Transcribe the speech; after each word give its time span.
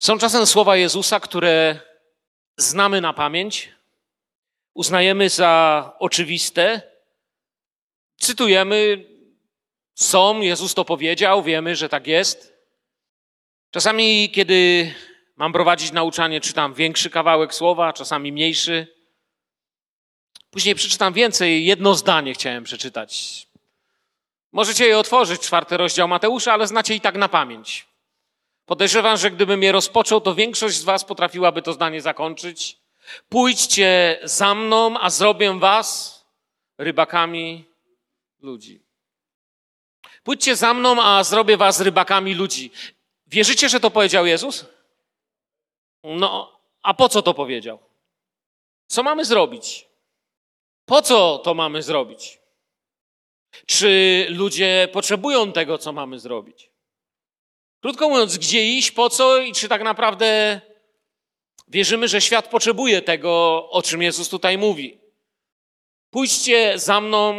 Są 0.00 0.18
czasem 0.18 0.46
słowa 0.46 0.76
Jezusa, 0.76 1.20
które 1.20 1.80
znamy 2.56 3.00
na 3.00 3.12
pamięć, 3.12 3.68
uznajemy 4.74 5.28
za 5.28 5.92
oczywiste, 5.98 6.82
cytujemy, 8.16 9.04
są, 9.94 10.40
Jezus 10.40 10.74
to 10.74 10.84
powiedział, 10.84 11.42
wiemy, 11.42 11.76
że 11.76 11.88
tak 11.88 12.06
jest. 12.06 12.54
Czasami, 13.70 14.30
kiedy 14.30 14.90
mam 15.36 15.52
prowadzić 15.52 15.92
nauczanie, 15.92 16.40
czytam 16.40 16.74
większy 16.74 17.10
kawałek 17.10 17.54
słowa, 17.54 17.92
czasami 17.92 18.32
mniejszy. 18.32 18.86
Później 20.50 20.74
przeczytam 20.74 21.12
więcej, 21.12 21.64
jedno 21.64 21.94
zdanie 21.94 22.34
chciałem 22.34 22.64
przeczytać. 22.64 23.46
Możecie 24.52 24.86
je 24.86 24.98
otworzyć, 24.98 25.40
czwarty 25.40 25.76
rozdział 25.76 26.08
Mateusza, 26.08 26.52
ale 26.52 26.66
znacie 26.66 26.94
i 26.94 27.00
tak 27.00 27.16
na 27.16 27.28
pamięć. 27.28 27.89
Podejrzewam, 28.70 29.16
że 29.16 29.30
gdybym 29.30 29.62
je 29.62 29.72
rozpoczął, 29.72 30.20
to 30.20 30.34
większość 30.34 30.76
z 30.76 30.84
Was 30.84 31.04
potrafiłaby 31.04 31.62
to 31.62 31.72
zdanie 31.72 32.00
zakończyć. 32.00 32.78
Pójdźcie 33.28 34.18
za 34.22 34.54
mną, 34.54 35.00
a 35.00 35.10
zrobię 35.10 35.58
Was 35.58 36.20
rybakami 36.78 37.64
ludzi. 38.40 38.82
Pójdźcie 40.22 40.56
za 40.56 40.74
mną, 40.74 41.02
a 41.02 41.24
zrobię 41.24 41.56
Was 41.56 41.80
rybakami 41.80 42.34
ludzi. 42.34 42.70
Wierzycie, 43.26 43.68
że 43.68 43.80
to 43.80 43.90
powiedział 43.90 44.26
Jezus? 44.26 44.66
No, 46.04 46.60
a 46.82 46.94
po 46.94 47.08
co 47.08 47.22
to 47.22 47.34
powiedział? 47.34 47.78
Co 48.86 49.02
mamy 49.02 49.24
zrobić? 49.24 49.86
Po 50.84 51.02
co 51.02 51.38
to 51.38 51.54
mamy 51.54 51.82
zrobić? 51.82 52.38
Czy 53.66 54.26
ludzie 54.28 54.88
potrzebują 54.92 55.52
tego, 55.52 55.78
co 55.78 55.92
mamy 55.92 56.18
zrobić? 56.18 56.70
Krótko 57.80 58.08
mówiąc, 58.08 58.38
gdzie 58.38 58.66
iść, 58.66 58.90
po 58.90 59.10
co 59.10 59.38
i 59.38 59.52
czy 59.52 59.68
tak 59.68 59.82
naprawdę 59.82 60.60
wierzymy, 61.68 62.08
że 62.08 62.20
świat 62.20 62.48
potrzebuje 62.48 63.02
tego, 63.02 63.66
o 63.70 63.82
czym 63.82 64.02
Jezus 64.02 64.28
tutaj 64.28 64.58
mówi. 64.58 64.98
Pójdźcie 66.10 66.78
za 66.78 67.00
mną, 67.00 67.34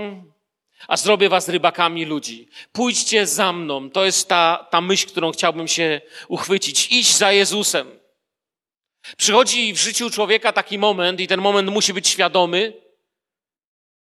a 0.88 0.98
zrobię 0.98 1.30
was 1.30 1.50
rybakami 1.50 2.06
ludzi. 2.06 2.48
Pójdźcie 2.72 3.28
za 3.28 3.54
mną. 3.54 3.90
To 3.90 4.06
jest 4.06 4.30
ta, 4.30 4.68
ta 4.72 4.82
myśl, 4.82 5.08
którą 5.08 5.32
chciałbym 5.32 5.68
się 5.68 6.02
uchwycić. 6.28 6.92
Iść 6.92 7.16
za 7.16 7.32
Jezusem. 7.32 8.00
Przychodzi 9.18 9.74
w 9.74 9.78
życiu 9.78 10.10
człowieka 10.10 10.54
taki 10.54 10.78
moment, 10.78 11.20
i 11.20 11.28
ten 11.28 11.42
moment 11.42 11.70
musi 11.70 11.94
być 11.94 12.08
świadomy. 12.08 12.74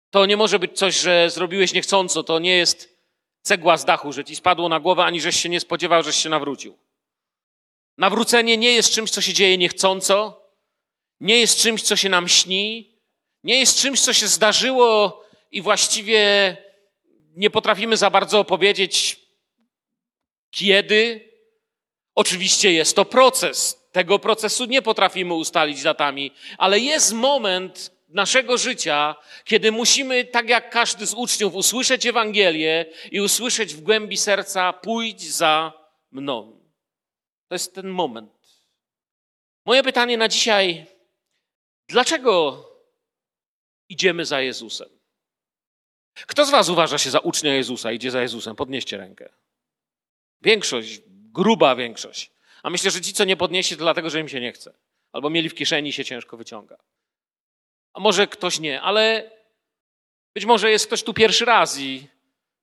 To 0.10 0.26
nie 0.26 0.38
może 0.38 0.60
być 0.60 0.78
coś, 0.78 1.00
że 1.00 1.30
zrobiłeś 1.30 1.74
niechcąco. 1.74 2.24
To 2.24 2.40
nie 2.40 2.58
jest 2.58 2.97
cegła 3.42 3.78
z 3.78 3.86
dachu, 3.86 4.14
że 4.14 4.26
ci 4.26 4.36
spadło 4.36 4.70
na 4.70 4.80
głowę, 4.80 5.04
ani 5.04 5.22
żeś 5.22 5.40
się 5.40 5.50
nie 5.50 5.60
spodziewał, 5.60 6.04
żeś 6.04 6.16
się 6.16 6.30
nawrócił. 6.30 6.78
Nawrócenie 7.98 8.58
nie 8.58 8.72
jest 8.72 8.94
czymś, 8.94 9.10
co 9.12 9.22
się 9.22 9.34
dzieje 9.34 9.58
niechcąco, 9.58 10.42
nie 11.20 11.40
jest 11.40 11.62
czymś, 11.62 11.82
co 11.82 11.96
się 11.96 12.10
nam 12.10 12.28
śni, 12.28 12.98
nie 13.44 13.60
jest 13.60 13.82
czymś, 13.82 14.02
co 14.02 14.14
się 14.14 14.28
zdarzyło 14.28 15.24
i 15.52 15.62
właściwie 15.62 16.58
nie 17.36 17.50
potrafimy 17.50 17.98
za 17.98 18.10
bardzo 18.10 18.40
opowiedzieć, 18.40 19.20
kiedy. 20.52 21.28
Oczywiście 22.16 22.72
jest 22.72 22.96
to 22.96 23.06
proces. 23.06 23.88
Tego 23.92 24.20
procesu 24.20 24.66
nie 24.66 24.82
potrafimy 24.82 25.34
ustalić 25.34 25.84
datami, 25.84 26.32
ale 26.58 26.80
jest 26.80 27.14
moment 27.14 27.97
naszego 28.18 28.58
życia, 28.58 29.16
kiedy 29.44 29.72
musimy, 29.72 30.26
tak 30.26 30.50
jak 30.50 30.70
każdy 30.70 31.08
z 31.08 31.14
uczniów, 31.14 31.56
usłyszeć 31.56 32.06
Ewangelię 32.06 32.86
i 33.12 33.22
usłyszeć 33.22 33.74
w 33.74 33.82
głębi 33.82 34.18
serca: 34.18 34.74
pójdź 34.74 35.32
za 35.32 35.74
mną. 36.12 36.60
To 37.48 37.56
jest 37.56 37.76
ten 37.76 37.88
moment. 37.88 38.32
Moje 39.66 39.84
pytanie 39.84 40.18
na 40.18 40.28
dzisiaj: 40.28 40.86
dlaczego 41.88 42.64
idziemy 43.90 44.26
za 44.26 44.42
Jezusem? 44.42 44.90
Kto 46.28 46.46
z 46.46 46.50
Was 46.50 46.70
uważa 46.70 46.98
się 46.98 47.10
za 47.10 47.20
ucznia 47.20 47.56
Jezusa, 47.56 47.92
idzie 47.92 48.12
za 48.12 48.22
Jezusem? 48.22 48.56
Podnieście 48.56 48.98
rękę. 48.98 49.30
Większość, 50.42 51.02
gruba 51.08 51.76
większość. 51.76 52.32
A 52.64 52.70
myślę, 52.70 52.92
że 52.92 53.02
ci, 53.02 53.14
co 53.14 53.24
nie 53.24 53.38
podniesie, 53.38 53.76
to 53.76 53.84
dlatego, 53.84 54.10
że 54.10 54.20
im 54.20 54.30
się 54.30 54.42
nie 54.42 54.52
chce. 54.52 54.74
Albo 55.12 55.30
mieli 55.30 55.50
w 55.50 55.56
kieszeni 55.56 55.94
się 55.94 56.06
ciężko 56.06 56.38
wyciąga. 56.38 56.78
A 57.98 58.00
może 58.00 58.28
ktoś 58.28 58.60
nie, 58.60 58.82
ale 58.82 59.32
być 60.36 60.46
może 60.46 60.72
jest 60.72 60.88
ktoś 60.88 61.04
tu 61.04 61.14
pierwszy 61.14 61.46
raz 61.46 61.80
i, 61.80 62.08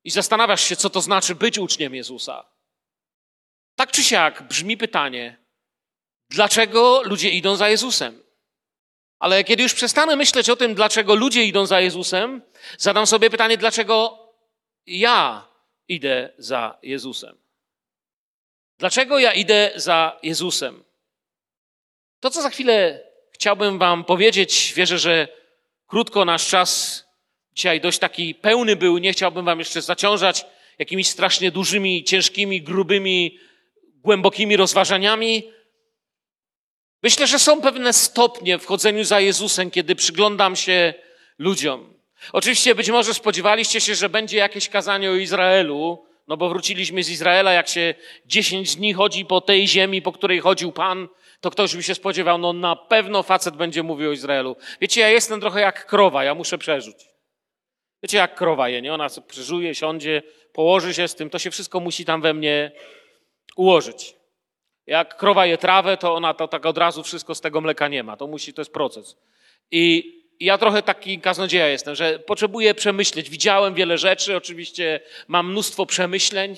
i 0.05 0.11
zastanawiasz 0.11 0.65
się, 0.65 0.77
co 0.77 0.91
to 0.91 1.01
znaczy 1.01 1.35
być 1.35 1.59
uczniem 1.59 1.95
Jezusa. 1.95 2.45
Tak 3.75 3.91
czy 3.91 4.03
siak 4.03 4.43
brzmi 4.43 4.77
pytanie, 4.77 5.37
dlaczego 6.31 7.03
ludzie 7.05 7.31
idą 7.31 7.57
za 7.57 7.69
Jezusem? 7.69 8.23
Ale 9.19 9.45
kiedy 9.45 9.63
już 9.63 9.75
przestanę 9.75 10.17
myśleć 10.17 10.51
o 10.51 10.57
tym, 10.57 10.75
dlaczego 10.75 11.15
ludzie 11.15 11.45
idą 11.45 11.67
za 11.67 11.81
Jezusem, 11.81 12.43
zadam 12.79 13.07
sobie 13.07 13.31
pytanie, 13.31 13.59
dlaczego 13.59 14.29
ja 14.87 15.49
idę 15.89 16.33
za 16.39 16.79
Jezusem. 16.83 17.39
Dlaczego 18.79 19.19
ja 19.19 19.33
idę 19.33 19.73
za 19.77 20.19
Jezusem? 20.23 20.85
To, 22.21 22.31
co 22.31 22.43
za 22.43 22.51
chwilę 22.51 23.14
chciałbym 23.35 23.79
Wam 23.79 24.05
powiedzieć, 24.05 24.73
wierzę, 24.77 24.99
że 24.99 25.29
krótko 25.87 26.25
nasz 26.25 26.49
czas 26.49 27.05
dzisiaj 27.55 27.81
dość 27.81 27.99
taki 27.99 28.35
pełny 28.35 28.77
był, 28.77 28.99
nie 28.99 29.13
chciałbym 29.13 29.45
Wam 29.45 29.59
jeszcze 29.59 29.83
zaciążać 29.83 30.47
jakimiś 30.79 31.09
strasznie 31.09 31.51
dużymi, 31.51 32.05
ciężkimi, 32.05 32.63
grubymi 32.63 33.39
głębokimi 33.95 34.57
rozważaniami. 34.57 35.51
Myślę, 37.03 37.27
że 37.27 37.39
są 37.39 37.61
pewne 37.61 37.93
stopnie 37.93 38.59
w 38.59 38.67
chodzeniu 38.67 39.05
za 39.05 39.21
Jezusem, 39.21 39.71
kiedy 39.71 39.95
przyglądam 39.95 40.57
się 40.57 40.95
ludziom. 41.39 41.95
Oczywiście 42.33 42.75
być 42.75 42.91
może 42.91 43.15
spodziewaliście 43.15 43.81
się, 43.81 43.95
że 43.95 44.09
będzie 44.09 44.39
jakieś 44.39 44.69
kazanie 44.69 45.11
o 45.11 45.15
Izraelu, 45.15 46.07
no 46.29 46.37
bo 46.37 46.49
wróciliśmy 46.49 47.05
z 47.05 47.11
Izraela, 47.11 47.53
jak 47.53 47.69
się 47.69 47.95
dziesięć 48.27 48.77
dni 48.77 48.93
chodzi 48.93 49.25
po 49.25 49.41
tej 49.41 49.69
ziemi, 49.69 50.03
po 50.03 50.13
której 50.13 50.41
chodził 50.41 50.73
Pan, 50.73 51.09
to 51.45 51.51
ktoś 51.51 51.77
by 51.77 51.83
się 51.83 51.95
spodziewał, 51.95 52.39
no 52.39 52.53
na 52.53 52.77
pewno 52.77 53.23
facet 53.23 53.57
będzie 53.57 53.83
mówił 53.83 54.11
o 54.11 54.13
Izraelu. 54.13 54.57
Wiecie, 54.81 55.01
ja 55.01 55.09
jestem 55.09 55.41
trochę 55.41 55.61
jak 55.61 55.87
krowa, 55.87 56.25
ja 56.25 56.35
muszę 56.35 56.59
przerzuć. 56.59 56.97
Wiecie, 58.03 58.19
jak 58.19 58.35
krowa 58.35 58.69
je, 58.69 58.83
nie? 58.83 58.95
Ona 58.95 59.09
przeżuje, 59.29 59.75
siądzie, 59.75 60.23
położy 60.53 60.95
się 60.95 61.09
z 61.09 61.15
tym, 61.15 61.31
to 61.31 61.39
się 61.39 61.51
wszystko 61.51 61.81
musi 61.81 62.05
tam 62.05 62.21
we 62.21 62.35
mnie 62.35 62.73
ułożyć. 63.57 64.15
Jak 64.87 65.17
krowa 65.17 65.47
je 65.47 65.59
trawę, 65.59 65.97
to 65.97 66.15
ona 66.15 66.35
to 66.35 66.49
tak 66.49 66.67
od 66.67 66.79
razu 66.79 67.03
wszystko 67.03 67.35
z 67.35 67.41
tego 67.41 67.61
mleka 67.61 67.89
nie 67.89 68.03
ma. 68.03 68.17
To 68.17 68.27
musi, 68.27 68.55
to 68.55 68.61
jest 68.61 68.73
proces. 68.73 69.17
I 69.71 70.15
ja 70.41 70.59
trochę 70.59 70.83
taki 70.83 71.21
kaznodzieja 71.21 71.69
jestem, 71.69 71.95
że 71.95 72.19
potrzebuję 72.19 72.75
przemyśleć. 72.75 73.31
Widziałem 73.31 73.75
wiele 73.75 73.99
rzeczy, 73.99 74.37
oczywiście 74.37 75.01
mam 75.29 75.51
mnóstwo 75.51 75.87
przemyśleń, 75.87 76.57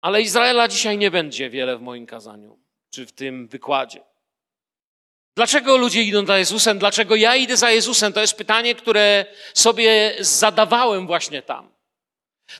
ale 0.00 0.22
Izraela 0.22 0.68
dzisiaj 0.68 0.98
nie 0.98 1.10
będzie 1.10 1.50
wiele 1.50 1.76
w 1.76 1.80
moim 1.80 2.06
kazaniu, 2.06 2.63
czy 2.94 3.06
w 3.06 3.12
tym 3.12 3.48
wykładzie. 3.48 4.00
Dlaczego 5.36 5.76
ludzie 5.76 6.02
idą 6.02 6.26
za 6.26 6.38
Jezusem? 6.38 6.78
Dlaczego 6.78 7.14
ja 7.14 7.36
idę 7.36 7.56
za 7.56 7.70
Jezusem? 7.70 8.12
To 8.12 8.20
jest 8.20 8.36
pytanie, 8.36 8.74
które 8.74 9.26
sobie 9.54 10.14
zadawałem 10.20 11.06
właśnie 11.06 11.42
tam. 11.42 11.74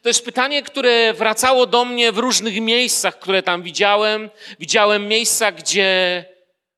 To 0.03 0.09
jest 0.09 0.25
pytanie, 0.25 0.63
które 0.63 1.15
wracało 1.15 1.67
do 1.67 1.85
mnie 1.85 2.13
w 2.13 2.19
różnych 2.19 2.61
miejscach, 2.61 3.19
które 3.19 3.43
tam 3.43 3.63
widziałem. 3.63 4.31
Widziałem 4.61 5.09
miejsca, 5.09 5.53
gdzie, 5.53 6.25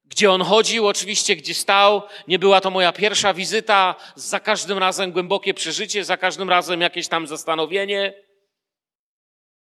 gdzie 0.05 0.31
on 0.31 0.43
chodził, 0.43 0.87
oczywiście, 0.87 1.37
gdzie 1.37 1.55
stał. 1.55 2.03
Nie 2.29 2.39
była 2.39 2.61
to 2.61 2.71
moja 2.71 2.93
pierwsza 2.93 3.35
wizyta. 3.35 3.95
Za 4.15 4.41
każdym 4.41 4.79
razem 4.79 5.13
głębokie 5.13 5.55
przeżycie, 5.55 6.05
za 6.05 6.17
każdym 6.17 6.51
razem 6.51 6.81
jakieś 6.81 7.09
tam 7.09 7.27
zastanowienie. 7.27 8.15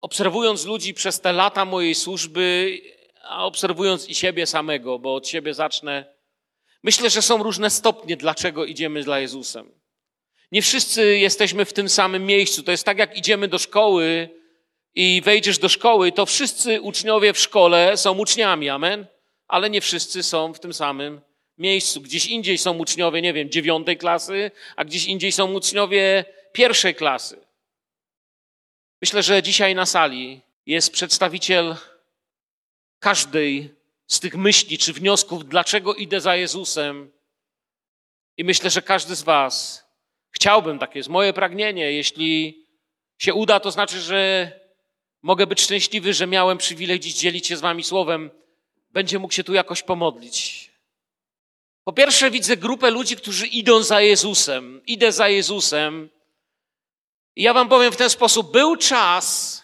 Obserwując 0.01 0.65
ludzi 0.65 0.93
przez 0.93 1.21
te 1.21 1.33
lata 1.33 1.65
mojej 1.65 1.95
służby, 1.95 2.77
a 3.29 3.45
obserwując 3.45 4.09
i 4.09 4.15
siebie 4.15 4.45
samego, 4.45 4.99
bo 4.99 5.15
od 5.15 5.27
siebie 5.27 5.53
zacznę, 5.53 6.05
myślę, 6.83 7.09
że 7.09 7.21
są 7.21 7.43
różne 7.43 7.69
stopnie, 7.69 8.17
dlaczego 8.17 8.65
idziemy 8.65 9.03
za 9.03 9.19
Jezusem. 9.19 9.71
Nie 10.51 10.61
wszyscy 10.61 11.17
jesteśmy 11.17 11.65
w 11.65 11.73
tym 11.73 11.89
samym 11.89 12.25
miejscu. 12.25 12.63
To 12.63 12.71
jest 12.71 12.85
tak, 12.85 12.97
jak 12.97 13.17
idziemy 13.17 13.47
do 13.47 13.57
szkoły 13.57 14.29
i 14.95 15.21
wejdziesz 15.25 15.57
do 15.57 15.69
szkoły, 15.69 16.11
to 16.11 16.25
wszyscy 16.25 16.81
uczniowie 16.81 17.33
w 17.33 17.39
szkole 17.39 17.97
są 17.97 18.17
uczniami, 18.17 18.69
amen? 18.69 19.05
Ale 19.47 19.69
nie 19.69 19.81
wszyscy 19.81 20.23
są 20.23 20.53
w 20.53 20.59
tym 20.59 20.73
samym 20.73 21.21
miejscu. 21.57 22.01
Gdzieś 22.01 22.25
indziej 22.25 22.57
są 22.57 22.77
uczniowie, 22.77 23.21
nie 23.21 23.33
wiem, 23.33 23.49
dziewiątej 23.49 23.97
klasy, 23.97 24.51
a 24.75 24.85
gdzieś 24.85 25.05
indziej 25.05 25.31
są 25.31 25.53
uczniowie 25.53 26.25
pierwszej 26.53 26.95
klasy. 26.95 27.45
Myślę, 29.01 29.23
że 29.23 29.43
dzisiaj 29.43 29.75
na 29.75 29.85
sali 29.85 30.41
jest 30.65 30.93
przedstawiciel 30.93 31.75
każdej 32.99 33.75
z 34.07 34.19
tych 34.19 34.35
myśli 34.35 34.77
czy 34.77 34.93
wniosków, 34.93 35.45
dlaczego 35.45 35.93
idę 35.93 36.21
za 36.21 36.35
Jezusem. 36.35 37.11
I 38.37 38.43
myślę, 38.43 38.69
że 38.69 38.81
każdy 38.81 39.15
z 39.15 39.21
Was 39.21 39.89
Chciałbym, 40.31 40.79
takie 40.79 40.99
jest 40.99 41.09
moje 41.09 41.33
pragnienie. 41.33 41.91
Jeśli 41.91 42.63
się 43.17 43.33
uda, 43.33 43.59
to 43.59 43.71
znaczy, 43.71 44.01
że 44.01 44.51
mogę 45.21 45.47
być 45.47 45.61
szczęśliwy, 45.61 46.13
że 46.13 46.27
miałem 46.27 46.57
przywilej 46.57 46.99
dziś 46.99 47.13
dzielić 47.13 47.47
się 47.47 47.57
z 47.57 47.61
wami 47.61 47.83
słowem, 47.83 48.29
będzie 48.91 49.19
mógł 49.19 49.33
się 49.33 49.43
tu 49.43 49.53
jakoś 49.53 49.83
pomodlić. 49.83 50.69
Po 51.83 51.93
pierwsze, 51.93 52.31
widzę 52.31 52.57
grupę 52.57 52.91
ludzi, 52.91 53.15
którzy 53.15 53.47
idą 53.47 53.83
za 53.83 54.01
Jezusem. 54.01 54.81
Idę 54.85 55.11
za 55.11 55.29
Jezusem. 55.29 56.09
I 57.35 57.43
ja 57.43 57.53
Wam 57.53 57.69
powiem 57.69 57.91
w 57.91 57.97
ten 57.97 58.09
sposób: 58.09 58.51
był 58.51 58.75
czas, 58.75 59.63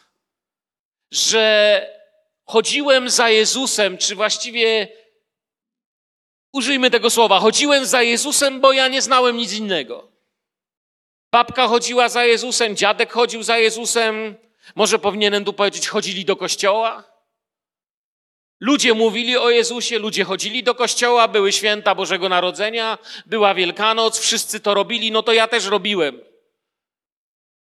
że 1.12 1.96
chodziłem 2.45 3.09
za 3.09 3.30
Jezusem, 3.30 3.97
czy 3.97 4.15
właściwie 4.15 4.88
użyjmy 6.53 6.92
tego 6.92 7.09
słowa, 7.09 7.39
chodziłem 7.39 7.86
za 7.86 8.01
Jezusem, 8.01 8.62
bo 8.62 8.74
ja 8.74 8.88
nie 8.88 9.01
znałem 9.01 9.38
nic 9.38 9.53
innego. 9.53 10.12
Babka 11.31 11.68
chodziła 11.68 12.09
za 12.09 12.25
Jezusem, 12.25 12.75
dziadek 12.75 13.13
chodził 13.13 13.44
za 13.44 13.57
Jezusem. 13.57 14.36
Może 14.75 15.00
powinienem 15.00 15.45
tu 15.45 15.53
powiedzieć, 15.53 15.88
chodzili 15.88 16.25
do 16.25 16.36
kościoła? 16.36 17.03
Ludzie 18.59 18.94
mówili 18.94 19.38
o 19.38 19.50
Jezusie, 19.50 20.00
ludzie 20.00 20.24
chodzili 20.24 20.63
do 20.63 20.75
kościoła, 20.75 21.27
były 21.27 21.51
święta 21.51 21.95
Bożego 21.95 22.30
Narodzenia, 22.30 22.98
była 23.25 23.53
Wielkanoc, 23.53 24.19
wszyscy 24.19 24.59
to 24.59 24.74
robili, 24.74 25.12
no 25.12 25.24
to 25.24 25.33
ja 25.33 25.48
też 25.48 25.65
robiłem. 25.65 26.35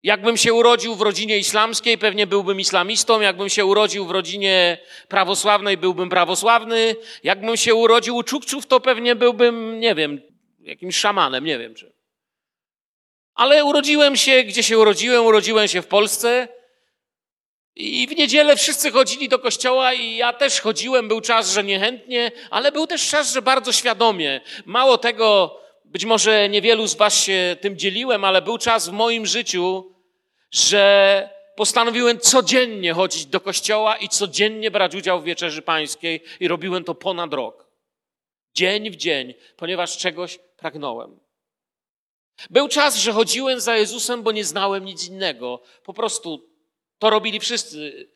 Jakbym 0.02 0.36
się 0.36 0.54
urodził 0.54 0.94
w 0.94 1.00
rodzinie 1.00 1.38
islamskiej, 1.38 1.98
pewnie 1.98 2.26
byłbym 2.26 2.60
islamistą. 2.60 3.20
Jakbym 3.20 3.48
się 3.48 3.64
urodził 3.64 4.06
w 4.06 4.10
rodzinie 4.10 4.78
prawosławnej, 5.08 5.76
byłbym 5.76 6.08
prawosławny. 6.08 6.96
Jakbym 7.24 7.56
się 7.56 7.74
urodził 7.74 8.16
u 8.16 8.22
Czukczów, 8.22 8.66
to 8.66 8.80
pewnie 8.80 9.16
byłbym, 9.16 9.80
nie 9.80 9.94
wiem, 9.94 10.20
jakimś 10.60 10.96
szamanem, 10.96 11.44
nie 11.44 11.58
wiem 11.58 11.74
czy. 11.74 11.92
Ale 13.34 13.64
urodziłem 13.64 14.16
się, 14.16 14.44
gdzie 14.44 14.62
się 14.62 14.78
urodziłem, 14.78 15.24
urodziłem 15.24 15.68
się 15.68 15.82
w 15.82 15.86
Polsce. 15.86 16.48
I 17.76 18.06
w 18.06 18.16
niedzielę 18.16 18.56
wszyscy 18.56 18.90
chodzili 18.90 19.28
do 19.28 19.38
kościoła 19.38 19.92
i 19.92 20.16
ja 20.16 20.32
też 20.32 20.60
chodziłem. 20.60 21.08
Był 21.08 21.20
czas, 21.20 21.52
że 21.52 21.64
niechętnie, 21.64 22.32
ale 22.50 22.72
był 22.72 22.86
też 22.86 23.08
czas, 23.08 23.32
że 23.32 23.42
bardzo 23.42 23.72
świadomie. 23.72 24.40
Mało 24.66 24.98
tego, 24.98 25.58
być 25.84 26.04
może 26.04 26.48
niewielu 26.48 26.86
z 26.86 26.94
Was 26.94 27.24
się 27.24 27.56
tym 27.60 27.78
dzieliłem, 27.78 28.24
ale 28.24 28.42
był 28.42 28.58
czas 28.58 28.88
w 28.88 28.92
moim 28.92 29.26
życiu, 29.26 29.91
że 30.52 31.28
postanowiłem 31.56 32.20
codziennie 32.20 32.92
chodzić 32.92 33.26
do 33.26 33.40
kościoła 33.40 33.96
i 33.96 34.08
codziennie 34.08 34.70
brać 34.70 34.94
udział 34.94 35.20
w 35.20 35.24
wieczerzy 35.24 35.62
pańskiej 35.62 36.22
i 36.40 36.48
robiłem 36.48 36.84
to 36.84 36.94
ponad 36.94 37.34
rok. 37.34 37.66
Dzień 38.54 38.90
w 38.90 38.96
dzień, 38.96 39.34
ponieważ 39.56 39.98
czegoś 39.98 40.38
pragnąłem. 40.56 41.20
Był 42.50 42.68
czas, 42.68 42.96
że 42.96 43.12
chodziłem 43.12 43.60
za 43.60 43.76
Jezusem, 43.76 44.22
bo 44.22 44.32
nie 44.32 44.44
znałem 44.44 44.84
nic 44.84 45.08
innego. 45.08 45.62
Po 45.84 45.92
prostu 45.92 46.50
to 46.98 47.10
robili 47.10 47.40
wszyscy. 47.40 48.08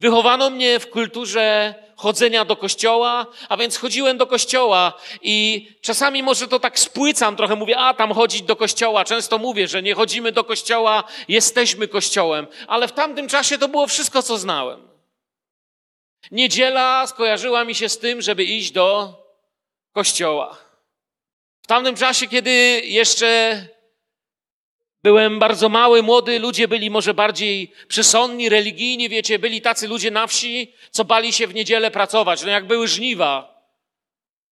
Wychowano 0.00 0.50
mnie 0.50 0.80
w 0.80 0.90
kulturze 0.90 1.74
chodzenia 1.98 2.44
do 2.44 2.56
kościoła, 2.56 3.26
a 3.48 3.56
więc 3.56 3.76
chodziłem 3.76 4.18
do 4.18 4.26
kościoła 4.26 4.92
i 5.22 5.68
czasami 5.80 6.22
może 6.22 6.48
to 6.48 6.60
tak 6.60 6.78
spłycam 6.78 7.36
trochę, 7.36 7.56
mówię, 7.56 7.78
a 7.78 7.94
tam 7.94 8.12
chodzić 8.12 8.42
do 8.42 8.56
kościoła. 8.56 9.04
Często 9.04 9.38
mówię, 9.38 9.68
że 9.68 9.82
nie 9.82 9.94
chodzimy 9.94 10.32
do 10.32 10.44
kościoła, 10.44 11.04
jesteśmy 11.28 11.88
kościołem, 11.88 12.46
ale 12.66 12.88
w 12.88 12.92
tamtym 12.92 13.28
czasie 13.28 13.58
to 13.58 13.68
było 13.68 13.86
wszystko, 13.86 14.22
co 14.22 14.38
znałem. 14.38 14.88
Niedziela 16.30 17.06
skojarzyła 17.06 17.64
mi 17.64 17.74
się 17.74 17.88
z 17.88 17.98
tym, 17.98 18.22
żeby 18.22 18.44
iść 18.44 18.70
do 18.70 19.14
kościoła. 19.92 20.56
W 21.62 21.66
tamtym 21.66 21.96
czasie, 21.96 22.26
kiedy 22.26 22.50
jeszcze 22.84 23.58
Byłem 25.02 25.38
bardzo 25.38 25.68
mały, 25.68 26.02
młody, 26.02 26.38
ludzie 26.38 26.68
byli 26.68 26.90
może 26.90 27.14
bardziej 27.14 27.72
przesądni, 27.88 28.48
religijni, 28.48 29.08
wiecie, 29.08 29.38
byli 29.38 29.60
tacy 29.60 29.88
ludzie 29.88 30.10
na 30.10 30.26
wsi, 30.26 30.72
co 30.90 31.04
bali 31.04 31.32
się 31.32 31.46
w 31.46 31.54
niedzielę 31.54 31.90
pracować. 31.90 32.42
No 32.42 32.50
jak 32.50 32.66
były 32.66 32.88
żniwa, 32.88 33.62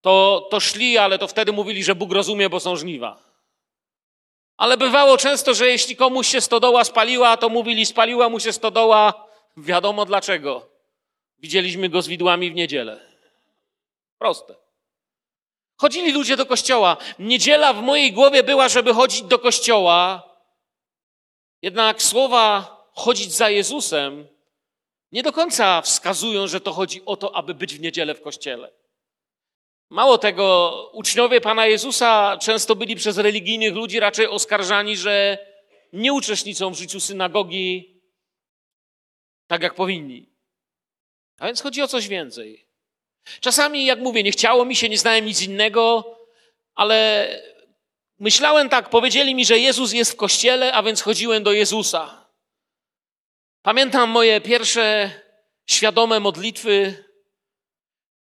to, 0.00 0.46
to 0.50 0.60
szli, 0.60 0.98
ale 0.98 1.18
to 1.18 1.28
wtedy 1.28 1.52
mówili, 1.52 1.84
że 1.84 1.94
Bóg 1.94 2.12
rozumie, 2.12 2.50
bo 2.50 2.60
są 2.60 2.76
żniwa. 2.76 3.18
Ale 4.56 4.76
bywało 4.76 5.18
często, 5.18 5.54
że 5.54 5.66
jeśli 5.66 5.96
komuś 5.96 6.28
się 6.28 6.40
stodoła 6.40 6.84
spaliła, 6.84 7.36
to 7.36 7.48
mówili, 7.48 7.86
spaliła 7.86 8.28
mu 8.28 8.40
się 8.40 8.52
stodoła, 8.52 9.26
wiadomo 9.56 10.04
dlaczego. 10.04 10.68
Widzieliśmy 11.38 11.88
go 11.88 12.02
z 12.02 12.08
widłami 12.08 12.50
w 12.50 12.54
niedzielę. 12.54 13.00
Proste. 14.18 14.54
Chodzili 15.76 16.12
ludzie 16.12 16.36
do 16.36 16.46
kościoła. 16.46 16.96
Niedziela 17.18 17.72
w 17.72 17.82
mojej 17.82 18.12
głowie 18.12 18.42
była, 18.42 18.68
żeby 18.68 18.94
chodzić 18.94 19.22
do 19.22 19.38
kościoła, 19.38 20.22
jednak 21.66 22.02
słowa 22.02 22.46
chodzić 22.92 23.32
za 23.32 23.50
Jezusem 23.50 24.28
nie 25.12 25.22
do 25.22 25.32
końca 25.32 25.82
wskazują, 25.82 26.46
że 26.46 26.60
to 26.60 26.72
chodzi 26.72 27.02
o 27.04 27.16
to, 27.16 27.36
aby 27.36 27.54
być 27.54 27.74
w 27.74 27.80
niedzielę 27.80 28.14
w 28.14 28.22
kościele. 28.22 28.72
Mało 29.90 30.18
tego, 30.18 30.90
uczniowie 30.92 31.40
Pana 31.40 31.66
Jezusa 31.66 32.38
często 32.42 32.76
byli 32.76 32.96
przez 32.96 33.18
religijnych 33.18 33.74
ludzi 33.74 34.00
raczej 34.00 34.26
oskarżani, 34.26 34.96
że 34.96 35.38
nie 35.92 36.12
uczestniczą 36.12 36.70
w 36.70 36.78
życiu 36.78 37.00
synagogi 37.00 38.00
tak, 39.46 39.62
jak 39.62 39.74
powinni. 39.74 40.30
A 41.38 41.46
więc 41.46 41.62
chodzi 41.62 41.82
o 41.82 41.88
coś 41.88 42.08
więcej. 42.08 42.66
Czasami, 43.40 43.86
jak 43.86 43.98
mówię, 43.98 44.22
nie 44.22 44.32
chciało 44.32 44.64
mi 44.64 44.76
się, 44.76 44.88
nie 44.88 44.98
znałem 44.98 45.24
nic 45.24 45.42
innego, 45.42 46.16
ale 46.74 47.28
Myślałem 48.18 48.68
tak, 48.68 48.90
powiedzieli 48.90 49.34
mi, 49.34 49.44
że 49.44 49.58
Jezus 49.58 49.92
jest 49.92 50.12
w 50.12 50.16
kościele, 50.16 50.72
a 50.72 50.82
więc 50.82 51.02
chodziłem 51.02 51.42
do 51.42 51.52
Jezusa. 51.52 52.26
Pamiętam 53.62 54.10
moje 54.10 54.40
pierwsze 54.40 55.10
świadome 55.66 56.20
modlitwy. 56.20 57.04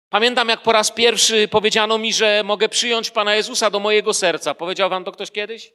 Pamiętam, 0.10 0.50
jak 0.50 0.62
po 0.62 0.72
raz 0.72 0.92
pierwszy 0.92 1.48
powiedziano 1.48 1.98
mi, 1.98 2.14
że 2.14 2.42
mogę 2.46 2.70
przyjąć 2.70 3.12
Pana 3.12 3.36
Jezusa 3.36 3.70
do 3.70 3.80
mojego 3.80 4.14
serca. 4.14 4.54
Powiedział 4.54 4.90
Wam 4.90 5.04
to 5.04 5.12
ktoś 5.12 5.32
kiedyś? 5.32 5.72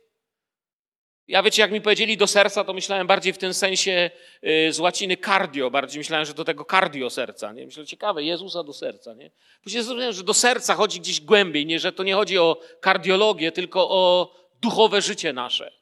Ja 1.32 1.43
wiecie, 1.43 1.62
jak 1.62 1.73
mi 1.73 1.81
powiedzieli 1.81 2.17
do 2.17 2.26
serca, 2.26 2.64
to 2.64 2.73
myślałem 2.73 3.06
bardziej 3.06 3.32
w 3.32 3.38
tym 3.38 3.55
sensie 3.55 4.11
y, 4.44 4.73
z 4.73 4.81
łaciny 4.81 5.17
cardio, 5.17 5.70
bardziej 5.70 5.99
myślałem, 5.99 6.26
że 6.26 6.34
do 6.34 6.44
tego 6.44 6.64
cardio 6.64 7.11
serca. 7.11 7.52
Nie? 7.52 7.67
Myślę, 7.67 7.87
ciekawe, 7.87 8.23
Jezusa 8.23 8.62
do 8.62 8.73
serca. 8.73 9.14
Nie? 9.14 9.31
Później 9.62 9.82
zrozumiałem, 9.82 10.12
że 10.12 10.23
do 10.23 10.34
serca 10.34 10.75
chodzi 10.75 11.00
gdzieś 11.00 11.20
głębiej, 11.20 11.67
nie, 11.67 11.79
że 11.79 11.93
to 11.93 12.02
nie 12.02 12.14
chodzi 12.14 12.38
o 12.38 12.61
kardiologię, 12.81 13.52
tylko 13.52 13.90
o 13.90 14.34
duchowe 14.61 15.02
życie 15.02 15.32
nasze. 15.32 15.73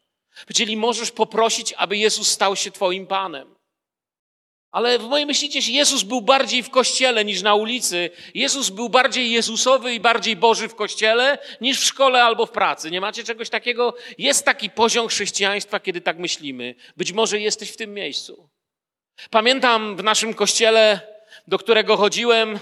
Powiedzieli, 0.46 0.76
możesz 0.76 1.10
poprosić, 1.10 1.74
aby 1.76 1.96
Jezus 1.96 2.28
stał 2.28 2.56
się 2.56 2.70
Twoim 2.70 3.06
Panem. 3.06 3.54
Ale 4.70 4.98
w 4.98 5.08
mojej 5.08 5.26
myśli 5.26 5.48
gdzieś 5.48 5.68
Jezus 5.68 6.02
był 6.02 6.20
bardziej 6.20 6.62
w 6.62 6.70
kościele 6.70 7.24
niż 7.24 7.42
na 7.42 7.54
ulicy. 7.54 8.10
Jezus 8.34 8.70
był 8.70 8.88
bardziej 8.88 9.30
Jezusowy 9.30 9.94
i 9.94 10.00
bardziej 10.00 10.36
Boży 10.36 10.68
w 10.68 10.74
kościele 10.74 11.38
niż 11.60 11.80
w 11.80 11.84
szkole 11.84 12.24
albo 12.24 12.46
w 12.46 12.50
pracy. 12.50 12.90
Nie 12.90 13.00
macie 13.00 13.24
czegoś 13.24 13.50
takiego? 13.50 13.94
Jest 14.18 14.44
taki 14.44 14.70
poziom 14.70 15.08
chrześcijaństwa, 15.08 15.80
kiedy 15.80 16.00
tak 16.00 16.18
myślimy. 16.18 16.74
Być 16.96 17.12
może 17.12 17.40
jesteś 17.40 17.70
w 17.70 17.76
tym 17.76 17.94
miejscu. 17.94 18.48
Pamiętam 19.30 19.96
w 19.96 20.02
naszym 20.02 20.34
kościele, 20.34 21.00
do 21.46 21.58
którego 21.58 21.96
chodziłem, 21.96 22.58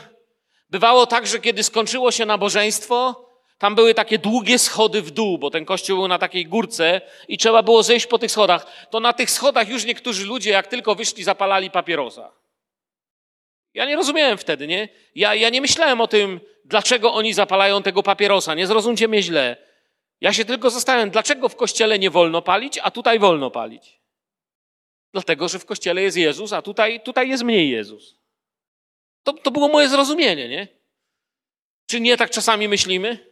bywało 0.71 1.07
tak, 1.07 1.27
że 1.27 1.39
kiedy 1.39 1.63
skończyło 1.63 2.11
się 2.11 2.27
nabożeństwo, 2.27 3.28
tam 3.59 3.75
były 3.75 3.95
takie 3.95 4.19
długie 4.19 4.59
schody 4.59 5.03
w 5.03 5.11
dół, 5.11 5.39
bo 5.39 5.51
ten 5.51 5.65
kościół 5.65 5.99
był 5.99 6.09
na 6.09 6.19
takiej 6.19 6.47
górce 6.47 7.01
i 7.29 7.39
trzeba 7.39 7.63
było 7.63 7.83
zejść 7.83 8.07
po 8.07 8.19
tych 8.19 8.31
schodach. 8.31 8.87
To 8.91 9.01
na 9.01 9.13
tych 9.13 9.31
schodach 9.31 9.69
już 9.69 9.85
niektórzy 9.85 10.27
ludzie, 10.27 10.51
jak 10.51 10.67
tylko 10.67 10.95
wyszli, 10.95 11.25
zapalali 11.25 11.71
papierosa. 11.71 12.33
Ja 13.75 13.87
nie 13.87 13.97
rozumiałem 13.97 14.39
wtedy, 14.39 14.67
nie? 14.67 14.89
Ja, 15.15 15.35
ja 15.35 15.51
nie 15.51 15.61
myślałem 15.61 16.01
o 16.01 16.09
tym, 16.09 16.41
dlaczego 16.65 17.15
oni 17.15 17.35
zapalają 17.35 17.83
tego 17.83 18.03
papierosa. 18.03 18.55
Nie 18.55 18.67
zrozumcie 18.67 19.09
mnie 19.09 19.23
źle. 19.23 19.57
Ja 20.21 20.33
się 20.33 20.45
tylko 20.45 20.71
zastanawiam, 20.71 21.11
dlaczego 21.11 21.49
w 21.49 21.57
kościele 21.57 21.99
nie 21.99 22.11
wolno 22.11 22.43
palić, 22.43 22.79
a 22.83 22.91
tutaj 22.91 23.19
wolno 23.19 23.51
palić. 23.51 24.01
Dlatego, 25.13 25.49
że 25.49 25.59
w 25.59 25.67
kościele 25.67 26.03
jest 26.03 26.17
Jezus, 26.17 26.53
a 26.53 26.63
tutaj, 26.63 27.01
tutaj 27.01 27.29
jest 27.29 27.43
mniej 27.43 27.71
Jezus. 27.71 28.19
To, 29.23 29.33
to 29.33 29.51
było 29.51 29.69
moje 29.69 29.89
zrozumienie, 29.89 30.49
nie? 30.49 30.69
Czy 31.87 32.01
nie 32.01 32.17
tak 32.17 32.31
czasami 32.31 32.69
myślimy? 32.69 33.29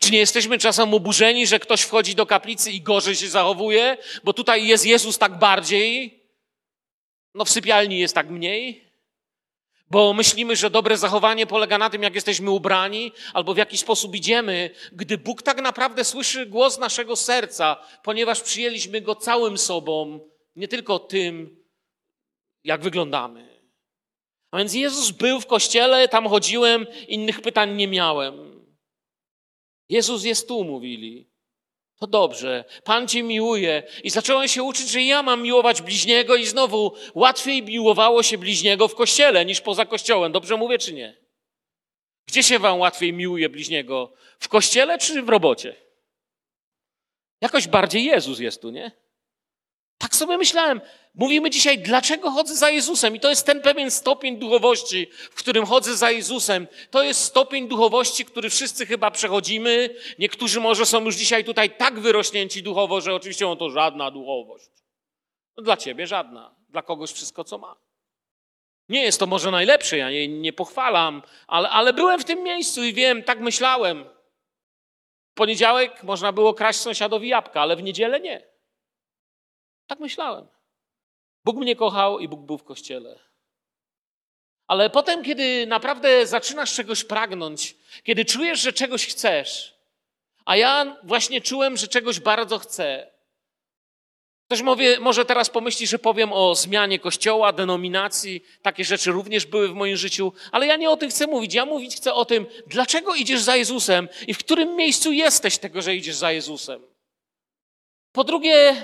Czy 0.00 0.12
nie 0.12 0.18
jesteśmy 0.18 0.58
czasem 0.58 0.94
oburzeni, 0.94 1.46
że 1.46 1.58
ktoś 1.58 1.82
wchodzi 1.82 2.14
do 2.14 2.26
kaplicy 2.26 2.72
i 2.72 2.80
gorzej 2.80 3.16
się 3.16 3.28
zachowuje, 3.28 3.96
bo 4.24 4.32
tutaj 4.32 4.66
jest 4.66 4.86
Jezus 4.86 5.18
tak 5.18 5.38
bardziej, 5.38 6.20
no 7.34 7.44
w 7.44 7.50
sypialni 7.50 7.98
jest 7.98 8.14
tak 8.14 8.30
mniej? 8.30 8.92
Bo 9.90 10.12
myślimy, 10.12 10.56
że 10.56 10.70
dobre 10.70 10.96
zachowanie 10.96 11.46
polega 11.46 11.78
na 11.78 11.90
tym, 11.90 12.02
jak 12.02 12.14
jesteśmy 12.14 12.50
ubrani, 12.50 13.12
albo 13.34 13.54
w 13.54 13.56
jaki 13.56 13.78
sposób 13.78 14.14
idziemy, 14.14 14.70
gdy 14.92 15.18
Bóg 15.18 15.42
tak 15.42 15.62
naprawdę 15.62 16.04
słyszy 16.04 16.46
głos 16.46 16.78
naszego 16.78 17.16
serca, 17.16 17.76
ponieważ 18.02 18.40
przyjęliśmy 18.40 19.00
go 19.00 19.14
całym 19.14 19.58
sobą, 19.58 20.20
nie 20.56 20.68
tylko 20.68 20.98
tym, 20.98 21.64
jak 22.64 22.82
wyglądamy. 22.82 23.62
A 24.50 24.58
więc 24.58 24.74
Jezus 24.74 25.10
był 25.10 25.40
w 25.40 25.46
kościele, 25.46 26.08
tam 26.08 26.28
chodziłem, 26.28 26.86
innych 27.08 27.40
pytań 27.40 27.76
nie 27.76 27.88
miałem. 27.88 28.51
Jezus 29.92 30.24
jest 30.24 30.48
tu, 30.48 30.64
mówili. 30.64 31.28
To 31.98 32.06
dobrze, 32.06 32.64
Pan 32.84 33.08
cię 33.08 33.22
miłuje. 33.22 33.82
I 34.04 34.10
zacząłem 34.10 34.48
się 34.48 34.62
uczyć, 34.62 34.88
że 34.90 35.02
ja 35.02 35.22
mam 35.22 35.42
miłować 35.42 35.82
bliźniego 35.82 36.36
i 36.36 36.46
znowu 36.46 36.92
łatwiej 37.14 37.62
miłowało 37.62 38.22
się 38.22 38.38
bliźniego 38.38 38.88
w 38.88 38.94
kościele 38.94 39.44
niż 39.44 39.60
poza 39.60 39.86
kościołem. 39.86 40.32
Dobrze 40.32 40.56
mówię 40.56 40.78
czy 40.78 40.92
nie? 40.92 41.16
Gdzie 42.26 42.42
się 42.42 42.58
wam 42.58 42.78
łatwiej 42.78 43.12
miłuje 43.12 43.48
bliźniego? 43.48 44.12
W 44.38 44.48
kościele 44.48 44.98
czy 44.98 45.22
w 45.22 45.28
robocie? 45.28 45.76
Jakoś 47.40 47.68
bardziej 47.68 48.04
Jezus 48.04 48.38
jest 48.38 48.62
tu, 48.62 48.70
nie? 48.70 48.92
Tak 50.02 50.16
sobie 50.16 50.38
myślałem. 50.38 50.80
Mówimy 51.14 51.50
dzisiaj, 51.50 51.78
dlaczego 51.78 52.30
chodzę 52.30 52.54
za 52.54 52.70
Jezusem? 52.70 53.16
I 53.16 53.20
to 53.20 53.28
jest 53.28 53.46
ten 53.46 53.60
pewien 53.60 53.90
stopień 53.90 54.36
duchowości, 54.36 55.06
w 55.30 55.34
którym 55.34 55.66
chodzę 55.66 55.96
za 55.96 56.10
Jezusem. 56.10 56.66
To 56.90 57.02
jest 57.02 57.24
stopień 57.24 57.68
duchowości, 57.68 58.24
który 58.24 58.50
wszyscy 58.50 58.86
chyba 58.86 59.10
przechodzimy. 59.10 59.94
Niektórzy 60.18 60.60
może 60.60 60.86
są 60.86 61.04
już 61.04 61.16
dzisiaj 61.16 61.44
tutaj 61.44 61.76
tak 61.76 62.00
wyrośnięci 62.00 62.62
duchowo, 62.62 63.00
że 63.00 63.14
oczywiście 63.14 63.48
on 63.48 63.58
to 63.58 63.70
żadna 63.70 64.10
duchowość. 64.10 64.70
No 65.56 65.62
dla 65.62 65.76
ciebie 65.76 66.06
żadna. 66.06 66.54
Dla 66.68 66.82
kogoś 66.82 67.12
wszystko, 67.12 67.44
co 67.44 67.58
ma. 67.58 67.76
Nie 68.88 69.02
jest 69.02 69.20
to 69.20 69.26
może 69.26 69.50
najlepsze, 69.50 69.98
ja 69.98 70.10
nie, 70.10 70.28
nie 70.28 70.52
pochwalam, 70.52 71.22
ale, 71.46 71.70
ale 71.70 71.92
byłem 71.92 72.20
w 72.20 72.24
tym 72.24 72.42
miejscu 72.42 72.84
i 72.84 72.92
wiem, 72.92 73.22
tak 73.22 73.40
myślałem. 73.40 74.04
W 75.30 75.34
poniedziałek 75.34 76.02
można 76.02 76.32
było 76.32 76.54
kraść 76.54 76.78
sąsiadowi 76.78 77.28
jabłka, 77.28 77.60
ale 77.60 77.76
w 77.76 77.82
niedzielę 77.82 78.20
nie. 78.20 78.51
Tak 79.86 80.00
myślałem. 80.00 80.46
Bóg 81.44 81.56
mnie 81.56 81.76
kochał 81.76 82.18
i 82.18 82.28
Bóg 82.28 82.40
był 82.40 82.58
w 82.58 82.64
kościele. 82.64 83.18
Ale 84.66 84.90
potem, 84.90 85.24
kiedy 85.24 85.66
naprawdę 85.66 86.26
zaczynasz 86.26 86.74
czegoś 86.74 87.04
pragnąć, 87.04 87.76
kiedy 88.02 88.24
czujesz, 88.24 88.60
że 88.60 88.72
czegoś 88.72 89.06
chcesz, 89.06 89.74
a 90.44 90.56
ja 90.56 90.96
właśnie 91.02 91.40
czułem, 91.40 91.76
że 91.76 91.88
czegoś 91.88 92.20
bardzo 92.20 92.58
chcę. 92.58 93.12
Ktoś 94.46 94.62
mowie, 94.62 95.00
może 95.00 95.24
teraz 95.24 95.50
pomyśli, 95.50 95.86
że 95.86 95.98
powiem 95.98 96.32
o 96.32 96.54
zmianie 96.54 96.98
kościoła, 96.98 97.52
denominacji. 97.52 98.44
Takie 98.62 98.84
rzeczy 98.84 99.10
również 99.10 99.46
były 99.46 99.68
w 99.68 99.74
moim 99.74 99.96
życiu, 99.96 100.32
ale 100.52 100.66
ja 100.66 100.76
nie 100.76 100.90
o 100.90 100.96
tym 100.96 101.10
chcę 101.10 101.26
mówić. 101.26 101.54
Ja 101.54 101.66
mówić 101.66 101.96
chcę 101.96 102.14
o 102.14 102.24
tym, 102.24 102.46
dlaczego 102.66 103.14
idziesz 103.14 103.42
za 103.42 103.56
Jezusem 103.56 104.08
i 104.26 104.34
w 104.34 104.38
którym 104.38 104.76
miejscu 104.76 105.12
jesteś 105.12 105.58
tego, 105.58 105.82
że 105.82 105.96
idziesz 105.96 106.16
za 106.16 106.32
Jezusem. 106.32 106.82
Po 108.12 108.24
drugie, 108.24 108.74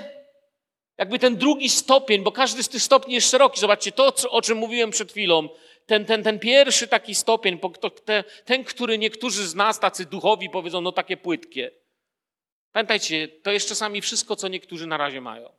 jakby 0.99 1.19
ten 1.19 1.37
drugi 1.37 1.69
stopień, 1.69 2.23
bo 2.23 2.31
każdy 2.31 2.63
z 2.63 2.69
tych 2.69 2.81
stopni 2.81 3.13
jest 3.13 3.31
szeroki. 3.31 3.59
Zobaczcie, 3.59 3.91
to, 3.91 4.13
o 4.29 4.41
czym 4.41 4.57
mówiłem 4.57 4.91
przed 4.91 5.11
chwilą, 5.11 5.49
ten, 5.85 6.05
ten, 6.05 6.23
ten 6.23 6.39
pierwszy 6.39 6.87
taki 6.87 7.15
stopień, 7.15 7.59
ten, 8.45 8.63
który 8.63 8.97
niektórzy 8.97 9.47
z 9.47 9.55
nas, 9.55 9.79
tacy 9.79 10.05
duchowi, 10.05 10.49
powiedzą, 10.49 10.81
no 10.81 10.91
takie 10.91 11.17
płytkie. 11.17 11.71
Pamiętajcie, 12.71 13.27
to 13.27 13.51
jest 13.51 13.69
czasami 13.69 14.01
wszystko, 14.01 14.35
co 14.35 14.47
niektórzy 14.47 14.87
na 14.87 14.97
razie 14.97 15.21
mają. 15.21 15.49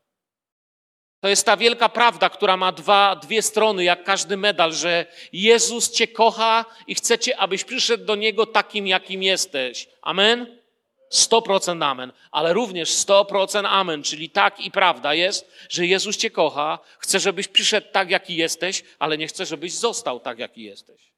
To 1.21 1.29
jest 1.29 1.47
ta 1.47 1.57
wielka 1.57 1.89
prawda, 1.89 2.31
która 2.31 2.57
ma 2.57 2.73
dwa, 2.73 3.17
dwie 3.17 3.43
strony, 3.43 3.85
jak 3.85 4.05
każdy 4.05 4.37
medal, 4.37 4.73
że 4.73 5.07
Jezus 5.33 5.91
Cię 5.91 6.09
kocha 6.09 6.65
i 6.87 6.95
chcecie, 6.95 7.37
abyś 7.37 7.65
przyszedł 7.65 8.05
do 8.05 8.15
Niego 8.15 8.47
takim, 8.47 8.87
jakim 8.87 9.23
jesteś. 9.23 9.89
Amen? 10.03 10.60
100% 11.13 11.85
amen, 11.85 12.13
ale 12.31 12.53
również 12.53 12.91
100% 12.91 13.67
amen, 13.67 14.03
czyli 14.03 14.31
tak 14.31 14.61
i 14.61 14.71
prawda 14.71 15.15
jest, 15.15 15.53
że 15.69 15.87
Jezus 15.87 16.17
Cię 16.17 16.31
kocha, 16.31 16.79
chce, 16.99 17.21
żebyś 17.21 17.49
przyszedł 17.49 17.87
tak, 17.93 18.11
jaki 18.11 18.37
jesteś, 18.37 18.85
ale 18.99 19.19
nie 19.19 19.27
chce, 19.27 19.47
żebyś 19.47 19.73
został 19.73 20.21
tak, 20.21 20.39
jaki 20.39 20.63
jesteś. 20.63 21.13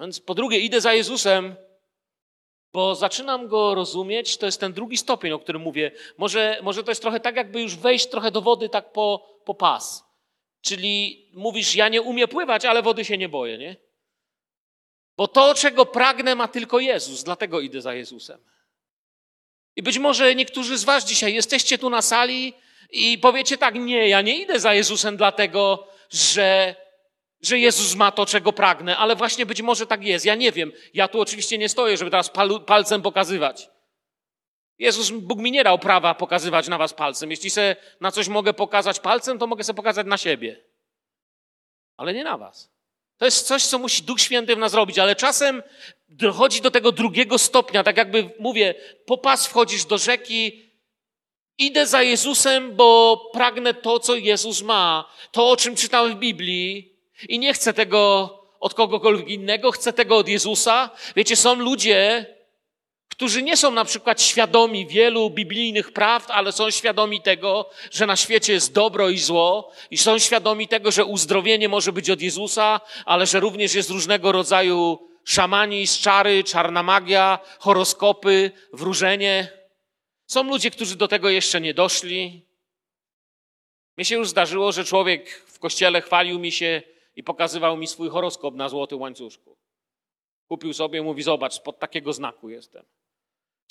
Więc 0.00 0.20
po 0.20 0.34
drugie, 0.34 0.58
idę 0.58 0.80
za 0.80 0.94
Jezusem, 0.94 1.54
bo 2.72 2.94
zaczynam 2.94 3.48
go 3.48 3.74
rozumieć, 3.74 4.36
to 4.36 4.46
jest 4.46 4.60
ten 4.60 4.72
drugi 4.72 4.96
stopień, 4.96 5.32
o 5.32 5.38
którym 5.38 5.62
mówię. 5.62 5.90
Może, 6.16 6.58
może 6.62 6.84
to 6.84 6.90
jest 6.90 7.02
trochę 7.02 7.20
tak, 7.20 7.36
jakby 7.36 7.62
już 7.62 7.76
wejść 7.76 8.06
trochę 8.06 8.30
do 8.30 8.42
wody 8.42 8.68
tak 8.68 8.92
po, 8.92 9.26
po 9.44 9.54
pas. 9.54 10.04
Czyli 10.60 11.26
mówisz, 11.34 11.74
ja 11.74 11.88
nie 11.88 12.02
umiem 12.02 12.28
pływać, 12.28 12.64
ale 12.64 12.82
wody 12.82 13.04
się 13.04 13.18
nie 13.18 13.28
boję, 13.28 13.58
nie? 13.58 13.76
Bo 15.16 15.28
to, 15.28 15.54
czego 15.54 15.86
pragnę, 15.86 16.34
ma 16.34 16.48
tylko 16.48 16.80
Jezus, 16.80 17.24
dlatego 17.24 17.60
idę 17.60 17.80
za 17.80 17.94
Jezusem. 17.94 18.40
I 19.76 19.82
być 19.82 19.98
może 19.98 20.34
niektórzy 20.34 20.78
z 20.78 20.84
Was 20.84 21.04
dzisiaj 21.04 21.34
jesteście 21.34 21.78
tu 21.78 21.90
na 21.90 22.02
sali 22.02 22.54
i 22.90 23.18
powiecie 23.18 23.58
tak, 23.58 23.74
nie, 23.74 24.08
ja 24.08 24.20
nie 24.20 24.38
idę 24.38 24.60
za 24.60 24.74
Jezusem 24.74 25.16
dlatego, 25.16 25.88
że, 26.10 26.74
że 27.42 27.58
Jezus 27.58 27.94
ma 27.94 28.12
to, 28.12 28.26
czego 28.26 28.52
pragnę, 28.52 28.96
ale 28.96 29.16
właśnie 29.16 29.46
być 29.46 29.62
może 29.62 29.86
tak 29.86 30.04
jest. 30.04 30.24
Ja 30.24 30.34
nie 30.34 30.52
wiem. 30.52 30.72
Ja 30.94 31.08
tu 31.08 31.20
oczywiście 31.20 31.58
nie 31.58 31.68
stoję, 31.68 31.96
żeby 31.96 32.10
teraz 32.10 32.30
pal, 32.30 32.64
palcem 32.66 33.02
pokazywać. 33.02 33.68
Jezus, 34.78 35.10
Bóg 35.10 35.38
mi 35.38 35.52
nie 35.52 35.64
dał 35.64 35.78
prawa 35.78 36.14
pokazywać 36.14 36.68
na 36.68 36.78
Was 36.78 36.94
palcem. 36.94 37.30
Jeśli 37.30 37.50
se 37.50 37.76
na 38.00 38.10
coś 38.10 38.28
mogę 38.28 38.54
pokazać 38.54 39.00
palcem, 39.00 39.38
to 39.38 39.46
mogę 39.46 39.64
sobie 39.64 39.76
pokazać 39.76 40.06
na 40.06 40.18
siebie. 40.18 40.64
Ale 41.96 42.14
nie 42.14 42.24
na 42.24 42.38
Was. 42.38 42.73
To 43.18 43.24
jest 43.24 43.46
coś, 43.46 43.64
co 43.64 43.78
musi 43.78 44.02
Duch 44.02 44.20
Święty 44.20 44.56
w 44.56 44.58
nas 44.58 44.74
robić, 44.74 44.98
ale 44.98 45.16
czasem 45.16 45.62
dochodzi 46.08 46.60
do 46.60 46.70
tego 46.70 46.92
drugiego 46.92 47.38
stopnia, 47.38 47.82
tak 47.82 47.96
jakby 47.96 48.30
mówię, 48.38 48.74
po 49.06 49.18
pas 49.18 49.46
wchodzisz 49.46 49.84
do 49.84 49.98
rzeki, 49.98 50.62
idę 51.58 51.86
za 51.86 52.02
Jezusem, 52.02 52.76
bo 52.76 53.16
pragnę 53.32 53.74
to, 53.74 53.98
co 53.98 54.14
Jezus 54.14 54.62
ma, 54.62 55.10
to, 55.32 55.50
o 55.50 55.56
czym 55.56 55.76
czytałem 55.76 56.16
w 56.16 56.18
Biblii 56.18 56.96
i 57.28 57.38
nie 57.38 57.54
chcę 57.54 57.72
tego 57.72 58.30
od 58.60 58.74
kogokolwiek 58.74 59.28
innego, 59.28 59.70
chcę 59.70 59.92
tego 59.92 60.16
od 60.16 60.28
Jezusa. 60.28 60.90
Wiecie, 61.16 61.36
są 61.36 61.54
ludzie, 61.54 62.26
którzy 63.08 63.42
nie 63.42 63.56
są 63.56 63.70
na 63.70 63.84
przykład 63.84 64.22
świadomi 64.22 64.86
wielu 64.86 65.30
biblijnych 65.30 65.92
prawd, 65.92 66.30
ale 66.30 66.52
są 66.52 66.70
świadomi 66.70 67.22
tego, 67.22 67.70
że 67.90 68.06
na 68.06 68.16
świecie 68.16 68.52
jest 68.52 68.72
dobro 68.72 69.08
i 69.08 69.18
zło, 69.18 69.72
i 69.90 69.98
są 69.98 70.18
świadomi 70.18 70.68
tego, 70.68 70.90
że 70.90 71.04
uzdrowienie 71.04 71.68
może 71.68 71.92
być 71.92 72.10
od 72.10 72.20
Jezusa, 72.20 72.80
ale 73.04 73.26
że 73.26 73.40
również 73.40 73.74
jest 73.74 73.90
różnego 73.90 74.32
rodzaju 74.32 75.08
szamanizm, 75.24 76.02
czary, 76.02 76.44
czarna 76.44 76.82
magia, 76.82 77.38
horoskopy, 77.58 78.50
wróżenie. 78.72 79.48
Są 80.26 80.42
ludzie, 80.42 80.70
którzy 80.70 80.96
do 80.96 81.08
tego 81.08 81.30
jeszcze 81.30 81.60
nie 81.60 81.74
doszli. 81.74 82.46
Mnie 83.96 84.04
się 84.04 84.14
już 84.14 84.28
zdarzyło, 84.28 84.72
że 84.72 84.84
człowiek 84.84 85.44
w 85.46 85.58
kościele 85.58 86.02
chwalił 86.02 86.38
mi 86.38 86.52
się 86.52 86.82
i 87.16 87.22
pokazywał 87.22 87.76
mi 87.76 87.86
swój 87.86 88.08
horoskop 88.08 88.54
na 88.54 88.68
złotym 88.68 89.00
łańcuszku. 89.00 89.63
Kupił 90.48 90.72
sobie, 90.72 91.02
mówi, 91.02 91.22
zobacz, 91.22 91.54
spod 91.54 91.78
takiego 91.78 92.12
znaku 92.12 92.48
jestem. 92.48 92.84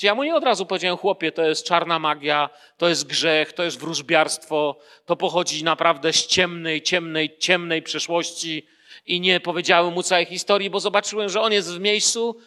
Ja 0.01 0.15
mu 0.15 0.23
nie 0.23 0.35
od 0.35 0.43
razu 0.43 0.65
powiedziałem, 0.65 0.97
chłopie, 0.97 1.31
to 1.31 1.43
jest 1.43 1.65
czarna 1.65 1.99
magia, 1.99 2.49
to 2.77 2.89
jest 2.89 3.07
grzech, 3.07 3.53
to 3.53 3.63
jest 3.63 3.79
wróżbiarstwo, 3.79 4.79
to 5.05 5.15
pochodzi 5.15 5.63
naprawdę 5.63 6.13
z 6.13 6.27
ciemnej, 6.27 6.81
ciemnej, 6.81 7.37
ciemnej 7.37 7.81
przeszłości 7.81 8.67
i 9.05 9.19
nie 9.19 9.39
powiedziałem 9.39 9.93
mu 9.93 10.03
całej 10.03 10.25
historii, 10.25 10.69
bo 10.69 10.79
zobaczyłem, 10.79 11.29
że 11.29 11.41
on 11.41 11.53
jest 11.53 11.73
w 11.73 11.79
miejscu, 11.79 12.39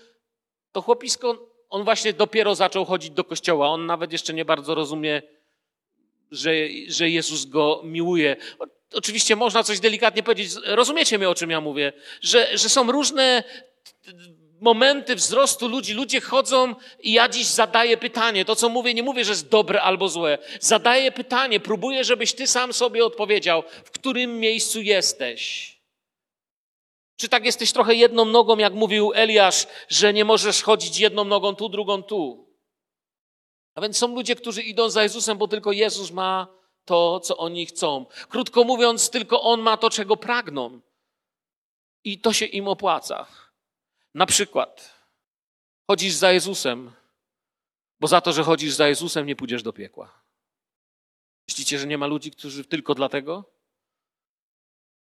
to 0.73 0.83
chłopisko, 0.83 1.49
on 1.71 1.85
właśnie 1.85 2.13
dopiero 2.13 2.55
zaczął 2.55 2.85
chodzić 2.85 3.11
do 3.11 3.25
kościoła. 3.25 3.69
On 3.69 3.87
nawet 3.87 4.13
jeszcze 4.13 4.35
nie 4.35 4.45
bardzo 4.45 4.75
rozumie, 4.75 5.23
że, 6.31 6.51
że 6.89 7.11
Jezus 7.11 7.45
go 7.45 7.81
miłuje. 7.85 8.37
Oczywiście 8.95 9.37
można 9.37 9.63
coś 9.63 9.81
delikatnie 9.81 10.23
powiedzieć. 10.23 10.53
Rozumiecie 10.65 11.19
mnie, 11.19 11.29
o 11.29 11.35
czym 11.35 11.51
ja 11.51 11.61
mówię? 11.61 11.93
Że, 12.21 12.59
że 12.59 12.69
są 12.69 12.93
różne 12.93 13.45
momenty 14.61 15.15
wzrostu 15.15 15.69
ludzi. 15.69 15.95
Ludzie 15.95 16.21
chodzą 16.21 16.75
i 17.01 17.13
ja 17.13 17.29
dziś 17.29 17.47
zadaję 17.47 17.97
pytanie. 17.97 18.45
To, 18.45 18.57
co 18.57 18.69
mówię, 18.69 18.95
nie 18.95 19.03
mówię, 19.03 19.25
że 19.25 19.33
jest 19.33 19.49
dobre 19.49 19.83
albo 19.83 20.09
złe. 20.09 20.39
Zadaję 20.61 21.13
pytanie, 21.13 21.61
próbuję, 21.61 22.05
żebyś 22.05 22.35
ty 22.35 22.47
sam 22.47 22.73
sobie 22.73 23.05
odpowiedział, 23.05 23.63
w 23.85 23.91
którym 23.91 24.41
miejscu 24.41 24.81
jesteś. 24.81 25.77
Czy 27.17 27.29
tak 27.29 27.45
jesteś 27.45 27.73
trochę 27.73 27.95
jedną 27.95 28.25
nogą, 28.25 28.59
jak 28.59 28.73
mówił 28.73 29.13
Eliasz, 29.15 29.67
że 29.89 30.13
nie 30.13 30.25
możesz 30.25 30.63
chodzić 30.63 31.01
jedną 31.01 31.25
nogą 31.25 31.55
tu, 31.55 31.69
drugą 31.69 32.03
tu? 32.03 32.47
A 33.75 33.81
więc 33.81 33.97
są 33.97 34.15
ludzie, 34.15 34.37
którzy 34.37 34.63
idą 34.63 34.91
za 34.91 35.03
Jezusem, 35.03 35.39
bo 35.39 35.49
tylko 35.49 35.73
Jezus 35.73 36.11
ma 36.11 36.47
to, 36.85 37.21
co 37.21 37.37
oni 37.37 37.67
chcą. 37.67 38.07
Krótko 38.29 38.65
mówiąc, 38.65 39.11
tylko 39.11 39.43
On 39.43 39.61
ma 39.61 39.77
to, 39.77 39.91
czego 39.91 40.17
pragną. 40.17 40.81
I 42.05 42.21
to 42.21 42.33
się 42.33 42.47
im 42.47 42.69
opłaca. 42.69 43.27
Na 44.17 44.27
przykład, 44.27 44.95
chodzisz 45.87 46.15
za 46.15 46.33
Jezusem, 46.33 46.93
bo 48.01 48.09
za 48.09 48.21
to, 48.21 48.33
że 48.33 48.43
chodzisz 48.43 48.75
za 48.75 48.89
Jezusem, 48.89 49.27
nie 49.27 49.37
pójdziesz 49.37 49.63
do 49.63 49.73
piekła. 49.73 50.23
Myślicie, 51.49 51.79
że 51.79 51.87
nie 51.87 51.99
ma 51.99 52.07
ludzi, 52.07 52.31
którzy 52.31 52.65
tylko 52.65 52.95
dlatego? 52.95 53.45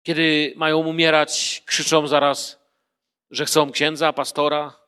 Kiedy 0.03 0.53
mają 0.55 0.77
umierać, 0.77 1.63
krzyczą 1.65 2.07
zaraz, 2.07 2.59
że 3.31 3.45
chcą 3.45 3.71
księdza, 3.71 4.13
pastora, 4.13 4.79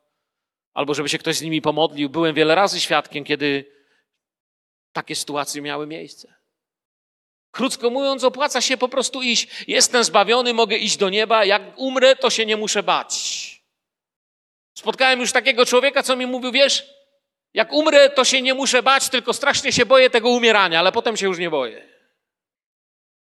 albo 0.74 0.94
żeby 0.94 1.10
się 1.10 1.18
ktoś 1.18 1.36
z 1.36 1.42
nimi 1.42 1.62
pomodlił. 1.62 2.10
Byłem 2.10 2.36
wiele 2.36 2.56
razy 2.56 2.80
świadkiem, 2.80 3.24
kiedy 3.24 3.72
takie 4.94 5.16
sytuacje 5.16 5.62
miały 5.62 5.88
miejsce. 5.88 6.34
Krótko 7.52 7.90
mówiąc, 7.90 8.24
opłaca 8.24 8.62
się 8.62 8.78
po 8.78 8.90
prostu 8.90 9.22
iść. 9.22 9.66
Jestem 9.68 10.04
zbawiony, 10.04 10.54
mogę 10.54 10.78
iść 10.78 10.98
do 10.98 11.10
nieba. 11.10 11.46
Jak 11.46 11.62
umrę, 11.78 12.16
to 12.16 12.30
się 12.30 12.46
nie 12.46 12.58
muszę 12.58 12.84
bać. 12.84 13.59
Spotkałem 14.80 15.20
już 15.20 15.32
takiego 15.32 15.66
człowieka, 15.66 16.04
co 16.04 16.16
mi 16.16 16.26
mówił, 16.26 16.52
wiesz, 16.52 16.88
Jak 17.54 17.74
umrę, 17.74 18.10
to 18.10 18.26
się 18.26 18.42
nie 18.42 18.54
muszę 18.54 18.84
bać, 18.84 19.10
tylko 19.10 19.34
strasznie 19.34 19.72
się 19.72 19.86
boję 19.86 20.10
tego 20.10 20.30
umierania, 20.30 20.80
ale 20.80 20.92
potem 20.92 21.18
się 21.18 21.28
już 21.28 21.38
nie 21.38 21.50
boję. 21.50 21.88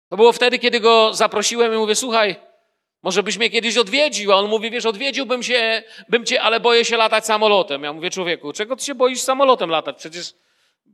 To 0.10 0.16
było 0.16 0.32
wtedy, 0.32 0.60
kiedy 0.60 0.80
go 0.80 1.14
zaprosiłem 1.14 1.74
i 1.74 1.78
mówię, 1.78 1.96
słuchaj, 1.96 2.36
może 3.04 3.24
byś 3.24 3.38
mnie 3.38 3.50
kiedyś 3.50 3.78
odwiedził, 3.78 4.32
a 4.32 4.36
on 4.36 4.48
mówi, 4.50 4.72
wiesz, 4.72 4.86
odwiedziłbym 4.86 5.44
się, 5.44 5.84
bym 6.10 6.26
cię, 6.26 6.42
ale 6.42 6.60
boję 6.60 6.86
się 6.86 6.98
latać 6.98 7.26
samolotem. 7.26 7.84
Ja 7.84 7.94
mówię, 7.94 8.10
człowieku, 8.10 8.54
czego 8.54 8.76
ty 8.76 8.86
się 8.86 8.96
boisz 8.96 9.22
samolotem 9.22 9.70
latać? 9.70 9.98
Przecież 9.98 10.34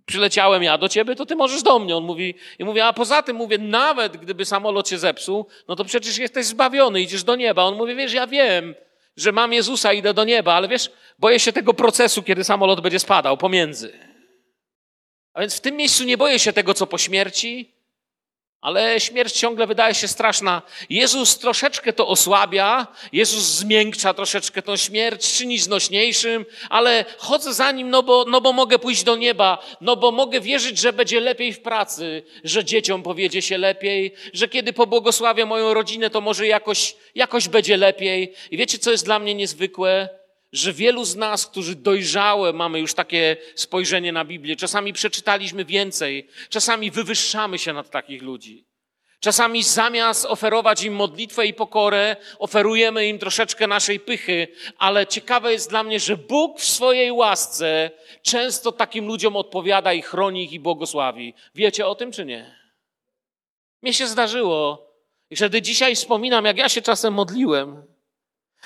przyleciałem 0.05 0.63
ja 0.63 0.77
do 0.77 0.89
ciebie, 0.89 1.15
to 1.15 1.25
ty 1.25 1.35
możesz 1.35 1.63
do 1.63 1.79
mnie. 1.79 1.95
On 1.97 2.03
mówi, 2.03 2.35
i 2.59 2.63
mówię, 2.63 2.85
a 2.85 2.93
poza 2.93 3.23
tym, 3.23 3.35
mówię, 3.35 3.57
nawet 3.57 4.17
gdyby 4.17 4.45
samolot 4.45 4.89
się 4.89 4.97
zepsuł, 4.97 5.47
no 5.67 5.75
to 5.75 5.85
przecież 5.85 6.17
jesteś 6.17 6.45
zbawiony, 6.45 7.01
idziesz 7.01 7.23
do 7.23 7.35
nieba. 7.35 7.63
On 7.63 7.75
mówi, 7.75 7.95
wiesz, 7.95 8.13
ja 8.13 8.27
wiem, 8.27 8.75
że 9.21 9.31
mam 9.31 9.53
Jezusa, 9.53 9.93
idę 9.93 10.13
do 10.13 10.23
nieba, 10.23 10.53
ale 10.53 10.67
wiesz, 10.67 10.91
boję 11.19 11.39
się 11.39 11.53
tego 11.53 11.73
procesu, 11.73 12.23
kiedy 12.23 12.43
samolot 12.43 12.81
będzie 12.81 12.99
spadał 12.99 13.37
pomiędzy. 13.37 13.99
A 15.33 15.41
więc 15.41 15.55
w 15.57 15.61
tym 15.61 15.75
miejscu 15.75 16.03
nie 16.03 16.17
boję 16.17 16.39
się 16.39 16.53
tego, 16.53 16.73
co 16.73 16.87
po 16.87 16.97
śmierci, 16.97 17.78
ale 18.61 18.99
śmierć 18.99 19.33
ciągle 19.33 19.67
wydaje 19.67 19.93
się 19.95 20.07
straszna. 20.07 20.61
Jezus 20.89 21.37
troszeczkę 21.37 21.93
to 21.93 22.07
osłabia, 22.07 22.87
Jezus 23.13 23.43
zmiękcza 23.43 24.13
troszeczkę 24.13 24.61
tą 24.61 24.77
śmierć, 24.77 25.33
czyni 25.37 25.59
znośniejszym, 25.59 26.45
ale 26.69 27.05
chodzę 27.17 27.53
za 27.53 27.71
nim, 27.71 27.89
no 27.89 28.03
bo, 28.03 28.25
no 28.27 28.41
bo 28.41 28.53
mogę 28.53 28.79
pójść 28.79 29.03
do 29.03 29.15
nieba, 29.15 29.65
no 29.81 29.95
bo 29.95 30.11
mogę 30.11 30.41
wierzyć, 30.41 30.77
że 30.77 30.93
będzie 30.93 31.19
lepiej 31.19 31.53
w 31.53 31.61
pracy, 31.61 32.23
że 32.43 32.65
dzieciom 32.65 33.03
powiedzie 33.03 33.41
się 33.41 33.57
lepiej, 33.57 34.13
że 34.33 34.47
kiedy 34.47 34.73
pobłogosławię 34.73 35.45
moją 35.45 35.73
rodzinę, 35.73 36.09
to 36.09 36.21
może 36.21 36.47
jakoś, 36.47 36.95
jakoś 37.15 37.47
będzie 37.47 37.77
lepiej. 37.77 38.33
I 38.51 38.57
wiecie, 38.57 38.77
co 38.79 38.91
jest 38.91 39.05
dla 39.05 39.19
mnie 39.19 39.35
niezwykłe? 39.35 40.18
Że 40.51 40.73
wielu 40.73 41.05
z 41.05 41.15
nas, 41.15 41.47
którzy 41.47 41.75
dojrzałe, 41.75 42.53
mamy 42.53 42.79
już 42.79 42.93
takie 42.93 43.37
spojrzenie 43.55 44.11
na 44.11 44.25
Biblię, 44.25 44.55
czasami 44.55 44.93
przeczytaliśmy 44.93 45.65
więcej, 45.65 46.27
czasami 46.49 46.91
wywyższamy 46.91 47.57
się 47.57 47.73
nad 47.73 47.89
takich 47.89 48.21
ludzi. 48.21 48.69
Czasami 49.19 49.63
zamiast 49.63 50.25
oferować 50.25 50.83
im 50.83 50.95
modlitwę 50.95 51.45
i 51.45 51.53
pokorę, 51.53 52.15
oferujemy 52.39 53.07
im 53.07 53.19
troszeczkę 53.19 53.67
naszej 53.67 53.99
pychy, 53.99 54.47
ale 54.77 55.07
ciekawe 55.07 55.51
jest 55.51 55.69
dla 55.69 55.83
mnie, 55.83 55.99
że 55.99 56.17
Bóg 56.17 56.59
w 56.59 56.65
swojej 56.65 57.11
łasce 57.11 57.91
często 58.21 58.71
takim 58.71 59.07
ludziom 59.07 59.35
odpowiada 59.35 59.93
i 59.93 60.01
chroni 60.01 60.43
ich 60.43 60.51
i 60.51 60.59
błogosławi. 60.59 61.33
Wiecie 61.55 61.87
o 61.87 61.95
tym 61.95 62.11
czy 62.11 62.25
nie? 62.25 62.55
Mnie 63.81 63.93
się 63.93 64.07
zdarzyło 64.07 64.87
i 65.29 65.35
wtedy 65.35 65.61
dzisiaj 65.61 65.95
wspominam, 65.95 66.45
jak 66.45 66.57
ja 66.57 66.69
się 66.69 66.81
czasem 66.81 67.13
modliłem. 67.13 67.83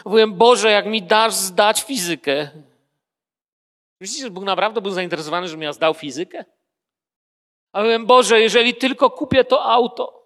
Mówiłem, 0.05 0.33
Boże, 0.33 0.71
jak 0.71 0.85
mi 0.85 1.01
dasz 1.01 1.33
zdać 1.33 1.83
fizykę. 1.83 2.49
Myślicie, 3.99 4.23
że 4.23 4.31
Bóg 4.31 4.43
naprawdę 4.43 4.81
był 4.81 4.91
zainteresowany, 4.91 5.47
żebym 5.47 5.61
ja 5.63 5.73
zdał 5.73 5.93
fizykę? 5.93 6.45
A 7.71 7.79
mówiłem, 7.79 8.05
Boże, 8.05 8.41
jeżeli 8.41 8.75
tylko 8.75 9.09
kupię 9.09 9.43
to 9.43 9.63
auto. 9.63 10.23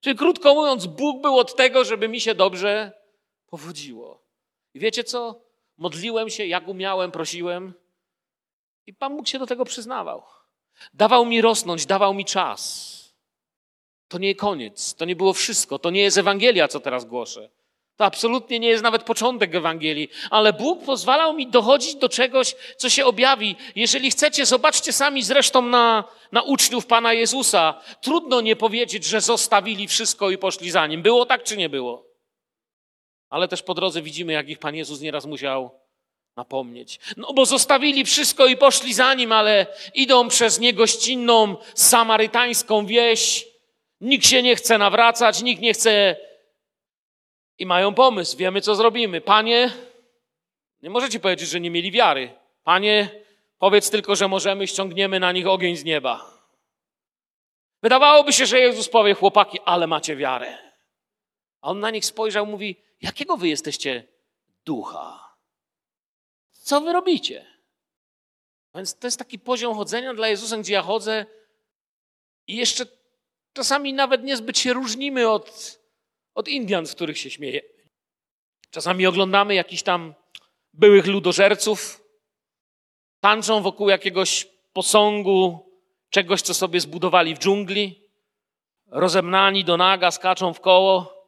Czyli 0.00 0.16
krótko 0.16 0.54
mówiąc, 0.54 0.86
Bóg 0.86 1.22
był 1.22 1.38
od 1.38 1.56
tego, 1.56 1.84
żeby 1.84 2.08
mi 2.08 2.20
się 2.20 2.34
dobrze 2.34 2.92
powodziło. 3.46 4.22
I 4.74 4.80
wiecie 4.80 5.04
co? 5.04 5.40
Modliłem 5.76 6.30
się, 6.30 6.46
jak 6.46 6.68
umiałem, 6.68 7.10
prosiłem. 7.10 7.74
I 8.86 8.94
Pan 8.94 9.16
Bóg 9.16 9.28
się 9.28 9.38
do 9.38 9.46
tego 9.46 9.64
przyznawał. 9.64 10.22
Dawał 10.94 11.26
mi 11.26 11.40
rosnąć, 11.40 11.86
dawał 11.86 12.14
mi 12.14 12.24
czas. 12.24 12.94
To 14.08 14.18
nie 14.18 14.34
koniec, 14.34 14.94
to 14.94 15.04
nie 15.04 15.16
było 15.16 15.32
wszystko, 15.32 15.78
to 15.78 15.90
nie 15.90 16.00
jest 16.00 16.18
Ewangelia, 16.18 16.68
co 16.68 16.80
teraz 16.80 17.04
głoszę. 17.04 17.50
To 17.98 18.04
absolutnie 18.04 18.58
nie 18.58 18.68
jest 18.68 18.82
nawet 18.82 19.02
początek 19.02 19.54
Ewangelii, 19.54 20.08
ale 20.30 20.52
Bóg 20.52 20.84
pozwalał 20.84 21.34
mi 21.34 21.46
dochodzić 21.46 21.94
do 21.94 22.08
czegoś, 22.08 22.54
co 22.76 22.90
się 22.90 23.06
objawi. 23.06 23.56
Jeżeli 23.74 24.10
chcecie, 24.10 24.46
zobaczcie 24.46 24.92
sami 24.92 25.22
zresztą 25.22 25.62
na, 25.62 26.04
na 26.32 26.42
uczniów 26.42 26.86
Pana 26.86 27.12
Jezusa. 27.12 27.80
Trudno 28.00 28.40
nie 28.40 28.56
powiedzieć, 28.56 29.04
że 29.04 29.20
zostawili 29.20 29.88
wszystko 29.88 30.30
i 30.30 30.38
poszli 30.38 30.70
za 30.70 30.86
Nim. 30.86 31.02
Było 31.02 31.26
tak 31.26 31.42
czy 31.42 31.56
nie 31.56 31.68
było? 31.68 32.06
Ale 33.30 33.48
też 33.48 33.62
po 33.62 33.74
drodze 33.74 34.02
widzimy, 34.02 34.32
jak 34.32 34.48
ich 34.48 34.58
Pan 34.58 34.74
Jezus 34.74 35.00
nieraz 35.00 35.26
musiał 35.26 35.70
napomnieć. 36.36 37.00
No 37.16 37.32
bo 37.32 37.46
zostawili 37.46 38.04
wszystko 38.04 38.46
i 38.46 38.56
poszli 38.56 38.94
za 38.94 39.14
Nim, 39.14 39.32
ale 39.32 39.66
idą 39.94 40.28
przez 40.28 40.60
niegościnną, 40.60 41.56
samarytańską 41.74 42.86
wieś. 42.86 43.48
Nikt 44.00 44.26
się 44.26 44.42
nie 44.42 44.56
chce 44.56 44.78
nawracać, 44.78 45.42
nikt 45.42 45.62
nie 45.62 45.74
chce 45.74 46.16
i 47.58 47.66
mają 47.66 47.94
pomysł, 47.94 48.36
wiemy 48.36 48.60
co 48.60 48.74
zrobimy. 48.74 49.20
Panie, 49.20 49.72
nie 50.82 50.90
możecie 50.90 51.20
powiedzieć, 51.20 51.48
że 51.48 51.60
nie 51.60 51.70
mieli 51.70 51.90
wiary. 51.90 52.34
Panie, 52.64 53.10
powiedz 53.58 53.90
tylko, 53.90 54.16
że 54.16 54.28
możemy, 54.28 54.66
ściągniemy 54.66 55.20
na 55.20 55.32
nich 55.32 55.46
ogień 55.46 55.76
z 55.76 55.84
nieba. 55.84 56.38
Wydawałoby 57.82 58.32
się, 58.32 58.46
że 58.46 58.60
Jezus 58.60 58.88
powie, 58.88 59.14
chłopaki, 59.14 59.58
ale 59.64 59.86
macie 59.86 60.16
wiarę. 60.16 60.58
A 61.60 61.68
on 61.70 61.80
na 61.80 61.90
nich 61.90 62.04
spojrzał, 62.04 62.46
mówi, 62.46 62.76
jakiego 63.02 63.36
wy 63.36 63.48
jesteście 63.48 64.04
ducha? 64.64 65.34
Co 66.50 66.80
wy 66.80 66.92
robicie? 66.92 67.46
Więc 68.74 68.98
to 68.98 69.06
jest 69.06 69.18
taki 69.18 69.38
poziom 69.38 69.74
chodzenia 69.74 70.14
dla 70.14 70.28
Jezusa, 70.28 70.56
gdzie 70.56 70.72
ja 70.72 70.82
chodzę 70.82 71.26
i 72.46 72.56
jeszcze 72.56 72.86
czasami 73.52 73.92
nawet 73.92 74.24
niezbyt 74.24 74.58
się 74.58 74.72
różnimy 74.72 75.28
od 75.28 75.78
od 76.38 76.48
Indian, 76.48 76.86
z 76.86 76.94
których 76.94 77.18
się 77.18 77.30
śmieje. 77.30 77.60
Czasami 78.70 79.06
oglądamy 79.06 79.54
jakichś 79.54 79.82
tam 79.82 80.14
byłych 80.74 81.06
ludożerców, 81.06 82.04
tańczą 83.20 83.62
wokół 83.62 83.88
jakiegoś 83.88 84.48
posągu, 84.72 85.70
czegoś, 86.10 86.42
co 86.42 86.54
sobie 86.54 86.80
zbudowali 86.80 87.34
w 87.34 87.38
dżungli, 87.38 88.00
rozemnani 88.86 89.64
do 89.64 89.76
naga, 89.76 90.10
skaczą 90.10 90.54
w 90.54 90.60
koło 90.60 91.24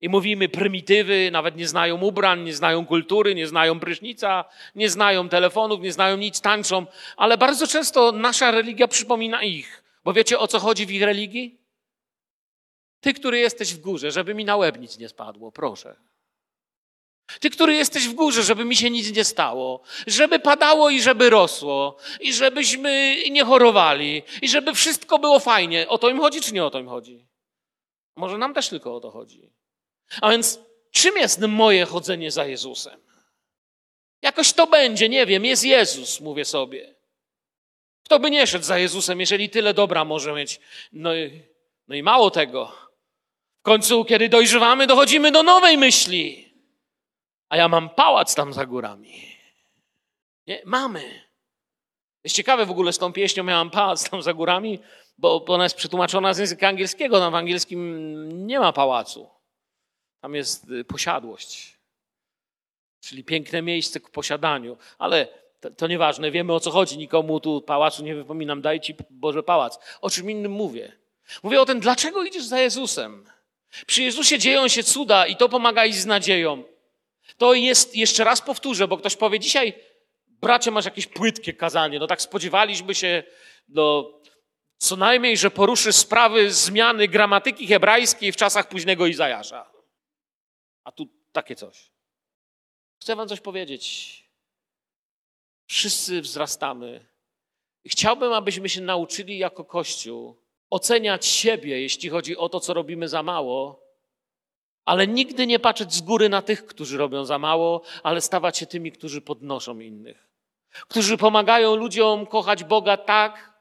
i 0.00 0.08
mówimy 0.08 0.48
prymitywy, 0.48 1.30
nawet 1.30 1.56
nie 1.56 1.68
znają 1.68 2.00
ubrań, 2.00 2.42
nie 2.42 2.54
znają 2.54 2.86
kultury, 2.86 3.34
nie 3.34 3.46
znają 3.46 3.80
prysznica, 3.80 4.44
nie 4.74 4.90
znają 4.90 5.28
telefonów, 5.28 5.80
nie 5.80 5.92
znają 5.92 6.16
nic, 6.16 6.40
tańczą, 6.40 6.86
ale 7.16 7.38
bardzo 7.38 7.66
często 7.66 8.12
nasza 8.12 8.50
religia 8.50 8.88
przypomina 8.88 9.42
ich. 9.42 9.84
Bo 10.04 10.12
wiecie 10.12 10.38
o 10.38 10.46
co 10.46 10.58
chodzi 10.58 10.86
w 10.86 10.90
ich 10.90 11.02
religii? 11.02 11.59
Ty, 13.00 13.14
który 13.14 13.38
jesteś 13.38 13.74
w 13.74 13.80
górze, 13.80 14.10
żeby 14.10 14.34
mi 14.34 14.44
na 14.44 14.56
łeb 14.56 14.78
nic 14.80 14.98
nie 14.98 15.08
spadło, 15.08 15.52
proszę. 15.52 15.96
Ty, 17.40 17.50
który 17.50 17.74
jesteś 17.74 18.08
w 18.08 18.14
górze, 18.14 18.42
żeby 18.42 18.64
mi 18.64 18.76
się 18.76 18.90
nic 18.90 19.16
nie 19.16 19.24
stało, 19.24 19.82
żeby 20.06 20.38
padało 20.38 20.90
i 20.90 21.00
żeby 21.02 21.30
rosło, 21.30 21.96
i 22.20 22.32
żebyśmy 22.32 23.16
nie 23.30 23.44
chorowali, 23.44 24.22
i 24.42 24.48
żeby 24.48 24.74
wszystko 24.74 25.18
było 25.18 25.38
fajnie. 25.38 25.88
O 25.88 25.98
to 25.98 26.08
im 26.08 26.20
chodzi, 26.20 26.40
czy 26.40 26.54
nie 26.54 26.64
o 26.64 26.70
to 26.70 26.78
im 26.78 26.88
chodzi? 26.88 27.26
Może 28.16 28.38
nam 28.38 28.54
też 28.54 28.68
tylko 28.68 28.96
o 28.96 29.00
to 29.00 29.10
chodzi. 29.10 29.52
A 30.20 30.30
więc 30.30 30.60
czym 30.90 31.16
jest 31.16 31.40
moje 31.40 31.84
chodzenie 31.84 32.30
za 32.30 32.46
Jezusem? 32.46 33.00
Jakoś 34.22 34.52
to 34.52 34.66
będzie, 34.66 35.08
nie 35.08 35.26
wiem, 35.26 35.44
jest 35.44 35.64
Jezus, 35.64 36.20
mówię 36.20 36.44
sobie. 36.44 36.94
Kto 38.04 38.18
by 38.18 38.30
nie 38.30 38.46
szedł 38.46 38.64
za 38.64 38.78
Jezusem, 38.78 39.20
jeżeli 39.20 39.50
tyle 39.50 39.74
dobra 39.74 40.04
może 40.04 40.32
mieć? 40.32 40.60
No 40.92 41.14
i, 41.14 41.42
no 41.88 41.94
i 41.94 42.02
mało 42.02 42.30
tego. 42.30 42.89
W 43.60 43.62
końcu, 43.62 44.04
kiedy 44.04 44.28
dojrzewamy, 44.28 44.86
dochodzimy 44.86 45.32
do 45.32 45.42
nowej 45.42 45.78
myśli. 45.78 46.54
A 47.48 47.56
ja 47.56 47.68
mam 47.68 47.90
pałac 47.90 48.34
tam 48.34 48.52
za 48.52 48.66
górami. 48.66 49.36
Nie, 50.46 50.62
mamy. 50.64 51.24
Jest 52.24 52.36
ciekawe 52.36 52.66
w 52.66 52.70
ogóle 52.70 52.92
z 52.92 52.98
tą 52.98 53.12
pieśnią, 53.12 53.44
miałam 53.44 53.70
pałac 53.70 54.10
tam 54.10 54.22
za 54.22 54.34
górami, 54.34 54.78
bo 55.18 55.44
ona 55.44 55.64
jest 55.64 55.76
przetłumaczona 55.76 56.34
z 56.34 56.38
języka 56.38 56.68
angielskiego. 56.68 57.20
No, 57.20 57.30
w 57.30 57.34
angielskim 57.34 58.46
nie 58.46 58.60
ma 58.60 58.72
pałacu. 58.72 59.30
Tam 60.20 60.34
jest 60.34 60.70
y, 60.70 60.84
posiadłość. 60.84 61.78
Czyli 63.00 63.24
piękne 63.24 63.62
miejsce 63.62 64.00
ku 64.00 64.10
posiadaniu. 64.10 64.76
Ale 64.98 65.28
to, 65.60 65.70
to 65.70 65.86
nieważne, 65.86 66.30
wiemy 66.30 66.52
o 66.52 66.60
co 66.60 66.70
chodzi. 66.70 66.98
Nikomu 66.98 67.40
tu 67.40 67.62
pałacu 67.62 68.04
nie 68.04 68.14
wypominam. 68.14 68.62
Daj 68.62 68.80
ci 68.80 68.94
Boże 69.10 69.42
pałac. 69.42 69.78
O 70.00 70.10
czym 70.10 70.30
innym 70.30 70.52
mówię. 70.52 70.92
Mówię 71.42 71.60
o 71.60 71.66
tym, 71.66 71.80
dlaczego 71.80 72.22
idziesz 72.22 72.44
za 72.44 72.60
Jezusem. 72.60 73.30
Przy 73.86 74.02
Jezusie 74.02 74.38
dzieją 74.38 74.68
się 74.68 74.82
cuda 74.82 75.26
i 75.26 75.36
to 75.36 75.48
pomaga 75.48 75.86
iść 75.86 75.98
z 75.98 76.06
nadzieją. 76.06 76.64
To 77.36 77.54
jest, 77.54 77.96
jeszcze 77.96 78.24
raz 78.24 78.40
powtórzę, 78.40 78.88
bo 78.88 78.96
ktoś 78.98 79.16
powie, 79.16 79.40
dzisiaj 79.40 79.74
bracie 80.26 80.70
masz 80.70 80.84
jakieś 80.84 81.06
płytkie 81.06 81.54
kazanie. 81.54 81.98
No 81.98 82.06
tak 82.06 82.22
spodziewaliśmy 82.22 82.94
się, 82.94 83.22
no, 83.68 84.12
co 84.78 84.96
najmniej, 84.96 85.36
że 85.36 85.50
poruszy 85.50 85.92
sprawy 85.92 86.52
zmiany 86.52 87.08
gramatyki 87.08 87.66
hebrajskiej 87.66 88.32
w 88.32 88.36
czasach 88.36 88.68
późnego 88.68 89.06
Izajasza. 89.06 89.70
A 90.84 90.92
tu 90.92 91.06
takie 91.32 91.56
coś. 91.56 91.90
Chcę 93.02 93.16
wam 93.16 93.28
coś 93.28 93.40
powiedzieć. 93.40 94.14
Wszyscy 95.66 96.20
wzrastamy. 96.20 97.06
Chciałbym, 97.86 98.32
abyśmy 98.32 98.68
się 98.68 98.80
nauczyli 98.80 99.38
jako 99.38 99.64
Kościół 99.64 100.42
oceniać 100.70 101.26
siebie, 101.26 101.80
jeśli 101.80 102.08
chodzi 102.08 102.36
o 102.36 102.48
to, 102.48 102.60
co 102.60 102.74
robimy 102.74 103.08
za 103.08 103.22
mało, 103.22 103.90
ale 104.84 105.06
nigdy 105.06 105.46
nie 105.46 105.58
patrzeć 105.58 105.94
z 105.94 106.00
góry 106.00 106.28
na 106.28 106.42
tych, 106.42 106.66
którzy 106.66 106.98
robią 106.98 107.24
za 107.24 107.38
mało, 107.38 107.82
ale 108.02 108.20
stawać 108.20 108.58
się 108.58 108.66
tymi, 108.66 108.92
którzy 108.92 109.20
podnoszą 109.20 109.78
innych. 109.78 110.30
którzy 110.88 111.16
pomagają 111.16 111.76
ludziom 111.76 112.26
kochać 112.26 112.64
Boga 112.64 112.96
tak, 112.96 113.52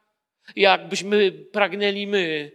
jakbyśmy 0.56 1.32
pragnęli 1.32 2.08
my 2.08 2.52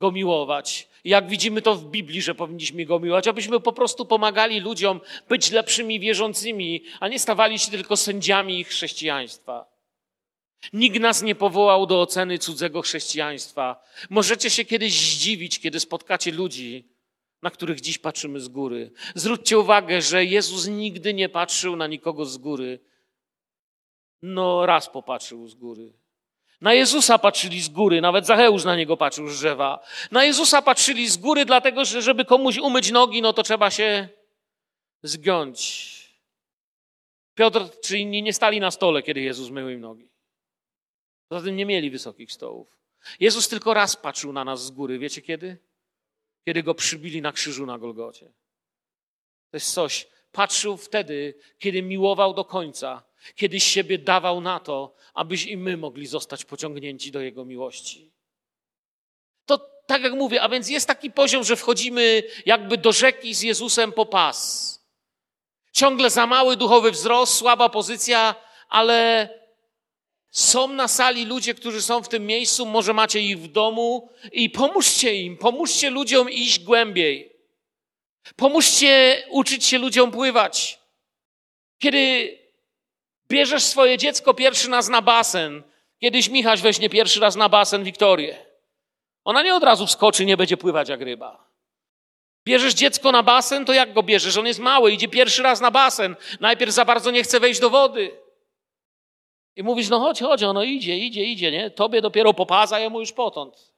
Go 0.00 0.12
miłować. 0.12 0.88
Jak 1.04 1.28
widzimy 1.28 1.62
to 1.62 1.74
w 1.74 1.84
Biblii, 1.84 2.22
że 2.22 2.34
powinniśmy 2.34 2.84
Go 2.84 2.98
miłować, 2.98 3.28
abyśmy 3.28 3.60
po 3.60 3.72
prostu 3.72 4.06
pomagali 4.06 4.60
ludziom 4.60 5.00
być 5.28 5.50
lepszymi 5.50 6.00
wierzącymi, 6.00 6.84
a 7.00 7.08
nie 7.08 7.18
stawali 7.18 7.58
się 7.58 7.70
tylko 7.70 7.96
sędziami 7.96 8.60
ich 8.60 8.68
chrześcijaństwa. 8.68 9.75
Nikt 10.72 11.00
nas 11.00 11.22
nie 11.22 11.34
powołał 11.34 11.86
do 11.86 12.00
oceny 12.00 12.38
cudzego 12.38 12.82
chrześcijaństwa. 12.82 13.82
Możecie 14.10 14.50
się 14.50 14.64
kiedyś 14.64 14.92
zdziwić, 14.92 15.60
kiedy 15.60 15.80
spotkacie 15.80 16.32
ludzi, 16.32 16.88
na 17.42 17.50
których 17.50 17.80
dziś 17.80 17.98
patrzymy 17.98 18.40
z 18.40 18.48
góry. 18.48 18.92
Zwróćcie 19.14 19.58
uwagę, 19.58 20.02
że 20.02 20.24
Jezus 20.24 20.66
nigdy 20.66 21.14
nie 21.14 21.28
patrzył 21.28 21.76
na 21.76 21.86
nikogo 21.86 22.24
z 22.24 22.36
góry. 22.36 22.80
No, 24.22 24.66
raz 24.66 24.88
popatrzył 24.88 25.48
z 25.48 25.54
góry. 25.54 25.92
Na 26.60 26.74
Jezusa 26.74 27.18
patrzyli 27.18 27.60
z 27.60 27.68
góry, 27.68 28.00
nawet 28.00 28.26
Zacheusz 28.26 28.64
na 28.64 28.76
niego 28.76 28.96
patrzył 28.96 29.28
z 29.28 29.38
drzewa. 29.38 29.80
Na 30.10 30.24
Jezusa 30.24 30.62
patrzyli 30.62 31.08
z 31.08 31.16
góry, 31.16 31.44
dlatego 31.44 31.84
że 31.84 32.02
żeby 32.02 32.24
komuś 32.24 32.58
umyć 32.58 32.90
nogi, 32.90 33.22
no 33.22 33.32
to 33.32 33.42
trzeba 33.42 33.70
się 33.70 34.08
zgiąć. 35.02 35.96
Piotr 37.34 37.60
czy 37.82 37.98
inni 37.98 38.22
nie 38.22 38.32
stali 38.32 38.60
na 38.60 38.70
stole, 38.70 39.02
kiedy 39.02 39.20
Jezus 39.20 39.50
mył 39.50 39.68
im 39.68 39.80
nogi. 39.80 40.08
Poza 41.28 41.44
tym 41.44 41.56
nie 41.56 41.66
mieli 41.66 41.90
wysokich 41.90 42.32
stołów. 42.32 42.76
Jezus 43.20 43.48
tylko 43.48 43.74
raz 43.74 43.96
patrzył 43.96 44.32
na 44.32 44.44
nas 44.44 44.64
z 44.64 44.70
góry. 44.70 44.98
Wiecie 44.98 45.22
kiedy? 45.22 45.56
Kiedy 46.44 46.62
go 46.62 46.74
przybili 46.74 47.22
na 47.22 47.32
krzyżu 47.32 47.66
na 47.66 47.78
Golgocie. 47.78 48.26
To 49.50 49.56
jest 49.56 49.74
coś. 49.74 50.08
Patrzył 50.32 50.76
wtedy, 50.76 51.34
kiedy 51.58 51.82
miłował 51.82 52.34
do 52.34 52.44
końca, 52.44 53.02
kiedy 53.34 53.60
siebie 53.60 53.98
dawał 53.98 54.40
na 54.40 54.60
to, 54.60 54.94
abyś 55.14 55.46
i 55.46 55.56
my 55.56 55.76
mogli 55.76 56.06
zostać 56.06 56.44
pociągnięci 56.44 57.12
do 57.12 57.20
Jego 57.20 57.44
miłości. 57.44 58.12
To 59.46 59.58
tak 59.86 60.02
jak 60.02 60.12
mówię, 60.12 60.42
a 60.42 60.48
więc 60.48 60.68
jest 60.68 60.86
taki 60.86 61.10
poziom, 61.10 61.44
że 61.44 61.56
wchodzimy 61.56 62.22
jakby 62.46 62.78
do 62.78 62.92
rzeki 62.92 63.34
z 63.34 63.42
Jezusem 63.42 63.92
po 63.92 64.06
pas. 64.06 64.36
Ciągle 65.72 66.10
za 66.10 66.26
mały 66.26 66.56
duchowy 66.56 66.90
wzrost, 66.90 67.34
słaba 67.34 67.68
pozycja, 67.68 68.34
ale 68.68 69.28
są 70.36 70.68
na 70.68 70.88
sali 70.88 71.24
ludzie, 71.24 71.54
którzy 71.54 71.82
są 71.82 72.02
w 72.02 72.08
tym 72.08 72.26
miejscu, 72.26 72.66
może 72.66 72.92
macie 72.92 73.20
ich 73.20 73.38
w 73.38 73.48
domu 73.48 74.10
i 74.32 74.50
pomóżcie 74.50 75.14
im, 75.14 75.36
pomóżcie 75.36 75.90
ludziom 75.90 76.30
iść 76.30 76.64
głębiej. 76.64 77.32
Pomóżcie 78.36 79.22
uczyć 79.30 79.64
się 79.64 79.78
ludziom 79.78 80.10
pływać. 80.10 80.78
Kiedy 81.78 82.38
bierzesz 83.28 83.62
swoje 83.62 83.98
dziecko 83.98 84.34
pierwszy 84.34 84.70
raz 84.70 84.88
na 84.88 85.02
basen, 85.02 85.62
kiedyś 86.00 86.28
Michaś 86.28 86.60
weźmie 86.60 86.90
pierwszy 86.90 87.20
raz 87.20 87.36
na 87.36 87.48
basen 87.48 87.84
Wiktorię. 87.84 88.46
Ona 89.24 89.42
nie 89.42 89.54
od 89.54 89.62
razu 89.62 89.86
wskoczy, 89.86 90.24
nie 90.24 90.36
będzie 90.36 90.56
pływać 90.56 90.88
jak 90.88 91.00
ryba. 91.00 91.50
Bierzesz 92.44 92.74
dziecko 92.74 93.12
na 93.12 93.22
basen, 93.22 93.64
to 93.64 93.72
jak 93.72 93.92
go 93.92 94.02
bierzesz? 94.02 94.36
On 94.36 94.46
jest 94.46 94.60
mały, 94.60 94.92
idzie 94.92 95.08
pierwszy 95.08 95.42
raz 95.42 95.60
na 95.60 95.70
basen. 95.70 96.16
Najpierw 96.40 96.72
za 96.72 96.84
bardzo 96.84 97.10
nie 97.10 97.22
chce 97.22 97.40
wejść 97.40 97.60
do 97.60 97.70
wody. 97.70 98.25
I 99.56 99.62
mówisz, 99.62 99.88
no 99.88 100.00
chodź, 100.00 100.20
chodź, 100.20 100.42
ono 100.42 100.62
idzie, 100.62 100.98
idzie, 100.98 101.24
idzie, 101.24 101.50
nie? 101.52 101.70
Tobie 101.70 102.02
dopiero 102.02 102.34
popaza, 102.34 102.80
jemu 102.80 103.00
już 103.00 103.12
potąd. 103.12 103.72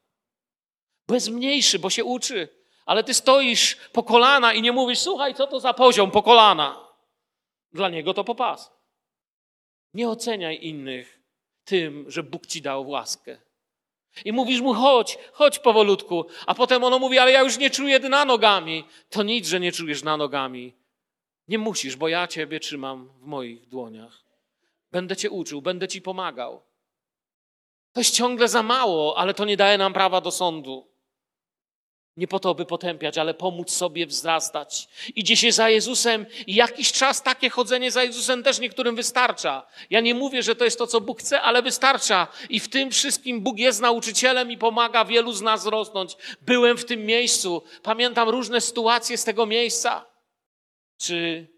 Jest 1.11 1.31
mniejszy, 1.31 1.79
bo 1.79 1.91
się 1.91 2.05
uczy. 2.05 2.49
Ale 2.87 3.05
ty 3.05 3.15
stoisz 3.15 3.77
po 3.93 4.03
kolana 4.03 4.53
i 4.53 4.63
nie 4.63 4.73
mówisz, 4.73 4.99
słuchaj, 4.99 5.35
co 5.35 5.47
to 5.47 5.61
za 5.61 5.75
poziom 5.75 6.11
po 6.11 6.23
kolana. 6.23 6.89
Dla 7.73 7.89
niego 7.89 8.15
to 8.15 8.25
popas. 8.25 8.73
Nie 9.95 10.09
oceniaj 10.09 10.59
innych 10.63 11.21
tym, 11.65 12.05
że 12.09 12.23
Bóg 12.23 12.47
ci 12.47 12.63
dał 12.63 12.89
łaskę. 12.89 13.39
I 14.25 14.33
mówisz 14.33 14.61
mu, 14.61 14.75
chodź, 14.75 15.19
chodź 15.33 15.59
powolutku. 15.59 16.25
A 16.47 16.55
potem 16.55 16.85
ono 16.85 16.99
mówi, 16.99 17.19
ale 17.19 17.33
ja 17.33 17.43
już 17.43 17.59
nie 17.59 17.71
czuję 17.71 18.01
dna 18.01 18.25
nogami. 18.25 18.85
To 19.11 19.23
nic, 19.23 19.49
że 19.49 19.61
nie 19.61 19.73
czujesz 19.73 20.03
dna 20.03 20.17
nogami. 20.17 20.75
Nie 21.49 21.59
musisz, 21.59 21.97
bo 21.97 22.09
ja 22.09 22.27
ciebie 22.27 22.61
trzymam 22.61 23.09
w 23.21 23.27
moich 23.27 23.69
dłoniach. 23.69 24.28
Będę 24.93 25.17
cię 25.17 25.31
uczył, 25.31 25.63
będę 25.63 25.89
ci 25.89 26.03
pomagał. 26.03 26.63
To 27.93 28.01
jest 28.01 28.15
ciągle 28.15 28.49
za 28.49 28.63
mało, 28.63 29.19
ale 29.19 29.35
to 29.35 29.45
nie 29.45 29.57
daje 29.57 29.79
nam 29.79 29.93
prawa 29.93 30.21
do 30.21 30.31
sądu. 30.31 30.89
Nie 32.17 32.29
po 32.29 32.41
to, 32.41 32.55
by 32.55 32.67
potępiać, 32.67 33.19
ale 33.19 33.35
pomóc 33.35 33.71
sobie 33.71 34.07
wzrastać. 34.07 34.89
Idzie 35.15 35.37
się 35.37 35.53
za 35.53 35.71
Jezusem 35.71 36.27
i 36.47 36.55
jakiś 36.55 36.93
czas 36.93 37.23
takie 37.23 37.51
chodzenie 37.51 37.91
za 37.91 38.03
Jezusem 38.03 38.43
też 38.43 38.59
niektórym 38.59 38.97
wystarcza. 38.97 39.67
Ja 39.91 40.01
nie 40.01 40.15
mówię, 40.15 40.43
że 40.43 40.57
to 40.57 40.65
jest 40.65 40.79
to, 40.79 40.87
co 40.87 41.01
Bóg 41.01 41.21
chce, 41.21 41.41
ale 41.41 41.63
wystarcza. 41.63 42.27
I 42.51 42.61
w 42.61 42.69
tym 42.69 42.91
wszystkim 42.91 43.41
Bóg 43.41 43.59
jest 43.59 43.81
nauczycielem 43.81 44.51
i 44.51 44.59
pomaga 44.59 45.05
wielu 45.05 45.33
z 45.33 45.43
nas 45.43 45.67
rosnąć. 45.67 46.17
Byłem 46.41 46.79
w 46.79 46.85
tym 46.85 47.07
miejscu. 47.07 47.63
Pamiętam 47.83 48.29
różne 48.29 48.61
sytuacje 48.61 49.19
z 49.19 49.25
tego 49.25 49.47
miejsca. 49.47 50.07
Czy 50.97 51.49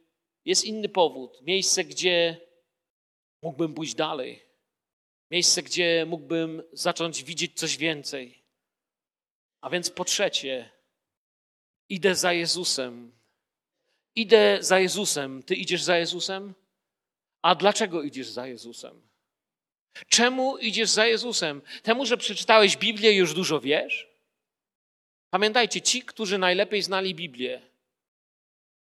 jest 0.45 0.65
inny 0.65 0.89
powód? 0.89 1.39
Miejsce, 1.43 1.85
gdzie 1.85 2.41
mógłbym 3.43 3.75
pójść 3.75 3.95
dalej. 3.95 4.43
Miejsce, 5.31 5.63
gdzie 5.63 6.07
mógłbym 6.07 6.63
zacząć 6.73 7.25
widzieć 7.25 7.59
coś 7.59 7.77
więcej. 7.77 8.43
A 9.61 9.71
więc 9.71 9.91
po 9.91 10.05
trzecie, 10.05 10.71
idę 11.89 12.15
za 12.15 12.33
Jezusem. 12.33 13.13
Idę 14.15 14.59
za 14.61 14.79
Jezusem. 14.79 15.43
Ty 15.43 15.55
idziesz 15.55 15.83
za 15.83 15.99
Jezusem? 15.99 16.55
A 17.43 17.55
dlaczego 17.55 18.03
idziesz 18.03 18.29
za 18.29 18.47
Jezusem? 18.47 19.09
Czemu 20.09 20.59
idziesz 20.59 20.91
za 20.91 21.07
Jezusem? 21.07 21.63
Temu, 21.83 22.07
że 22.07 22.17
przeczytałeś 22.17 22.77
Biblię 22.77 23.13
już 23.13 23.35
dużo 23.35 23.61
wiesz? 23.61 24.11
Pamiętajcie, 25.31 25.83
ci, 25.83 26.03
którzy 26.03 26.39
najlepiej 26.39 26.83
znali 26.83 27.15
Biblię, 27.15 27.63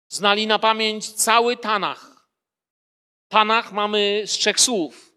znali 0.08 0.46
na 0.46 0.58
pamięć 0.58 1.12
cały 1.12 1.56
Tanach, 1.56 2.19
Tanach 3.30 3.72
mamy 3.72 4.22
z 4.26 4.30
trzech 4.30 4.60
słów. 4.60 5.14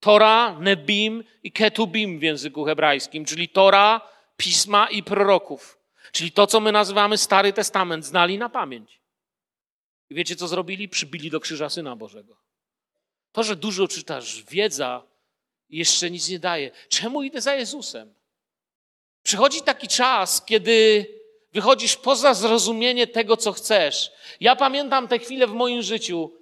Tora, 0.00 0.58
Nebim 0.60 1.24
i 1.42 1.52
Ketubim 1.52 2.18
w 2.18 2.22
języku 2.22 2.64
hebrajskim, 2.64 3.24
czyli 3.24 3.48
Tora, 3.48 4.00
pisma 4.36 4.88
i 4.90 5.02
proroków. 5.02 5.78
Czyli 6.12 6.32
to, 6.32 6.46
co 6.46 6.60
my 6.60 6.72
nazywamy 6.72 7.18
Stary 7.18 7.52
Testament, 7.52 8.04
znali 8.04 8.38
na 8.38 8.48
pamięć. 8.48 9.00
I 10.10 10.14
wiecie, 10.14 10.36
co 10.36 10.48
zrobili? 10.48 10.88
Przybili 10.88 11.30
do 11.30 11.40
krzyża 11.40 11.70
Syna 11.70 11.96
Bożego. 11.96 12.36
To, 13.32 13.42
że 13.42 13.56
dużo 13.56 13.88
czytasz, 13.88 14.42
wiedza 14.42 15.02
jeszcze 15.70 16.10
nic 16.10 16.28
nie 16.28 16.38
daje. 16.38 16.70
Czemu 16.88 17.22
idę 17.22 17.40
za 17.40 17.54
Jezusem? 17.54 18.14
Przychodzi 19.22 19.62
taki 19.62 19.88
czas, 19.88 20.44
kiedy 20.44 21.06
wychodzisz 21.52 21.96
poza 21.96 22.34
zrozumienie 22.34 23.06
tego, 23.06 23.36
co 23.36 23.52
chcesz. 23.52 24.12
Ja 24.40 24.56
pamiętam 24.56 25.08
te 25.08 25.18
chwile 25.18 25.46
w 25.46 25.52
moim 25.52 25.82
życiu, 25.82 26.37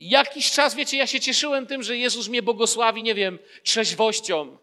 Jakiś 0.00 0.50
czas, 0.50 0.74
wiecie, 0.74 0.96
ja 0.96 1.06
się 1.06 1.20
cieszyłem 1.20 1.66
tym, 1.66 1.82
że 1.82 1.96
Jezus 1.96 2.28
mnie 2.28 2.42
błogosławi, 2.42 3.02
nie 3.02 3.14
wiem, 3.14 3.38
trzeźwością. 3.62 4.58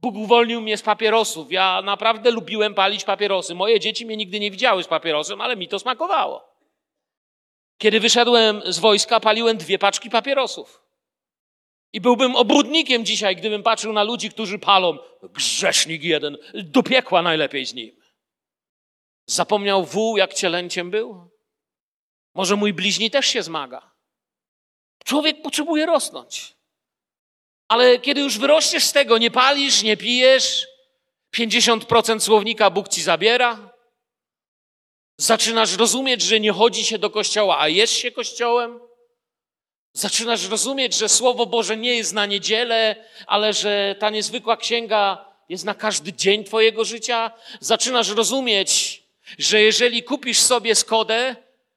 Bóg 0.00 0.14
uwolnił 0.16 0.60
mnie 0.60 0.76
z 0.76 0.82
papierosów. 0.82 1.52
Ja 1.52 1.82
naprawdę 1.82 2.30
lubiłem 2.30 2.74
palić 2.74 3.04
papierosy. 3.04 3.54
Moje 3.54 3.80
dzieci 3.80 4.06
mnie 4.06 4.16
nigdy 4.16 4.40
nie 4.40 4.50
widziały 4.50 4.82
z 4.82 4.86
papierosem, 4.86 5.40
ale 5.40 5.56
mi 5.56 5.68
to 5.68 5.78
smakowało. 5.78 6.48
Kiedy 7.78 8.00
wyszedłem 8.00 8.62
z 8.66 8.78
wojska, 8.78 9.20
paliłem 9.20 9.56
dwie 9.56 9.78
paczki 9.78 10.10
papierosów. 10.10 10.82
I 11.92 12.00
byłbym 12.00 12.36
obłudnikiem 12.36 13.04
dzisiaj, 13.04 13.36
gdybym 13.36 13.62
patrzył 13.62 13.92
na 13.92 14.02
ludzi, 14.02 14.30
którzy 14.30 14.58
palą. 14.58 14.98
Grzesznik 15.22 16.02
jeden, 16.04 16.38
do 16.54 16.82
piekła 16.82 17.22
najlepiej 17.22 17.66
z 17.66 17.74
nim. 17.74 17.96
Zapomniał 19.26 19.84
wół, 19.84 20.16
jak 20.16 20.34
cielęciem 20.34 20.90
był? 20.90 21.30
Może 22.34 22.56
mój 22.56 22.72
bliźni 22.72 23.10
też 23.10 23.26
się 23.26 23.42
zmaga. 23.42 23.87
Człowiek 25.08 25.42
potrzebuje 25.42 25.86
rosnąć. 25.86 26.54
Ale 27.68 27.98
kiedy 27.98 28.20
już 28.20 28.38
wyrośniesz 28.38 28.84
z 28.84 28.92
tego, 28.92 29.18
nie 29.18 29.30
palisz, 29.30 29.82
nie 29.82 29.96
pijesz, 29.96 30.66
50% 31.36 32.20
słownika 32.20 32.70
Bóg 32.70 32.88
ci 32.88 33.02
zabiera, 33.02 33.72
zaczynasz 35.16 35.76
rozumieć, 35.76 36.22
że 36.22 36.40
nie 36.40 36.52
chodzi 36.52 36.84
się 36.84 36.98
do 36.98 37.10
kościoła, 37.10 37.60
a 37.60 37.68
jest 37.68 37.92
się 37.92 38.10
kościołem, 38.10 38.80
zaczynasz 39.92 40.48
rozumieć, 40.48 40.94
że 40.94 41.08
Słowo 41.08 41.46
Boże 41.46 41.76
nie 41.76 41.96
jest 41.96 42.12
na 42.12 42.26
niedzielę, 42.26 43.04
ale 43.26 43.52
że 43.52 43.96
ta 43.98 44.10
niezwykła 44.10 44.56
księga 44.56 45.24
jest 45.48 45.64
na 45.64 45.74
każdy 45.74 46.12
dzień 46.12 46.44
Twojego 46.44 46.84
życia, 46.84 47.30
zaczynasz 47.60 48.08
rozumieć, 48.08 49.02
że 49.38 49.62
jeżeli 49.62 50.02
kupisz 50.02 50.40
sobie 50.40 50.74
Skodę, 50.74 51.36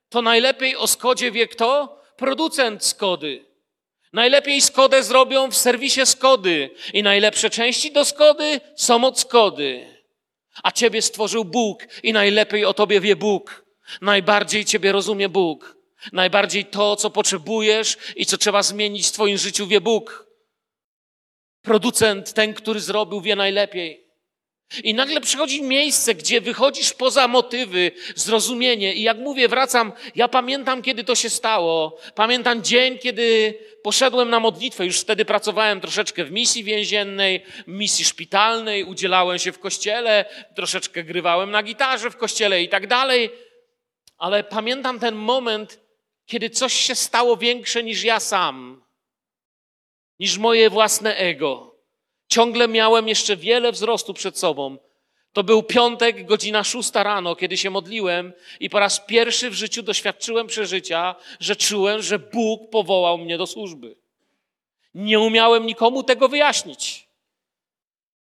to 0.09 0.21
najlepiej 0.21 0.75
o 0.75 0.87
Skodzie 0.87 1.31
wie 1.31 1.47
kto? 1.47 2.00
Producent 2.21 2.85
Skody. 2.85 3.45
Najlepiej 4.13 4.61
Skodę 4.61 5.03
zrobią 5.03 5.51
w 5.51 5.57
serwisie 5.57 6.05
Skody 6.05 6.69
i 6.93 7.03
najlepsze 7.03 7.49
części 7.49 7.91
do 7.91 8.05
Skody 8.05 8.61
są 8.75 9.03
od 9.03 9.19
Skody. 9.19 9.85
A 10.63 10.71
Ciebie 10.71 11.01
stworzył 11.01 11.45
Bóg 11.45 11.87
i 12.03 12.13
najlepiej 12.13 12.65
o 12.65 12.73
Tobie 12.73 13.01
wie 13.01 13.15
Bóg. 13.15 13.65
Najbardziej 14.01 14.65
Ciebie 14.65 14.91
rozumie 14.91 15.29
Bóg. 15.29 15.77
Najbardziej 16.13 16.65
to, 16.65 16.95
co 16.95 17.09
potrzebujesz 17.09 17.97
i 18.15 18.25
co 18.25 18.37
trzeba 18.37 18.63
zmienić 18.63 19.07
w 19.07 19.11
Twoim 19.11 19.37
życiu, 19.37 19.67
wie 19.67 19.81
Bóg. 19.81 20.27
Producent, 21.61 22.33
ten, 22.33 22.53
który 22.53 22.79
zrobił, 22.79 23.21
wie 23.21 23.35
najlepiej. 23.35 24.00
I 24.83 24.93
nagle 24.93 25.21
przychodzi 25.21 25.61
miejsce, 25.61 26.15
gdzie 26.15 26.41
wychodzisz 26.41 26.93
poza 26.93 27.27
motywy, 27.27 27.91
zrozumienie. 28.15 28.93
I 28.93 29.01
jak 29.01 29.17
mówię, 29.17 29.47
wracam, 29.47 29.91
ja 30.15 30.27
pamiętam, 30.27 30.81
kiedy 30.81 31.03
to 31.03 31.15
się 31.15 31.29
stało. 31.29 31.97
Pamiętam 32.15 32.63
dzień, 32.63 32.97
kiedy 32.97 33.53
poszedłem 33.83 34.29
na 34.29 34.39
modlitwę. 34.39 34.85
Już 34.85 34.99
wtedy 34.99 35.25
pracowałem 35.25 35.81
troszeczkę 35.81 36.25
w 36.25 36.31
misji 36.31 36.63
więziennej, 36.63 37.43
misji 37.67 38.05
szpitalnej, 38.05 38.83
udzielałem 38.83 39.39
się 39.39 39.51
w 39.51 39.59
kościele, 39.59 40.25
troszeczkę 40.55 41.03
grywałem 41.03 41.51
na 41.51 41.63
gitarze 41.63 42.11
w 42.11 42.17
kościele 42.17 42.61
i 42.61 42.69
tak 42.69 42.87
dalej. 42.87 43.29
Ale 44.17 44.43
pamiętam 44.43 44.99
ten 44.99 45.15
moment, 45.15 45.79
kiedy 46.25 46.49
coś 46.49 46.73
się 46.73 46.95
stało 46.95 47.37
większe 47.37 47.83
niż 47.83 48.03
ja 48.03 48.19
sam, 48.19 48.83
niż 50.19 50.37
moje 50.37 50.69
własne 50.69 51.15
ego. 51.15 51.70
Ciągle 52.31 52.67
miałem 52.67 53.07
jeszcze 53.07 53.35
wiele 53.35 53.71
wzrostu 53.71 54.13
przed 54.13 54.37
sobą. 54.37 54.77
To 55.33 55.43
był 55.43 55.63
piątek, 55.63 56.25
godzina 56.25 56.63
szósta 56.63 57.03
rano, 57.03 57.35
kiedy 57.35 57.57
się 57.57 57.69
modliłem 57.69 58.33
i 58.59 58.69
po 58.69 58.79
raz 58.79 58.99
pierwszy 58.99 59.49
w 59.49 59.53
życiu 59.53 59.83
doświadczyłem 59.83 60.47
przeżycia, 60.47 61.15
że 61.39 61.55
czułem, 61.55 62.01
że 62.01 62.19
Bóg 62.19 62.69
powołał 62.69 63.17
mnie 63.17 63.37
do 63.37 63.47
służby. 63.47 63.95
Nie 64.95 65.19
umiałem 65.19 65.65
nikomu 65.65 66.03
tego 66.03 66.27
wyjaśnić. 66.27 67.07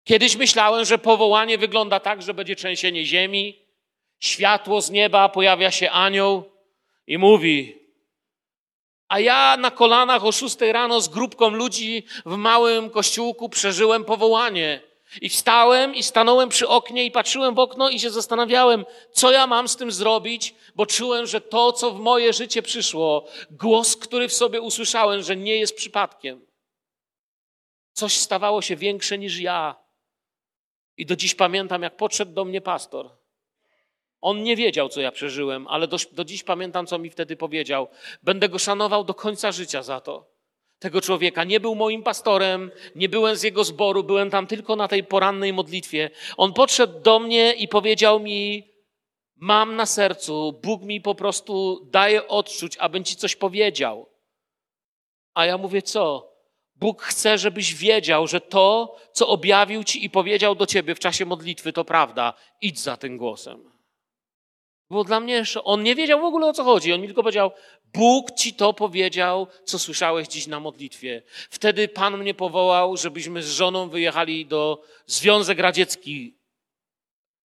Kiedyś 0.03 0.35
myślałem, 0.35 0.85
że 0.85 0.97
powołanie 0.97 1.57
wygląda 1.57 1.99
tak, 1.99 2.21
że 2.21 2.33
będzie 2.33 2.55
trzęsienie 2.55 3.05
ziemi, 3.05 3.59
światło 4.19 4.81
z 4.81 4.89
nieba, 4.91 5.29
pojawia 5.29 5.71
się 5.71 5.91
anioł 5.91 6.51
i 7.07 7.17
mówi: 7.17 7.84
a 9.07 9.19
ja 9.19 9.57
na 9.57 9.71
kolanach 9.71 10.25
o 10.25 10.31
szóstej 10.31 10.71
rano 10.71 11.01
z 11.01 11.07
grupką 11.07 11.49
ludzi 11.49 12.03
w 12.25 12.35
małym 12.35 12.89
kościółku 12.89 13.49
przeżyłem 13.49 14.05
powołanie. 14.05 14.81
I 15.21 15.29
wstałem 15.29 15.95
i 15.95 16.03
stanąłem 16.03 16.49
przy 16.49 16.67
oknie 16.67 17.05
i 17.05 17.11
patrzyłem 17.11 17.55
w 17.55 17.59
okno 17.59 17.89
i 17.89 17.99
się 17.99 18.09
zastanawiałem, 18.09 18.85
co 19.11 19.31
ja 19.31 19.47
mam 19.47 19.67
z 19.67 19.75
tym 19.75 19.91
zrobić, 19.91 20.55
bo 20.75 20.85
czułem, 20.85 21.27
że 21.27 21.41
to, 21.41 21.73
co 21.73 21.91
w 21.91 21.99
moje 21.99 22.33
życie 22.33 22.61
przyszło, 22.61 23.27
głos, 23.51 23.95
który 23.97 24.27
w 24.27 24.33
sobie 24.33 24.61
usłyszałem, 24.61 25.23
że 25.23 25.35
nie 25.35 25.57
jest 25.57 25.75
przypadkiem. 25.75 26.45
Coś 27.93 28.17
stawało 28.17 28.61
się 28.61 28.75
większe 28.75 29.17
niż 29.17 29.39
ja. 29.39 29.75
I 30.97 31.05
do 31.05 31.15
dziś 31.15 31.35
pamiętam, 31.35 31.81
jak 31.81 31.97
podszedł 31.97 32.33
do 32.33 32.45
mnie 32.45 32.61
pastor 32.61 33.24
on 34.21 34.43
nie 34.43 34.55
wiedział, 34.55 34.89
co 34.89 35.01
ja 35.01 35.11
przeżyłem, 35.11 35.67
ale 35.67 35.87
do, 35.87 35.97
do 36.11 36.25
dziś 36.25 36.43
pamiętam, 36.43 36.87
co 36.87 36.99
mi 36.99 37.09
wtedy 37.09 37.35
powiedział. 37.35 37.87
Będę 38.23 38.49
go 38.49 38.59
szanował 38.59 39.03
do 39.03 39.13
końca 39.13 39.51
życia 39.51 39.83
za 39.83 40.01
to. 40.01 40.35
Tego 40.79 41.01
człowieka. 41.01 41.43
Nie 41.43 41.59
był 41.59 41.75
moim 41.75 42.03
pastorem, 42.03 42.71
nie 42.95 43.09
byłem 43.09 43.35
z 43.35 43.43
jego 43.43 43.63
zboru, 43.63 44.03
byłem 44.03 44.29
tam 44.29 44.47
tylko 44.47 44.75
na 44.75 44.87
tej 44.87 45.03
porannej 45.03 45.53
modlitwie. 45.53 46.09
On 46.37 46.53
podszedł 46.53 46.99
do 46.99 47.19
mnie 47.19 47.53
i 47.53 47.67
powiedział 47.67 48.19
mi: 48.19 48.69
Mam 49.35 49.75
na 49.75 49.85
sercu, 49.85 50.59
Bóg 50.63 50.81
mi 50.81 51.01
po 51.01 51.15
prostu 51.15 51.85
daje 51.91 52.27
odczuć, 52.27 52.77
abym 52.77 53.03
ci 53.03 53.15
coś 53.15 53.35
powiedział. 53.35 54.09
A 55.33 55.45
ja 55.45 55.57
mówię: 55.57 55.81
Co? 55.81 56.35
Bóg 56.75 57.01
chce, 57.01 57.37
żebyś 57.37 57.73
wiedział, 57.73 58.27
że 58.27 58.41
to, 58.41 58.95
co 59.11 59.27
objawił 59.27 59.83
ci 59.83 60.05
i 60.05 60.09
powiedział 60.09 60.55
do 60.55 60.65
ciebie 60.65 60.95
w 60.95 60.99
czasie 60.99 61.25
modlitwy, 61.25 61.73
to 61.73 61.85
prawda. 61.85 62.33
Idź 62.61 62.79
za 62.79 62.97
tym 62.97 63.17
głosem. 63.17 63.74
Było 64.89 65.03
dla 65.03 65.19
mnie, 65.19 65.43
on 65.63 65.83
nie 65.83 65.95
wiedział 65.95 66.21
w 66.21 66.23
ogóle 66.23 66.47
o 66.47 66.53
co 66.53 66.63
chodzi. 66.63 66.93
On 66.93 67.01
mi 67.01 67.07
tylko 67.07 67.23
powiedział, 67.23 67.51
Bóg 67.93 68.31
ci 68.31 68.53
to 68.53 68.73
powiedział, 68.73 69.47
co 69.63 69.79
słyszałeś 69.79 70.27
dziś 70.27 70.47
na 70.47 70.59
modlitwie. 70.59 71.21
Wtedy 71.49 71.87
Pan 71.87 72.17
mnie 72.17 72.33
powołał, 72.33 72.97
żebyśmy 72.97 73.43
z 73.43 73.49
żoną 73.49 73.89
wyjechali 73.89 74.45
do 74.45 74.81
Związek 75.05 75.59
Radziecki. 75.59 76.37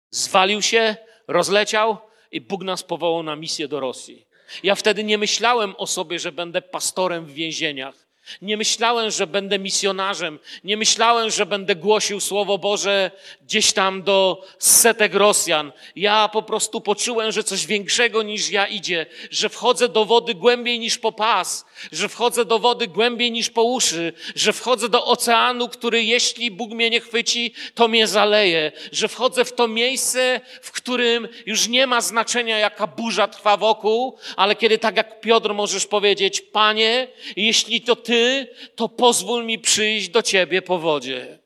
Zwalił 0.09 0.61
się, 0.61 0.95
rozleciał 1.27 1.97
i 2.31 2.41
Bóg 2.41 2.63
nas 2.63 2.83
powołał 2.83 3.23
na 3.23 3.35
misję 3.35 3.67
do 3.67 3.79
Rosji. 3.79 4.27
Ja 4.63 4.75
wtedy 4.75 5.03
nie 5.03 5.17
myślałem 5.17 5.75
o 5.77 5.87
sobie, 5.87 6.19
że 6.19 6.31
będę 6.31 6.61
pastorem 6.61 7.25
w 7.25 7.33
więzieniach. 7.33 8.06
Nie 8.41 8.57
myślałem, 8.57 9.11
że 9.11 9.27
będę 9.27 9.59
misjonarzem. 9.59 10.39
Nie 10.63 10.77
myślałem, 10.77 11.29
że 11.29 11.45
będę 11.45 11.75
głosił 11.75 12.19
Słowo 12.19 12.57
Boże 12.57 13.11
gdzieś 13.41 13.73
tam 13.73 14.03
do 14.03 14.45
setek 14.59 15.13
Rosjan. 15.13 15.71
Ja 15.95 16.29
po 16.29 16.43
prostu 16.43 16.81
poczułem, 16.81 17.31
że 17.31 17.43
coś 17.43 17.65
większego 17.65 18.23
niż 18.23 18.49
ja 18.49 18.67
idzie, 18.67 19.05
że 19.31 19.49
wchodzę 19.49 19.89
do 19.89 20.05
wody 20.05 20.33
głębiej 20.33 20.79
niż 20.79 20.97
po 20.97 21.11
pas, 21.11 21.65
że 21.91 22.09
wchodzę 22.09 22.45
do 22.45 22.59
wody 22.59 22.87
głębiej 22.87 23.31
niż 23.31 23.49
po 23.49 23.63
uszy, 23.63 24.13
że 24.35 24.53
wchodzę 24.53 24.89
do 24.89 25.05
oceanu, 25.05 25.69
który 25.69 26.03
jeśli 26.03 26.51
Bóg 26.51 26.71
mnie 26.71 26.89
nie 26.89 27.01
chwyci, 27.01 27.53
to 27.73 27.87
mnie 27.87 28.07
zaleje, 28.07 28.71
że 28.91 29.07
wchodzę 29.07 29.45
w 29.45 29.53
to 29.53 29.67
miejsce, 29.67 30.41
w 30.61 30.71
którym 30.71 31.27
już 31.45 31.67
nie 31.67 31.87
ma 31.87 32.01
znaczenia, 32.01 32.57
jaka 32.57 32.87
burza 32.87 33.27
trwa 33.27 33.57
wokół, 33.57 34.17
ale 34.35 34.55
kiedy 34.55 34.77
tak 34.77 34.97
jak 34.97 35.21
Piotr 35.21 35.53
możesz 35.53 35.85
powiedzieć, 35.85 36.41
Panie, 36.41 37.07
jeśli 37.35 37.81
to 37.81 37.95
Ty 37.95 38.47
to 38.75 38.89
pozwól 38.89 39.45
mi 39.45 39.59
przyjść 39.59 40.09
do 40.09 40.21
ciebie 40.21 40.61
po 40.61 40.79
wodzie. 40.79 41.39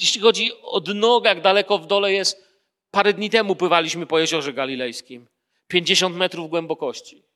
Jeśli 0.00 0.20
chodzi 0.20 0.50
o 0.62 0.80
dno, 0.80 1.22
jak 1.24 1.40
daleko 1.40 1.78
w 1.78 1.86
dole 1.86 2.12
jest, 2.12 2.44
parę 2.90 3.12
dni 3.12 3.30
temu 3.30 3.56
pływaliśmy 3.56 4.06
po 4.06 4.18
jeziorze 4.18 4.52
galilejskim. 4.52 5.26
50 5.68 6.16
metrów 6.16 6.50
głębokości. 6.50 7.29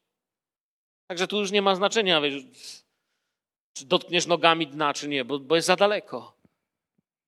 Także 1.07 1.29
tu 1.29 1.41
już 1.41 1.51
nie 1.51 1.63
ma 1.63 1.75
znaczenia, 1.75 2.21
wiesz, 2.21 2.43
czy 3.77 3.85
dotkniesz 3.85 4.27
nogami 4.27 4.67
dna, 4.67 4.95
czy 4.95 5.09
nie, 5.09 5.25
bo, 5.25 5.39
bo 5.39 5.57
jest 5.57 5.67
za 5.67 5.77
daleko. 5.77 6.35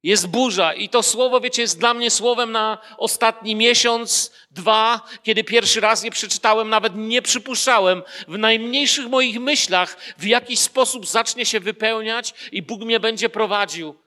Jest 0.02 0.26
burza 0.26 0.74
i 0.74 0.88
to 0.88 1.02
słowo, 1.02 1.40
wiecie, 1.40 1.62
jest 1.62 1.78
dla 1.78 1.94
mnie 1.94 2.10
słowem 2.10 2.52
na 2.52 2.78
ostatni 2.98 3.56
miesiąc, 3.56 4.32
dwa, 4.50 5.00
kiedy 5.22 5.44
pierwszy 5.44 5.80
raz 5.80 6.04
je 6.04 6.10
przeczytałem, 6.10 6.68
nawet 6.68 6.92
nie 6.96 7.22
przypuszczałem 7.22 8.02
w 8.28 8.38
najmniejszych 8.38 9.08
moich 9.08 9.40
myślach, 9.40 9.96
w 10.18 10.24
jakiś 10.24 10.58
sposób 10.58 11.06
zacznie 11.06 11.46
się 11.46 11.60
wypełniać 11.60 12.34
i 12.52 12.62
Bóg 12.62 12.80
mnie 12.80 13.00
będzie 13.00 13.28
prowadził. 13.28 14.05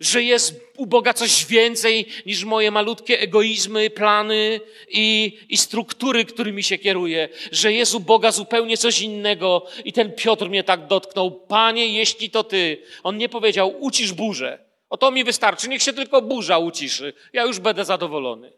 Że 0.00 0.22
jest 0.22 0.60
u 0.76 0.86
Boga 0.86 1.14
coś 1.14 1.46
więcej 1.46 2.06
niż 2.26 2.44
moje 2.44 2.70
malutkie 2.70 3.20
egoizmy, 3.20 3.90
plany 3.90 4.60
i, 4.88 5.38
i 5.48 5.56
struktury, 5.56 6.24
którymi 6.24 6.62
się 6.62 6.78
kieruję. 6.78 7.28
Że 7.52 7.72
jest 7.72 7.94
u 7.94 8.00
Boga 8.00 8.32
zupełnie 8.32 8.76
coś 8.76 9.00
innego. 9.00 9.66
I 9.84 9.92
ten 9.92 10.12
Piotr 10.12 10.48
mnie 10.48 10.64
tak 10.64 10.86
dotknął. 10.86 11.30
Panie, 11.30 11.88
jeśli 11.88 12.30
to 12.30 12.44
Ty. 12.44 12.82
On 13.02 13.16
nie 13.16 13.28
powiedział, 13.28 13.74
ucisz 13.80 14.12
burzę. 14.12 14.58
O 14.90 14.96
to 14.96 15.10
mi 15.10 15.24
wystarczy, 15.24 15.68
niech 15.68 15.82
się 15.82 15.92
tylko 15.92 16.22
burza 16.22 16.58
uciszy. 16.58 17.12
Ja 17.32 17.44
już 17.44 17.58
będę 17.58 17.84
zadowolony. 17.84 18.52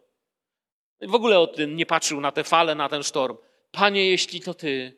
W 1.02 1.14
ogóle 1.14 1.38
o 1.38 1.46
tym 1.46 1.76
nie 1.76 1.86
patrzył 1.86 2.20
na 2.20 2.32
te 2.32 2.44
fale, 2.44 2.74
na 2.74 2.88
ten 2.88 3.02
sztorm. 3.02 3.36
Panie, 3.70 4.06
jeśli 4.06 4.40
to 4.40 4.54
Ty, 4.54 4.96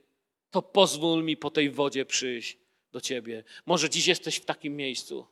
to 0.50 0.62
pozwól 0.62 1.24
mi 1.24 1.36
po 1.36 1.50
tej 1.50 1.70
wodzie 1.70 2.04
przyjść 2.04 2.58
do 2.92 3.00
Ciebie. 3.00 3.44
Może 3.66 3.90
dziś 3.90 4.06
jesteś 4.06 4.36
w 4.36 4.44
takim 4.44 4.76
miejscu, 4.76 5.26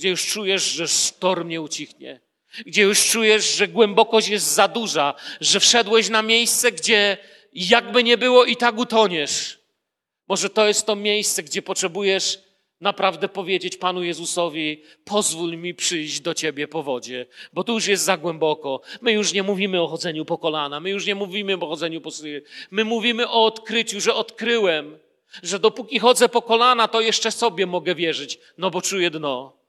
gdzie 0.00 0.08
już 0.08 0.26
czujesz, 0.26 0.62
że 0.62 0.88
sztorm 0.88 1.48
nie 1.48 1.60
ucichnie, 1.60 2.20
gdzie 2.66 2.82
już 2.82 3.08
czujesz, 3.10 3.56
że 3.56 3.68
głębokość 3.68 4.28
jest 4.28 4.54
za 4.54 4.68
duża, 4.68 5.14
że 5.40 5.60
wszedłeś 5.60 6.08
na 6.08 6.22
miejsce, 6.22 6.72
gdzie 6.72 7.18
jakby 7.52 8.04
nie 8.04 8.18
było 8.18 8.44
i 8.44 8.56
tak 8.56 8.78
utoniesz. 8.78 9.58
Może 10.28 10.50
to 10.50 10.68
jest 10.68 10.86
to 10.86 10.96
miejsce, 10.96 11.42
gdzie 11.42 11.62
potrzebujesz 11.62 12.38
naprawdę 12.80 13.28
powiedzieć 13.28 13.76
Panu 13.76 14.02
Jezusowi: 14.02 14.82
pozwól 15.04 15.56
mi 15.56 15.74
przyjść 15.74 16.20
do 16.20 16.34
Ciebie 16.34 16.68
po 16.68 16.82
wodzie, 16.82 17.26
bo 17.52 17.64
tu 17.64 17.72
już 17.72 17.86
jest 17.86 18.04
za 18.04 18.16
głęboko. 18.16 18.80
My 19.00 19.12
już 19.12 19.32
nie 19.32 19.42
mówimy 19.42 19.82
o 19.82 19.88
chodzeniu 19.88 20.24
po 20.24 20.38
kolana, 20.38 20.80
my 20.80 20.90
już 20.90 21.06
nie 21.06 21.14
mówimy 21.14 21.54
o 21.54 21.66
chodzeniu 21.66 22.00
po 22.00 22.10
szyję. 22.10 22.42
My 22.70 22.84
mówimy 22.84 23.28
o 23.28 23.44
odkryciu, 23.44 24.00
że 24.00 24.14
odkryłem, 24.14 24.98
że 25.42 25.58
dopóki 25.58 25.98
chodzę 25.98 26.28
po 26.28 26.42
kolana, 26.42 26.88
to 26.88 27.00
jeszcze 27.00 27.30
sobie 27.30 27.66
mogę 27.66 27.94
wierzyć, 27.94 28.38
no 28.58 28.70
bo 28.70 28.82
czuję 28.82 29.10
dno. 29.10 29.59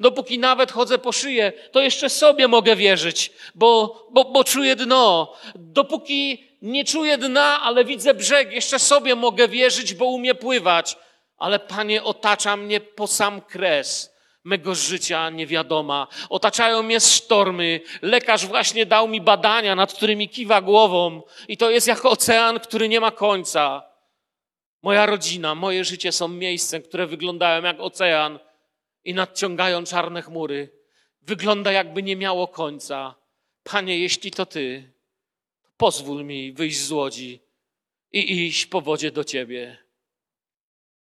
Dopóki 0.00 0.38
nawet 0.38 0.72
chodzę 0.72 0.98
po 0.98 1.12
szyję, 1.12 1.52
to 1.72 1.80
jeszcze 1.80 2.10
sobie 2.10 2.48
mogę 2.48 2.76
wierzyć, 2.76 3.32
bo, 3.54 4.06
bo, 4.10 4.24
bo 4.24 4.44
czuję 4.44 4.76
dno. 4.76 5.34
Dopóki 5.54 6.44
nie 6.62 6.84
czuję 6.84 7.18
dna, 7.18 7.62
ale 7.62 7.84
widzę 7.84 8.14
brzeg, 8.14 8.52
jeszcze 8.52 8.78
sobie 8.78 9.14
mogę 9.14 9.48
wierzyć, 9.48 9.94
bo 9.94 10.04
umie 10.04 10.34
pływać 10.34 10.96
ale 11.40 11.58
Panie, 11.58 12.02
otacza 12.02 12.56
mnie 12.56 12.80
po 12.80 13.06
sam 13.06 13.40
kres 13.40 14.14
mego 14.44 14.74
życia 14.74 15.30
niewiadoma. 15.30 16.06
Otaczają 16.30 16.82
mnie 16.82 17.00
sztormy. 17.00 17.80
Lekarz 18.02 18.46
właśnie 18.46 18.86
dał 18.86 19.08
mi 19.08 19.20
badania, 19.20 19.74
nad 19.74 19.92
którymi 19.92 20.28
kiwa 20.28 20.60
głową, 20.60 21.22
i 21.48 21.56
to 21.56 21.70
jest 21.70 21.86
jak 21.86 22.04
ocean, 22.04 22.60
który 22.60 22.88
nie 22.88 23.00
ma 23.00 23.10
końca. 23.10 23.82
Moja 24.82 25.06
rodzina, 25.06 25.54
moje 25.54 25.84
życie 25.84 26.12
są 26.12 26.28
miejscem, 26.28 26.82
które 26.82 27.06
wyglądają 27.06 27.62
jak 27.62 27.80
ocean 27.80 28.38
i 29.04 29.14
nadciągają 29.14 29.84
czarne 29.84 30.22
chmury. 30.22 30.70
Wygląda 31.22 31.72
jakby 31.72 32.02
nie 32.02 32.16
miało 32.16 32.48
końca. 32.48 33.14
Panie, 33.62 33.98
jeśli 33.98 34.30
to 34.30 34.46
Ty, 34.46 34.92
to 35.62 35.68
pozwól 35.76 36.24
mi 36.24 36.52
wyjść 36.52 36.78
z 36.80 36.92
łodzi 36.92 37.40
i 38.12 38.46
iść 38.46 38.66
po 38.66 38.80
wodzie 38.80 39.10
do 39.10 39.24
Ciebie. 39.24 39.78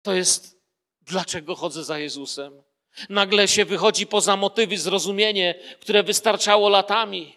To 0.02 0.14
jest 0.14 0.62
dlaczego 1.02 1.56
chodzę 1.56 1.84
za 1.84 2.00
Jezusem. 2.00 2.64
Nagle 3.10 3.48
się 3.48 3.66
wychodzi 3.66 4.08
poza 4.08 4.36
motywy, 4.36 4.78
zrozumienie, 4.78 5.56
które 5.80 6.04
wystarczało 6.04 6.70
latami. 6.70 7.36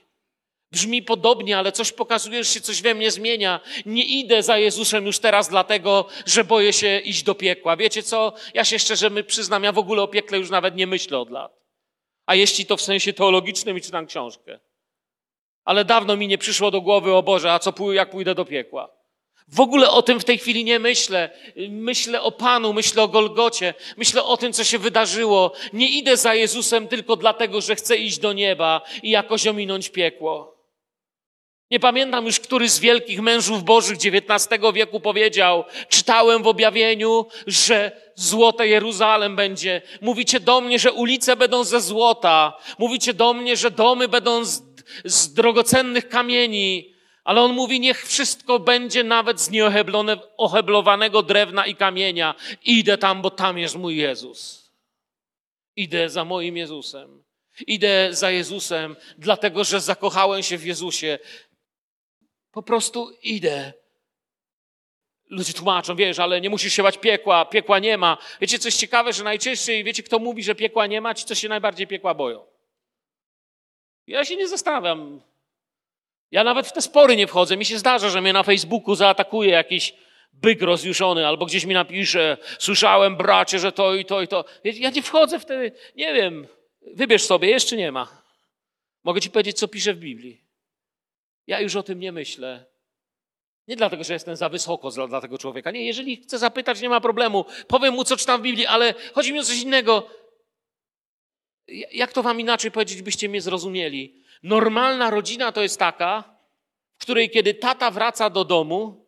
Brzmi 0.73 1.03
podobnie, 1.03 1.59
ale 1.59 1.73
coś 1.73 1.93
pokazuje, 1.93 2.45
że 2.45 2.51
się 2.51 2.61
coś 2.61 2.83
we 2.83 2.95
mnie 2.95 3.11
zmienia. 3.11 3.61
Nie 3.87 4.05
idę 4.05 4.43
za 4.43 4.59
Jezusem 4.59 5.07
już 5.07 5.19
teraz 5.19 5.49
dlatego, 5.49 6.07
że 6.27 6.45
boję 6.45 6.73
się 6.73 6.99
iść 6.99 7.23
do 7.23 7.35
piekła. 7.35 7.77
Wiecie 7.77 8.03
co? 8.03 8.33
Ja 8.55 8.65
się 8.65 8.79
szczerze 8.79 9.23
przyznam, 9.23 9.65
ja 9.65 9.73
w 9.73 9.79
ogóle 9.79 10.03
o 10.03 10.09
piekle 10.09 10.39
już 10.39 10.51
nawet 10.51 10.77
nie 10.77 10.87
myślę 10.87 11.19
od 11.19 11.31
lat. 11.31 11.59
A 12.27 12.35
jeśli 12.35 12.67
to 12.67 12.77
w 12.77 12.83
sensie 12.83 13.13
teologicznym 13.13 13.79
i 13.79 13.81
czytam 13.81 14.07
książkę. 14.07 14.59
Ale 15.65 15.85
dawno 15.85 16.17
mi 16.17 16.29
nie 16.29 16.39
przyszło 16.39 16.71
do 16.71 16.81
głowy, 16.81 17.13
o 17.13 17.23
Boże, 17.23 17.53
a 17.53 17.59
co 17.59 17.93
jak 17.93 18.11
pójdę 18.11 18.35
do 18.35 18.45
piekła? 18.45 18.99
W 19.49 19.61
ogóle 19.61 19.91
o 19.91 20.03
tym 20.03 20.21
w 20.21 20.25
tej 20.25 20.39
chwili 20.39 20.65
nie 20.65 20.79
myślę. 20.79 21.31
Myślę 21.69 22.23
o 22.23 22.33
Panu, 22.33 22.73
myślę 22.73 23.03
o 23.03 23.09
Golgocie, 23.09 23.75
myślę 23.97 24.25
o 24.25 24.37
tym, 24.37 24.53
co 24.53 24.65
się 24.65 24.79
wydarzyło. 24.79 25.53
Nie 25.73 25.89
idę 25.89 26.17
za 26.17 26.35
Jezusem 26.35 26.89
tylko 26.89 27.17
dlatego, 27.17 27.61
że 27.61 27.77
chcę 27.77 27.97
iść 27.97 28.19
do 28.19 28.33
nieba 28.33 28.81
i 29.03 29.11
jakoś 29.11 29.47
ominąć 29.47 29.89
piekło. 29.89 30.58
Nie 31.71 31.81
pamiętam 31.81 32.27
już, 32.27 32.41
który 32.41 32.69
z 32.69 32.81
wielkich 32.81 33.21
mężów 33.21 33.65
bożych 33.65 33.97
XIX 33.97 34.63
wieku 34.75 35.01
powiedział, 35.01 35.65
czytałem 35.89 36.43
w 36.43 36.47
objawieniu, 36.47 37.27
że 37.47 37.93
złote 38.15 38.69
Jeruzalem 38.69 39.37
będzie. 39.37 39.83
Mówicie 40.01 40.41
do 40.41 40.61
mnie, 40.61 40.79
że 40.79 40.93
ulice 40.93 41.37
będą 41.37 41.65
ze 41.65 41.81
złota. 41.81 42.59
Mówicie 42.79 43.15
do 43.15 43.35
mnie, 43.35 43.57
że 43.57 43.71
domy 43.71 44.09
będą 44.09 44.45
z, 44.45 44.63
z 45.05 45.35
drogocennych 45.35 46.09
kamieni. 46.09 46.95
Ale 47.25 47.41
on 47.41 47.53
mówi, 47.53 47.81
niech 47.81 48.07
wszystko 48.07 48.59
będzie 48.59 49.05
nawet 49.05 49.41
z 49.41 49.51
nieoheblowanego 49.51 51.23
drewna 51.23 51.67
i 51.67 51.75
kamienia. 51.75 52.35
Idę 52.65 52.99
tam, 52.99 53.23
bo 53.23 53.31
tam 53.31 53.59
jest 53.59 53.77
mój 53.77 53.97
Jezus. 53.97 54.71
Idę 55.77 56.11
za 56.11 56.25
moim 56.25 56.57
Jezusem. 56.57 57.25
Idę 57.67 58.09
za 58.11 58.31
Jezusem, 58.31 58.97
dlatego 59.19 59.65
że 59.65 59.81
zakochałem 59.81 60.43
się 60.43 60.59
w 60.59 60.67
Jezusie. 60.67 61.19
Po 62.53 62.63
prostu 62.63 63.11
idę. 63.23 63.73
Ludzie 65.31 65.53
tłumaczą, 65.53 65.97
wiesz, 65.97 66.19
ale 66.19 66.41
nie 66.41 66.51
musisz 66.51 66.73
się 66.73 66.83
bać 66.83 66.99
piekła, 66.99 67.45
piekła 67.45 67.79
nie 67.79 67.99
ma. 67.99 68.19
Wiecie, 68.41 68.59
coś 68.59 68.75
ciekawe, 68.75 69.13
że 69.13 69.25
najczęściej, 69.25 69.85
wiecie, 69.85 70.03
kto 70.03 70.19
mówi, 70.19 70.43
że 70.43 70.55
piekła 70.55 70.87
nie 70.87 71.01
ma, 71.01 71.15
ci, 71.15 71.25
co 71.25 71.35
się 71.35 71.49
najbardziej 71.49 71.87
piekła 71.87 72.15
boją. 72.15 72.47
Ja 74.07 74.25
się 74.25 74.37
nie 74.37 74.49
zastanawiam. 74.49 75.21
Ja 76.31 76.45
nawet 76.45 76.67
w 76.67 76.73
te 76.73 76.83
spory 76.83 77.17
nie 77.17 77.27
wchodzę. 77.27 77.57
Mi 77.57 77.65
się 77.65 77.79
zdarza, 77.79 78.11
że 78.11 78.21
mnie 78.21 78.33
na 78.33 78.43
Facebooku 78.43 78.95
zaatakuje 78.95 79.51
jakiś 79.51 79.95
byk 80.33 80.63
rozjuszony, 80.63 81.27
albo 81.27 81.47
gdzieś 81.47 81.65
mi 81.65 81.75
napisze, 81.75 82.37
słyszałem, 82.59 83.17
bracie, 83.17 83.59
że 83.59 83.73
to 83.73 83.95
i 83.95 84.05
to 84.05 84.23
i 84.23 84.29
to. 84.29 84.45
Ja 84.65 84.91
nie 84.91 85.03
wchodzę 85.03 85.39
w 85.39 85.45
te, 85.45 85.71
nie 85.97 86.15
wiem, 86.15 86.47
wybierz 86.83 87.25
sobie, 87.25 87.51
jeszcze 87.51 87.77
nie 87.77 87.93
ma. 87.93 88.23
Mogę 89.05 89.21
ci 89.21 89.31
powiedzieć, 89.31 89.59
co 89.59 89.69
pisze 89.69 89.95
w 89.95 89.99
Biblii. 89.99 90.48
Ja 91.49 91.61
już 91.61 91.77
o 91.77 91.83
tym 91.83 92.01
nie 92.01 92.13
myślę. 92.13 92.65
Nie 93.69 93.77
dlatego, 93.77 94.05
że 94.05 94.13
jestem 94.13 94.37
za 94.37 94.49
wysoko 94.49 94.91
dla 94.91 95.21
tego 95.21 95.39
człowieka. 95.39 95.71
Nie, 95.71 95.87
jeżeli 95.87 96.17
chce 96.17 96.39
zapytać, 96.39 96.81
nie 96.81 96.89
ma 96.89 97.01
problemu. 97.01 97.45
Powiem 97.69 97.95
mu, 97.95 98.05
co 98.05 98.17
czytam 98.17 98.41
w 98.41 98.43
Biblii, 98.43 98.67
ale 98.67 98.95
chodzi 99.13 99.33
mi 99.33 99.39
o 99.39 99.45
coś 99.45 99.63
innego. 99.63 100.11
Jak 101.93 102.13
to 102.13 102.23
wam 102.23 102.41
inaczej 102.41 102.71
powiedzieć, 102.71 103.03
byście 103.03 103.29
mnie 103.29 103.41
zrozumieli? 103.41 104.23
Normalna 104.43 105.11
rodzina 105.11 105.53
to 105.53 105.63
jest 105.63 105.79
taka, 105.79 106.25
w 106.99 107.03
której 107.03 107.31
kiedy 107.31 107.55
tata 107.55 107.91
wraca 107.91 108.31
do 108.31 108.45
domu, 108.45 109.07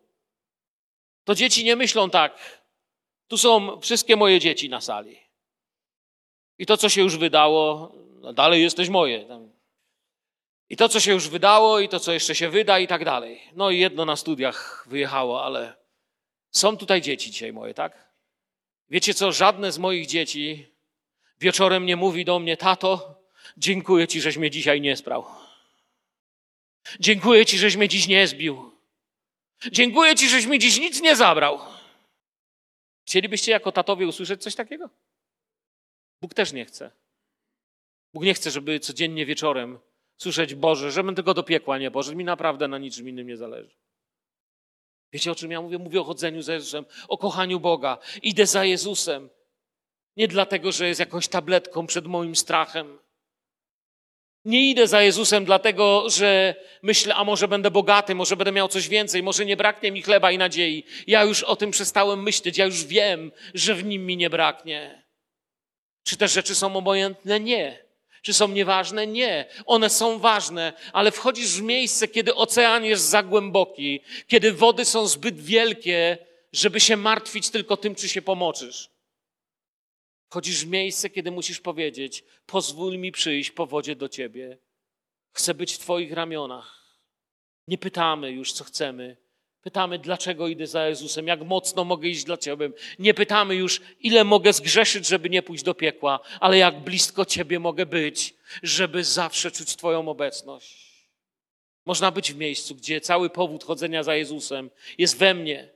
to 1.23 1.35
dzieci 1.35 1.63
nie 1.63 1.75
myślą 1.75 2.09
tak, 2.09 2.61
tu 3.27 3.37
są 3.37 3.79
wszystkie 3.79 4.15
moje 4.15 4.39
dzieci 4.39 4.69
na 4.69 4.81
sali. 4.81 5.19
I 6.57 6.65
to, 6.65 6.77
co 6.77 6.89
się 6.89 7.01
już 7.01 7.17
wydało, 7.17 7.91
no 8.21 8.33
dalej 8.33 8.61
jesteś 8.61 8.89
moje. 8.89 9.50
I 10.71 10.77
to, 10.77 10.89
co 10.89 10.99
się 10.99 11.11
już 11.11 11.29
wydało, 11.29 11.79
i 11.79 11.89
to, 11.89 11.99
co 11.99 12.13
jeszcze 12.13 12.35
się 12.35 12.49
wyda, 12.49 12.79
i 12.79 12.87
tak 12.87 13.05
dalej. 13.05 13.41
No 13.55 13.69
i 13.69 13.79
jedno 13.79 14.05
na 14.05 14.15
studiach 14.15 14.85
wyjechało, 14.89 15.43
ale 15.43 15.73
są 16.51 16.77
tutaj 16.77 17.01
dzieci 17.01 17.31
dzisiaj 17.31 17.53
moje, 17.53 17.73
tak? 17.73 18.13
Wiecie 18.89 19.13
co? 19.13 19.31
Żadne 19.31 19.71
z 19.71 19.77
moich 19.77 20.07
dzieci 20.07 20.67
wieczorem 21.39 21.85
nie 21.85 21.95
mówi 21.95 22.25
do 22.25 22.39
mnie, 22.39 22.57
tato, 22.57 23.21
dziękuję 23.57 24.07
ci, 24.07 24.21
żeś 24.21 24.37
mnie 24.37 24.51
dzisiaj 24.51 24.81
nie 24.81 24.97
sprał. 24.97 25.25
Dziękuję 26.99 27.45
ci, 27.45 27.57
żeś 27.57 27.75
mnie 27.75 27.87
dziś 27.87 28.07
nie 28.07 28.27
zbił. 28.27 28.71
Dziękuję 29.71 30.15
ci, 30.15 30.29
żeś 30.29 30.45
mi 30.45 30.59
dziś 30.59 30.79
nic 30.79 31.01
nie 31.01 31.15
zabrał. 31.15 31.59
Chcielibyście 33.05 33.51
jako 33.51 33.71
tatowie 33.71 34.07
usłyszeć 34.07 34.43
coś 34.43 34.55
takiego? 34.55 34.89
Bóg 36.21 36.33
też 36.33 36.53
nie 36.53 36.65
chce. 36.65 36.91
Bóg 38.13 38.23
nie 38.23 38.33
chce, 38.33 38.51
żeby 38.51 38.79
codziennie 38.79 39.25
wieczorem 39.25 39.79
słyszeć 40.21 40.55
Boże, 40.55 40.91
żebym 40.91 41.15
tylko 41.15 41.33
do 41.33 41.43
piekła 41.43 41.77
nie 41.77 41.91
Boże, 41.91 42.15
mi 42.15 42.23
naprawdę 42.23 42.67
na 42.67 42.77
niczym 42.77 43.09
innym 43.09 43.27
nie 43.27 43.37
zależy. 43.37 43.75
Wiecie 45.13 45.31
o 45.31 45.35
czym 45.35 45.51
ja 45.51 45.61
mówię? 45.61 45.77
Mówię 45.77 46.01
o 46.01 46.03
chodzeniu 46.03 46.41
za 46.41 46.53
Jezusem, 46.53 46.85
o 47.07 47.17
kochaniu 47.17 47.59
Boga. 47.59 47.97
Idę 48.21 48.45
za 48.45 48.65
Jezusem. 48.65 49.29
Nie 50.17 50.27
dlatego, 50.27 50.71
że 50.71 50.87
jest 50.87 50.99
jakąś 50.99 51.27
tabletką 51.27 51.87
przed 51.87 52.05
moim 52.05 52.35
strachem. 52.35 52.99
Nie 54.45 54.69
idę 54.69 54.87
za 54.87 55.01
Jezusem 55.01 55.45
dlatego, 55.45 56.09
że 56.09 56.55
myślę, 56.83 57.15
a 57.15 57.23
może 57.23 57.47
będę 57.47 57.71
bogaty, 57.71 58.15
może 58.15 58.35
będę 58.35 58.51
miał 58.51 58.67
coś 58.67 58.89
więcej, 58.89 59.23
może 59.23 59.45
nie 59.45 59.57
braknie 59.57 59.91
mi 59.91 60.01
chleba 60.01 60.31
i 60.31 60.37
nadziei. 60.37 60.83
Ja 61.07 61.23
już 61.23 61.43
o 61.43 61.55
tym 61.55 61.71
przestałem 61.71 62.23
myśleć, 62.23 62.57
ja 62.57 62.65
już 62.65 62.85
wiem, 62.85 63.31
że 63.53 63.75
w 63.75 63.83
nim 63.83 64.05
mi 64.05 64.17
nie 64.17 64.29
braknie. 64.29 65.07
Czy 66.03 66.17
te 66.17 66.27
rzeczy 66.27 66.55
są 66.55 66.75
obojętne? 66.75 67.39
Nie. 67.39 67.80
Czy 68.21 68.33
są 68.33 68.47
nieważne? 68.47 69.07
Nie. 69.07 69.45
One 69.65 69.89
są 69.89 70.19
ważne, 70.19 70.73
ale 70.93 71.11
wchodzisz 71.11 71.49
w 71.49 71.61
miejsce, 71.61 72.07
kiedy 72.07 72.35
ocean 72.35 72.85
jest 72.85 73.03
za 73.03 73.23
głęboki, 73.23 74.01
kiedy 74.27 74.51
wody 74.51 74.85
są 74.85 75.07
zbyt 75.07 75.39
wielkie, 75.39 76.17
żeby 76.53 76.79
się 76.79 76.97
martwić 76.97 77.49
tylko 77.49 77.77
tym, 77.77 77.95
czy 77.95 78.09
się 78.09 78.21
pomoczysz. 78.21 78.89
Wchodzisz 80.29 80.65
w 80.65 80.69
miejsce, 80.69 81.09
kiedy 81.09 81.31
musisz 81.31 81.59
powiedzieć: 81.59 82.23
Pozwól 82.45 82.97
mi 82.97 83.11
przyjść 83.11 83.51
po 83.51 83.65
wodzie 83.65 83.95
do 83.95 84.09
ciebie. 84.09 84.57
Chcę 85.31 85.53
być 85.53 85.73
w 85.73 85.79
Twoich 85.79 86.11
ramionach. 86.11 86.81
Nie 87.67 87.77
pytamy 87.77 88.31
już, 88.31 88.53
co 88.53 88.63
chcemy. 88.63 89.17
Pytamy, 89.61 89.99
dlaczego 89.99 90.47
idę 90.47 90.67
za 90.67 90.87
Jezusem, 90.87 91.27
jak 91.27 91.41
mocno 91.41 91.83
mogę 91.83 92.07
iść 92.07 92.23
dla 92.23 92.37
Ciebie. 92.37 92.69
Nie 92.99 93.13
pytamy 93.13 93.55
już, 93.55 93.81
ile 93.99 94.23
mogę 94.23 94.53
zgrzeszyć, 94.53 95.07
żeby 95.07 95.29
nie 95.29 95.41
pójść 95.41 95.63
do 95.63 95.73
piekła, 95.73 96.19
ale 96.39 96.57
jak 96.57 96.79
blisko 96.79 97.25
Ciebie 97.25 97.59
mogę 97.59 97.85
być, 97.85 98.33
żeby 98.63 99.03
zawsze 99.03 99.51
czuć 99.51 99.75
Twoją 99.75 100.09
obecność. 100.09 100.91
Można 101.85 102.11
być 102.11 102.33
w 102.33 102.37
miejscu, 102.37 102.75
gdzie 102.75 103.01
cały 103.01 103.29
powód 103.29 103.63
chodzenia 103.63 104.03
za 104.03 104.15
Jezusem 104.15 104.69
jest 104.97 105.17
we 105.17 105.33
mnie, 105.33 105.69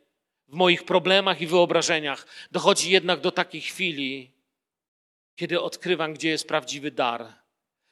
w 0.47 0.53
moich 0.53 0.83
problemach 0.83 1.41
i 1.41 1.47
wyobrażeniach. 1.47 2.27
Dochodzi 2.51 2.91
jednak 2.91 3.19
do 3.19 3.31
takiej 3.31 3.61
chwili, 3.61 4.31
kiedy 5.35 5.61
odkrywam, 5.61 6.13
gdzie 6.13 6.29
jest 6.29 6.47
prawdziwy 6.47 6.91
dar. 6.91 7.33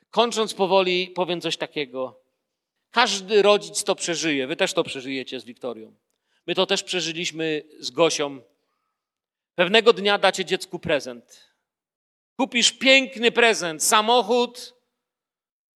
Kończąc 0.09 0.53
powoli, 0.53 1.07
powiem 1.07 1.41
coś 1.41 1.57
takiego. 1.57 2.22
Każdy 2.93 3.41
rodzic 3.41 3.83
to 3.83 3.95
przeżyje. 3.95 4.47
Wy 4.47 4.55
też 4.55 4.73
to 4.73 4.83
przeżyjecie 4.83 5.39
z 5.39 5.45
Wiktorią. 5.45 5.93
My 6.47 6.55
to 6.55 6.65
też 6.65 6.83
przeżyliśmy 6.83 7.63
z 7.79 7.91
Gosią. 7.91 8.41
Pewnego 9.55 9.93
dnia 9.93 10.17
dacie 10.17 10.45
dziecku 10.45 10.79
prezent. 10.79 11.53
Kupisz 12.37 12.71
piękny 12.71 13.31
prezent, 13.31 13.83
samochód 13.83 14.73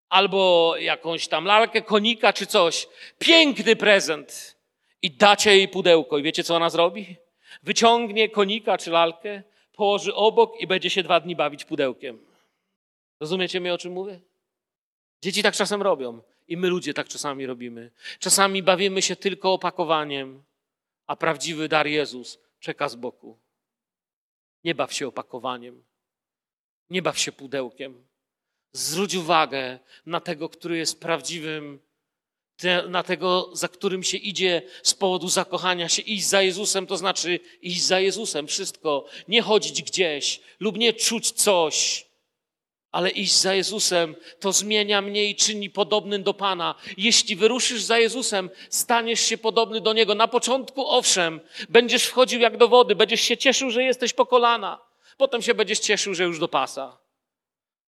albo 0.09 0.73
jakąś 0.77 1.27
tam 1.27 1.45
lalkę, 1.45 1.81
konika 1.81 2.33
czy 2.33 2.45
coś. 2.45 2.87
Piękny 3.19 3.75
prezent. 3.75 4.57
I 5.01 5.11
dacie 5.11 5.57
jej 5.57 5.67
pudełko. 5.67 6.17
I 6.17 6.23
wiecie, 6.23 6.43
co 6.43 6.55
ona 6.55 6.69
zrobi? 6.69 7.15
Wyciągnie 7.63 8.29
konika 8.29 8.77
czy 8.77 8.91
lalkę, 8.91 9.43
położy 9.73 10.15
obok 10.15 10.61
i 10.61 10.67
będzie 10.67 10.89
się 10.89 11.03
dwa 11.03 11.19
dni 11.19 11.35
bawić 11.35 11.65
pudełkiem. 11.65 12.25
Rozumiecie 13.19 13.59
mnie, 13.59 13.73
o 13.73 13.77
czym 13.77 13.93
mówię? 13.93 14.19
Dzieci 15.21 15.43
tak 15.43 15.55
czasem 15.55 15.81
robią. 15.81 16.21
I 16.47 16.57
my 16.57 16.67
ludzie 16.67 16.93
tak 16.93 17.07
czasami 17.07 17.45
robimy. 17.45 17.91
Czasami 18.19 18.63
bawimy 18.63 19.01
się 19.01 19.15
tylko 19.15 19.53
opakowaniem, 19.53 20.43
a 21.07 21.15
prawdziwy 21.15 21.67
dar 21.67 21.87
Jezus 21.87 22.39
czeka 22.59 22.89
z 22.89 22.95
boku. 22.95 23.39
Nie 24.63 24.75
baw 24.75 24.93
się 24.93 25.07
opakowaniem. 25.07 25.83
Nie 26.89 27.01
baw 27.01 27.19
się 27.19 27.31
pudełkiem. 27.31 28.07
Zwróć 28.71 29.15
uwagę 29.15 29.79
na 30.05 30.19
tego, 30.19 30.49
który 30.49 30.77
jest 30.77 30.99
prawdziwym, 30.99 31.79
na 32.89 33.03
tego, 33.03 33.49
za 33.53 33.67
którym 33.67 34.03
się 34.03 34.17
idzie 34.17 34.61
z 34.83 34.93
powodu 34.93 35.29
zakochania 35.29 35.89
się. 35.89 36.01
Iść 36.01 36.25
za 36.25 36.41
Jezusem 36.41 36.87
to 36.87 36.97
znaczy 36.97 37.39
iść 37.61 37.83
za 37.83 37.99
Jezusem, 37.99 38.47
wszystko. 38.47 39.05
Nie 39.27 39.41
chodzić 39.41 39.83
gdzieś 39.83 40.41
lub 40.59 40.77
nie 40.77 40.93
czuć 40.93 41.31
coś, 41.31 42.06
ale 42.97 43.09
iść 43.09 43.39
za 43.39 43.53
Jezusem 43.53 44.15
to 44.39 44.51
zmienia 44.51 45.01
mnie 45.01 45.25
i 45.25 45.35
czyni 45.35 45.69
podobnym 45.69 46.23
do 46.23 46.33
Pana. 46.33 46.75
Jeśli 46.97 47.35
wyruszysz 47.35 47.83
za 47.83 47.99
Jezusem, 47.99 48.49
staniesz 48.69 49.19
się 49.19 49.37
podobny 49.37 49.81
do 49.81 49.93
Niego. 49.93 50.15
Na 50.15 50.27
początku, 50.27 50.87
owszem, 50.87 51.39
będziesz 51.69 52.05
wchodził 52.05 52.39
jak 52.39 52.57
do 52.57 52.67
wody, 52.67 52.95
będziesz 52.95 53.21
się 53.21 53.37
cieszył, 53.37 53.71
że 53.71 53.83
jesteś 53.83 54.13
po 54.13 54.25
kolana. 54.25 54.81
Potem 55.17 55.41
się 55.41 55.53
będziesz 55.53 55.79
cieszył, 55.79 56.13
że 56.13 56.23
już 56.23 56.39
do 56.39 56.47
pasa. 56.47 56.97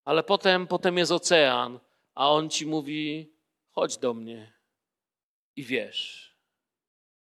Ale 0.05 0.23
potem, 0.23 0.67
potem 0.67 0.97
jest 0.97 1.11
ocean, 1.11 1.79
a 2.15 2.31
On 2.31 2.49
ci 2.49 2.65
mówi, 2.65 3.33
chodź 3.71 3.97
do 3.97 4.13
mnie 4.13 4.53
i 5.55 5.63
wiesz. 5.63 6.31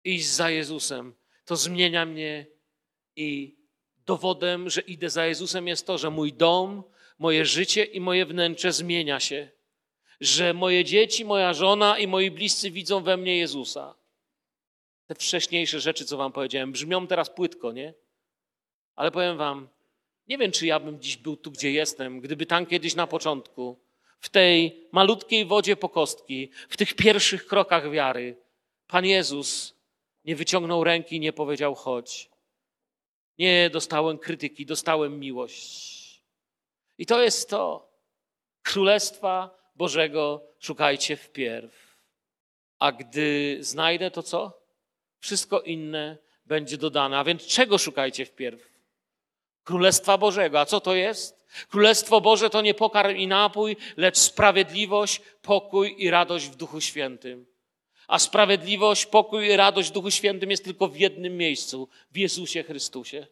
Iść 0.04 0.26
za 0.26 0.50
Jezusem 0.50 1.14
to 1.44 1.56
zmienia 1.56 2.06
mnie 2.06 2.46
i 3.16 3.56
dowodem, 4.06 4.70
że 4.70 4.80
idę 4.80 5.10
za 5.10 5.26
Jezusem 5.26 5.68
jest 5.68 5.86
to, 5.86 5.98
że 5.98 6.10
mój 6.10 6.32
dom, 6.32 6.91
moje 7.22 7.44
życie 7.44 7.84
i 7.84 8.00
moje 8.00 8.26
wnętrze 8.26 8.72
zmienia 8.72 9.20
się. 9.20 9.50
Że 10.20 10.54
moje 10.54 10.84
dzieci, 10.84 11.24
moja 11.24 11.54
żona 11.54 11.98
i 11.98 12.06
moi 12.06 12.30
bliscy 12.30 12.70
widzą 12.70 13.02
we 13.02 13.16
mnie 13.16 13.36
Jezusa. 13.38 13.94
Te 15.06 15.14
wcześniejsze 15.14 15.80
rzeczy, 15.80 16.04
co 16.04 16.16
wam 16.16 16.32
powiedziałem, 16.32 16.72
brzmią 16.72 17.06
teraz 17.06 17.30
płytko, 17.30 17.72
nie? 17.72 17.94
Ale 18.94 19.10
powiem 19.10 19.36
wam, 19.36 19.68
nie 20.28 20.38
wiem, 20.38 20.52
czy 20.52 20.66
ja 20.66 20.80
bym 20.80 21.00
dziś 21.00 21.16
był 21.16 21.36
tu, 21.36 21.50
gdzie 21.50 21.72
jestem, 21.72 22.20
gdyby 22.20 22.46
tam 22.46 22.66
kiedyś 22.66 22.94
na 22.94 23.06
początku, 23.06 23.78
w 24.20 24.28
tej 24.28 24.86
malutkiej 24.92 25.44
wodzie 25.44 25.76
po 25.76 25.88
kostki, 25.88 26.50
w 26.68 26.76
tych 26.76 26.94
pierwszych 26.94 27.46
krokach 27.46 27.90
wiary, 27.90 28.36
Pan 28.86 29.06
Jezus 29.06 29.74
nie 30.24 30.36
wyciągnął 30.36 30.84
ręki 30.84 31.16
i 31.16 31.20
nie 31.20 31.32
powiedział: 31.32 31.74
chodź. 31.74 32.30
Nie 33.38 33.70
dostałem 33.70 34.18
krytyki, 34.18 34.66
dostałem 34.66 35.20
miłość. 35.20 36.01
I 37.03 37.07
to 37.07 37.22
jest 37.22 37.50
to. 37.50 37.88
Królestwa 38.62 39.50
Bożego 39.74 40.42
szukajcie 40.59 41.16
wpierw. 41.16 41.96
A 42.78 42.92
gdy 42.92 43.59
znajdę, 43.61 44.11
to 44.11 44.22
co? 44.22 44.62
Wszystko 45.18 45.61
inne 45.61 46.18
będzie 46.46 46.76
dodane. 46.76 47.18
A 47.18 47.24
więc 47.24 47.46
czego 47.46 47.78
szukajcie 47.78 48.26
wpierw? 48.26 48.68
Królestwa 49.64 50.18
Bożego. 50.18 50.61
A 50.61 50.66
co 50.66 50.80
to 50.80 50.94
jest? 50.94 51.46
Królestwo 51.68 52.20
Boże 52.20 52.50
to 52.50 52.62
nie 52.62 52.74
pokarm 52.74 53.16
i 53.16 53.26
napój, 53.26 53.76
lecz 53.96 54.18
sprawiedliwość, 54.18 55.20
pokój 55.42 55.94
i 55.98 56.11
radość 56.11 56.46
w 56.46 56.57
Duchu 56.57 56.80
Świętym. 56.80 57.46
A 58.09 58.18
sprawiedliwość, 58.18 59.07
pokój 59.07 59.46
i 59.46 59.57
radość 59.57 59.88
w 59.88 59.92
Duchu 59.92 60.11
Świętym 60.11 60.50
jest 60.50 60.64
tylko 60.64 60.88
w 60.88 60.96
jednym 60.96 61.36
miejscu 61.36 61.88
w 62.11 62.16
Jezusie 62.16 62.62
Chrystusie. 62.62 63.26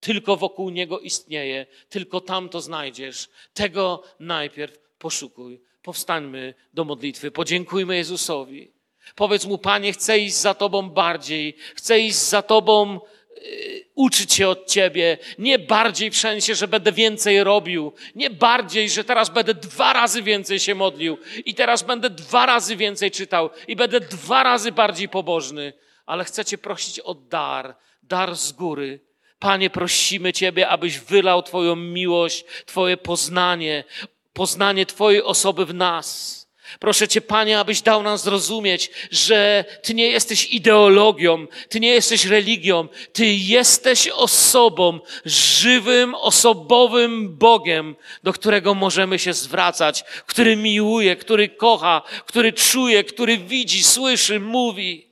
Tylko 0.00 0.36
wokół 0.36 0.70
Niego 0.70 0.98
istnieje, 0.98 1.66
tylko 1.88 2.20
tam 2.20 2.48
to 2.48 2.60
znajdziesz. 2.60 3.28
Tego 3.54 4.02
najpierw 4.20 4.78
poszukuj. 4.98 5.60
Powstańmy 5.82 6.54
do 6.74 6.84
modlitwy, 6.84 7.30
podziękujmy 7.30 7.96
Jezusowi. 7.96 8.72
Powiedz 9.14 9.44
Mu, 9.44 9.58
Panie, 9.58 9.92
chcę 9.92 10.18
iść 10.18 10.34
za 10.34 10.54
Tobą 10.54 10.90
bardziej, 10.90 11.56
chcę 11.74 12.00
iść 12.00 12.16
za 12.16 12.42
Tobą, 12.42 13.00
yy, 13.36 13.84
uczyć 13.94 14.32
się 14.32 14.48
od 14.48 14.66
Ciebie. 14.66 15.18
Nie 15.38 15.58
bardziej 15.58 16.10
w 16.10 16.16
sensie, 16.16 16.54
że 16.54 16.68
będę 16.68 16.92
więcej 16.92 17.44
robił, 17.44 17.92
nie 18.14 18.30
bardziej, 18.30 18.90
że 18.90 19.04
teraz 19.04 19.30
będę 19.30 19.54
dwa 19.54 19.92
razy 19.92 20.22
więcej 20.22 20.60
się 20.60 20.74
modlił 20.74 21.18
i 21.44 21.54
teraz 21.54 21.82
będę 21.82 22.10
dwa 22.10 22.46
razy 22.46 22.76
więcej 22.76 23.10
czytał 23.10 23.50
i 23.68 23.76
będę 23.76 24.00
dwa 24.00 24.42
razy 24.42 24.72
bardziej 24.72 25.08
pobożny, 25.08 25.72
ale 26.06 26.24
chcę 26.24 26.44
Cię 26.44 26.58
prosić 26.58 27.00
o 27.00 27.14
dar, 27.14 27.76
dar 28.02 28.36
z 28.36 28.52
góry 28.52 29.09
Panie, 29.40 29.70
prosimy 29.70 30.32
Ciebie, 30.32 30.68
abyś 30.68 30.98
wylał 30.98 31.42
Twoją 31.42 31.76
miłość, 31.76 32.44
Twoje 32.66 32.96
poznanie, 32.96 33.84
poznanie 34.32 34.86
Twojej 34.86 35.22
osoby 35.22 35.66
w 35.66 35.74
nas. 35.74 36.40
Proszę 36.78 37.08
Cię, 37.08 37.20
Panie, 37.20 37.58
abyś 37.58 37.82
dał 37.82 38.02
nam 38.02 38.18
zrozumieć, 38.18 38.90
że 39.10 39.64
Ty 39.82 39.94
nie 39.94 40.06
jesteś 40.06 40.46
ideologią, 40.46 41.46
Ty 41.68 41.80
nie 41.80 41.88
jesteś 41.88 42.24
religią, 42.24 42.88
Ty 43.12 43.26
jesteś 43.26 44.08
osobą, 44.08 45.00
żywym, 45.24 46.14
osobowym 46.14 47.36
Bogiem, 47.38 47.96
do 48.22 48.32
którego 48.32 48.74
możemy 48.74 49.18
się 49.18 49.32
zwracać, 49.32 50.04
który 50.26 50.56
miłuje, 50.56 51.16
który 51.16 51.48
kocha, 51.48 52.02
który 52.26 52.52
czuje, 52.52 53.04
który 53.04 53.38
widzi, 53.38 53.84
słyszy, 53.84 54.40
mówi. 54.40 55.10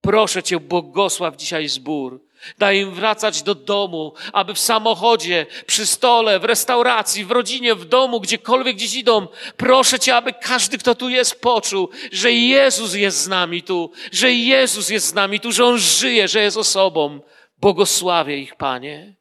Proszę 0.00 0.42
Cię, 0.42 0.60
błogosław 0.60 1.36
dzisiaj 1.36 1.68
zbór. 1.68 2.27
Daj 2.58 2.78
im 2.78 2.94
wracać 2.94 3.42
do 3.42 3.54
domu, 3.54 4.12
aby 4.32 4.54
w 4.54 4.58
samochodzie, 4.58 5.46
przy 5.66 5.86
stole, 5.86 6.38
w 6.38 6.44
restauracji, 6.44 7.24
w 7.24 7.30
rodzinie, 7.30 7.74
w 7.74 7.84
domu, 7.84 8.20
gdziekolwiek 8.20 8.76
gdzieś 8.76 8.94
idą. 8.94 9.28
Proszę 9.56 9.98
Cię, 9.98 10.16
aby 10.16 10.32
każdy, 10.32 10.78
kto 10.78 10.94
tu 10.94 11.08
jest, 11.08 11.40
poczuł, 11.40 11.88
że 12.12 12.32
Jezus 12.32 12.94
jest 12.94 13.22
z 13.22 13.28
nami 13.28 13.62
tu, 13.62 13.90
że 14.12 14.32
Jezus 14.32 14.88
jest 14.88 15.06
z 15.06 15.14
nami 15.14 15.40
tu, 15.40 15.52
że 15.52 15.64
On 15.64 15.78
żyje, 15.78 16.28
że 16.28 16.42
jest 16.42 16.56
osobą. 16.56 17.20
Błogosławię 17.58 18.38
ich, 18.38 18.56
Panie. 18.56 19.16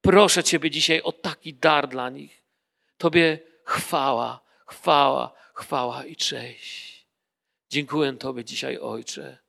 Proszę 0.00 0.44
Ciebie 0.44 0.70
dzisiaj 0.70 1.02
o 1.02 1.12
taki 1.12 1.54
dar 1.54 1.88
dla 1.88 2.10
nich. 2.10 2.42
Tobie 2.98 3.38
chwała, 3.64 4.40
chwała, 4.66 5.32
chwała 5.54 6.04
i 6.04 6.16
cześć. 6.16 7.06
Dziękuję 7.70 8.12
Tobie 8.12 8.44
dzisiaj, 8.44 8.78
Ojcze 8.78 9.43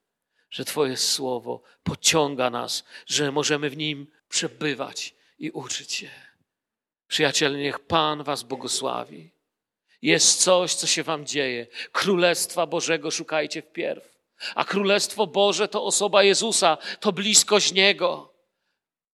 że 0.56 0.66
Twoje 0.66 0.98
słowo 0.98 1.62
pociąga 1.84 2.50
nas, 2.50 2.84
że 3.08 3.32
możemy 3.32 3.70
w 3.70 3.78
nim 3.78 4.08
przebywać 4.30 5.16
i 5.40 5.52
uczyć 5.52 5.94
się. 5.94 6.10
Przyjaciele, 7.08 7.58
niech 7.58 7.80
Pan 7.80 8.24
Was 8.24 8.44
błogosławi. 8.44 9.32
Jest 10.02 10.44
coś, 10.44 10.74
co 10.74 10.88
się 10.88 11.04
Wam 11.04 11.26
dzieje. 11.26 11.68
Królestwa 11.92 12.66
Bożego 12.66 13.12
szukajcie 13.12 13.62
wpierw. 13.62 14.18
A 14.56 14.66
Królestwo 14.66 15.28
Boże 15.28 15.68
to 15.68 15.84
osoba 15.84 16.24
Jezusa, 16.24 16.78
to 17.00 17.12
bliskość 17.12 17.74
Niego. 17.74 18.35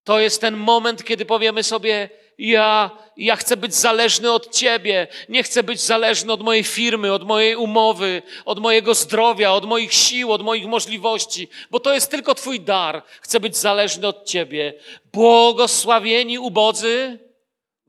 To 0.03 0.19
jest 0.19 0.41
ten 0.41 0.57
moment, 0.57 1.03
kiedy 1.03 1.25
powiemy 1.25 1.63
sobie: 1.63 2.09
ja, 2.37 2.91
ja 3.17 3.35
chcę 3.35 3.57
być 3.57 3.75
zależny 3.75 4.31
od 4.31 4.55
Ciebie. 4.55 5.07
Nie 5.29 5.43
chcę 5.43 5.63
być 5.63 5.81
zależny 5.81 6.33
od 6.33 6.41
mojej 6.41 6.63
firmy, 6.63 7.13
od 7.13 7.23
mojej 7.23 7.55
umowy, 7.55 8.21
od 8.45 8.59
mojego 8.59 8.93
zdrowia, 8.93 9.51
od 9.51 9.65
moich 9.65 9.93
sił, 9.93 10.31
od 10.31 10.41
moich 10.41 10.65
możliwości, 10.65 11.47
bo 11.71 11.79
to 11.79 11.93
jest 11.93 12.11
tylko 12.11 12.35
Twój 12.35 12.59
dar. 12.59 13.03
Chcę 13.21 13.39
być 13.39 13.57
zależny 13.57 14.07
od 14.07 14.25
Ciebie. 14.25 14.73
Błogosławieni 15.13 16.39
ubodzy 16.39 17.19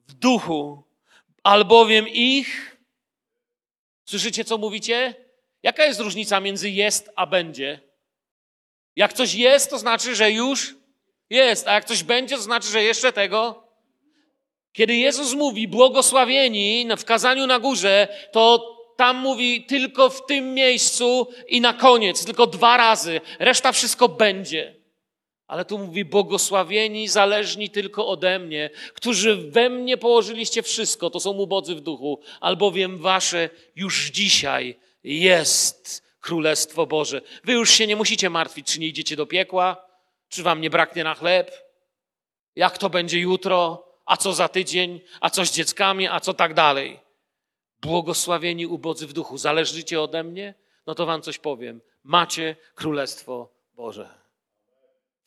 w 0.09 0.15
duchu, 0.15 0.85
albowiem 1.43 2.09
ich. 2.09 2.77
Słyszycie, 4.05 4.45
co 4.45 4.59
mówicie? 4.59 5.15
Jaka 5.63 5.85
jest 5.85 6.01
różnica 6.01 6.41
między 6.41 6.71
jest 6.71 7.11
a 7.17 7.27
będzie? 7.27 7.81
Jak 8.97 9.13
coś 9.13 9.35
jest, 9.35 9.71
to 9.71 9.79
znaczy, 9.79 10.17
że 10.17 10.31
już 10.31 10.82
jest, 11.33 11.69
a 11.69 11.73
jak 11.75 11.85
coś 11.85 12.03
będzie, 12.03 12.37
to 12.37 12.43
znaczy, 12.43 12.69
że 12.69 12.83
jeszcze 12.83 13.13
tego 13.13 13.63
kiedy 14.73 14.97
Jezus 14.97 15.35
mówi 15.35 15.69
błogosławieni 15.69 16.87
w 16.99 17.05
kazaniu 17.05 17.47
na 17.47 17.59
górze, 17.59 18.09
to 18.33 18.73
tam 18.97 19.17
mówi 19.17 19.65
tylko 19.65 20.11
w 20.11 20.27
tym 20.27 20.55
miejscu 20.55 21.29
i 21.49 21.61
na 21.61 21.73
koniec, 21.73 22.25
tylko 22.25 22.47
dwa 22.47 22.77
razy. 22.77 23.21
Reszta 23.39 23.73
wszystko 23.73 24.09
będzie. 24.09 24.75
Ale 25.47 25.65
tu 25.65 25.79
mówi 25.79 26.05
błogosławieni, 26.05 27.09
zależni 27.09 27.71
tylko 27.71 28.09
ode 28.09 28.39
mnie, 28.39 28.71
którzy 28.95 29.37
we 29.37 29.71
mnie 29.71 29.97
położyliście 29.97 30.63
wszystko, 30.63 31.11
to 31.11 31.21
są 31.21 31.31
ubodzy 31.31 31.75
w 31.75 31.81
duchu, 31.81 32.21
albowiem 32.41 32.99
wasze 32.99 33.51
już 33.77 34.11
dzisiaj 34.11 34.79
jest 35.05 36.03
Królestwo 36.21 36.87
Boże. 36.87 37.23
Wy 37.45 37.53
już 37.53 37.71
się 37.71 37.87
nie 37.87 37.97
musicie 37.97 38.31
martwić, 38.31 38.67
czy 38.67 38.81
nie 38.81 38.87
idziecie 38.87 39.17
do 39.17 39.27
piekła, 39.27 39.92
czy 40.33 40.43
wam 40.43 40.61
nie 40.61 40.71
braknie 40.71 41.05
na 41.05 41.15
chleb, 41.15 41.53
jak 42.57 42.79
to 42.79 42.91
będzie 42.91 43.21
jutro, 43.21 43.89
a 44.07 44.17
co 44.17 44.33
za 44.33 44.49
tydzień, 44.49 45.01
a 45.21 45.31
co 45.31 45.45
z 45.45 45.53
dzieckami, 45.53 46.09
a 46.09 46.21
co 46.21 46.35
tak 46.35 46.55
dalej. 46.55 47.01
Błogosławieni 47.81 48.67
ubodzy 48.67 49.07
w 49.07 49.13
duchu, 49.13 49.39
zależycie 49.39 50.01
ode 50.01 50.23
mnie? 50.23 50.55
No 50.87 50.95
to 50.95 51.07
wam 51.07 51.23
coś 51.23 51.39
powiem. 51.39 51.81
Macie 52.05 52.57
Królestwo 52.75 53.49
Boże. 53.75 54.09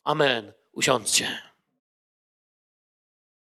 Amen. 0.03 0.53
Usiądźcie. 0.71 1.41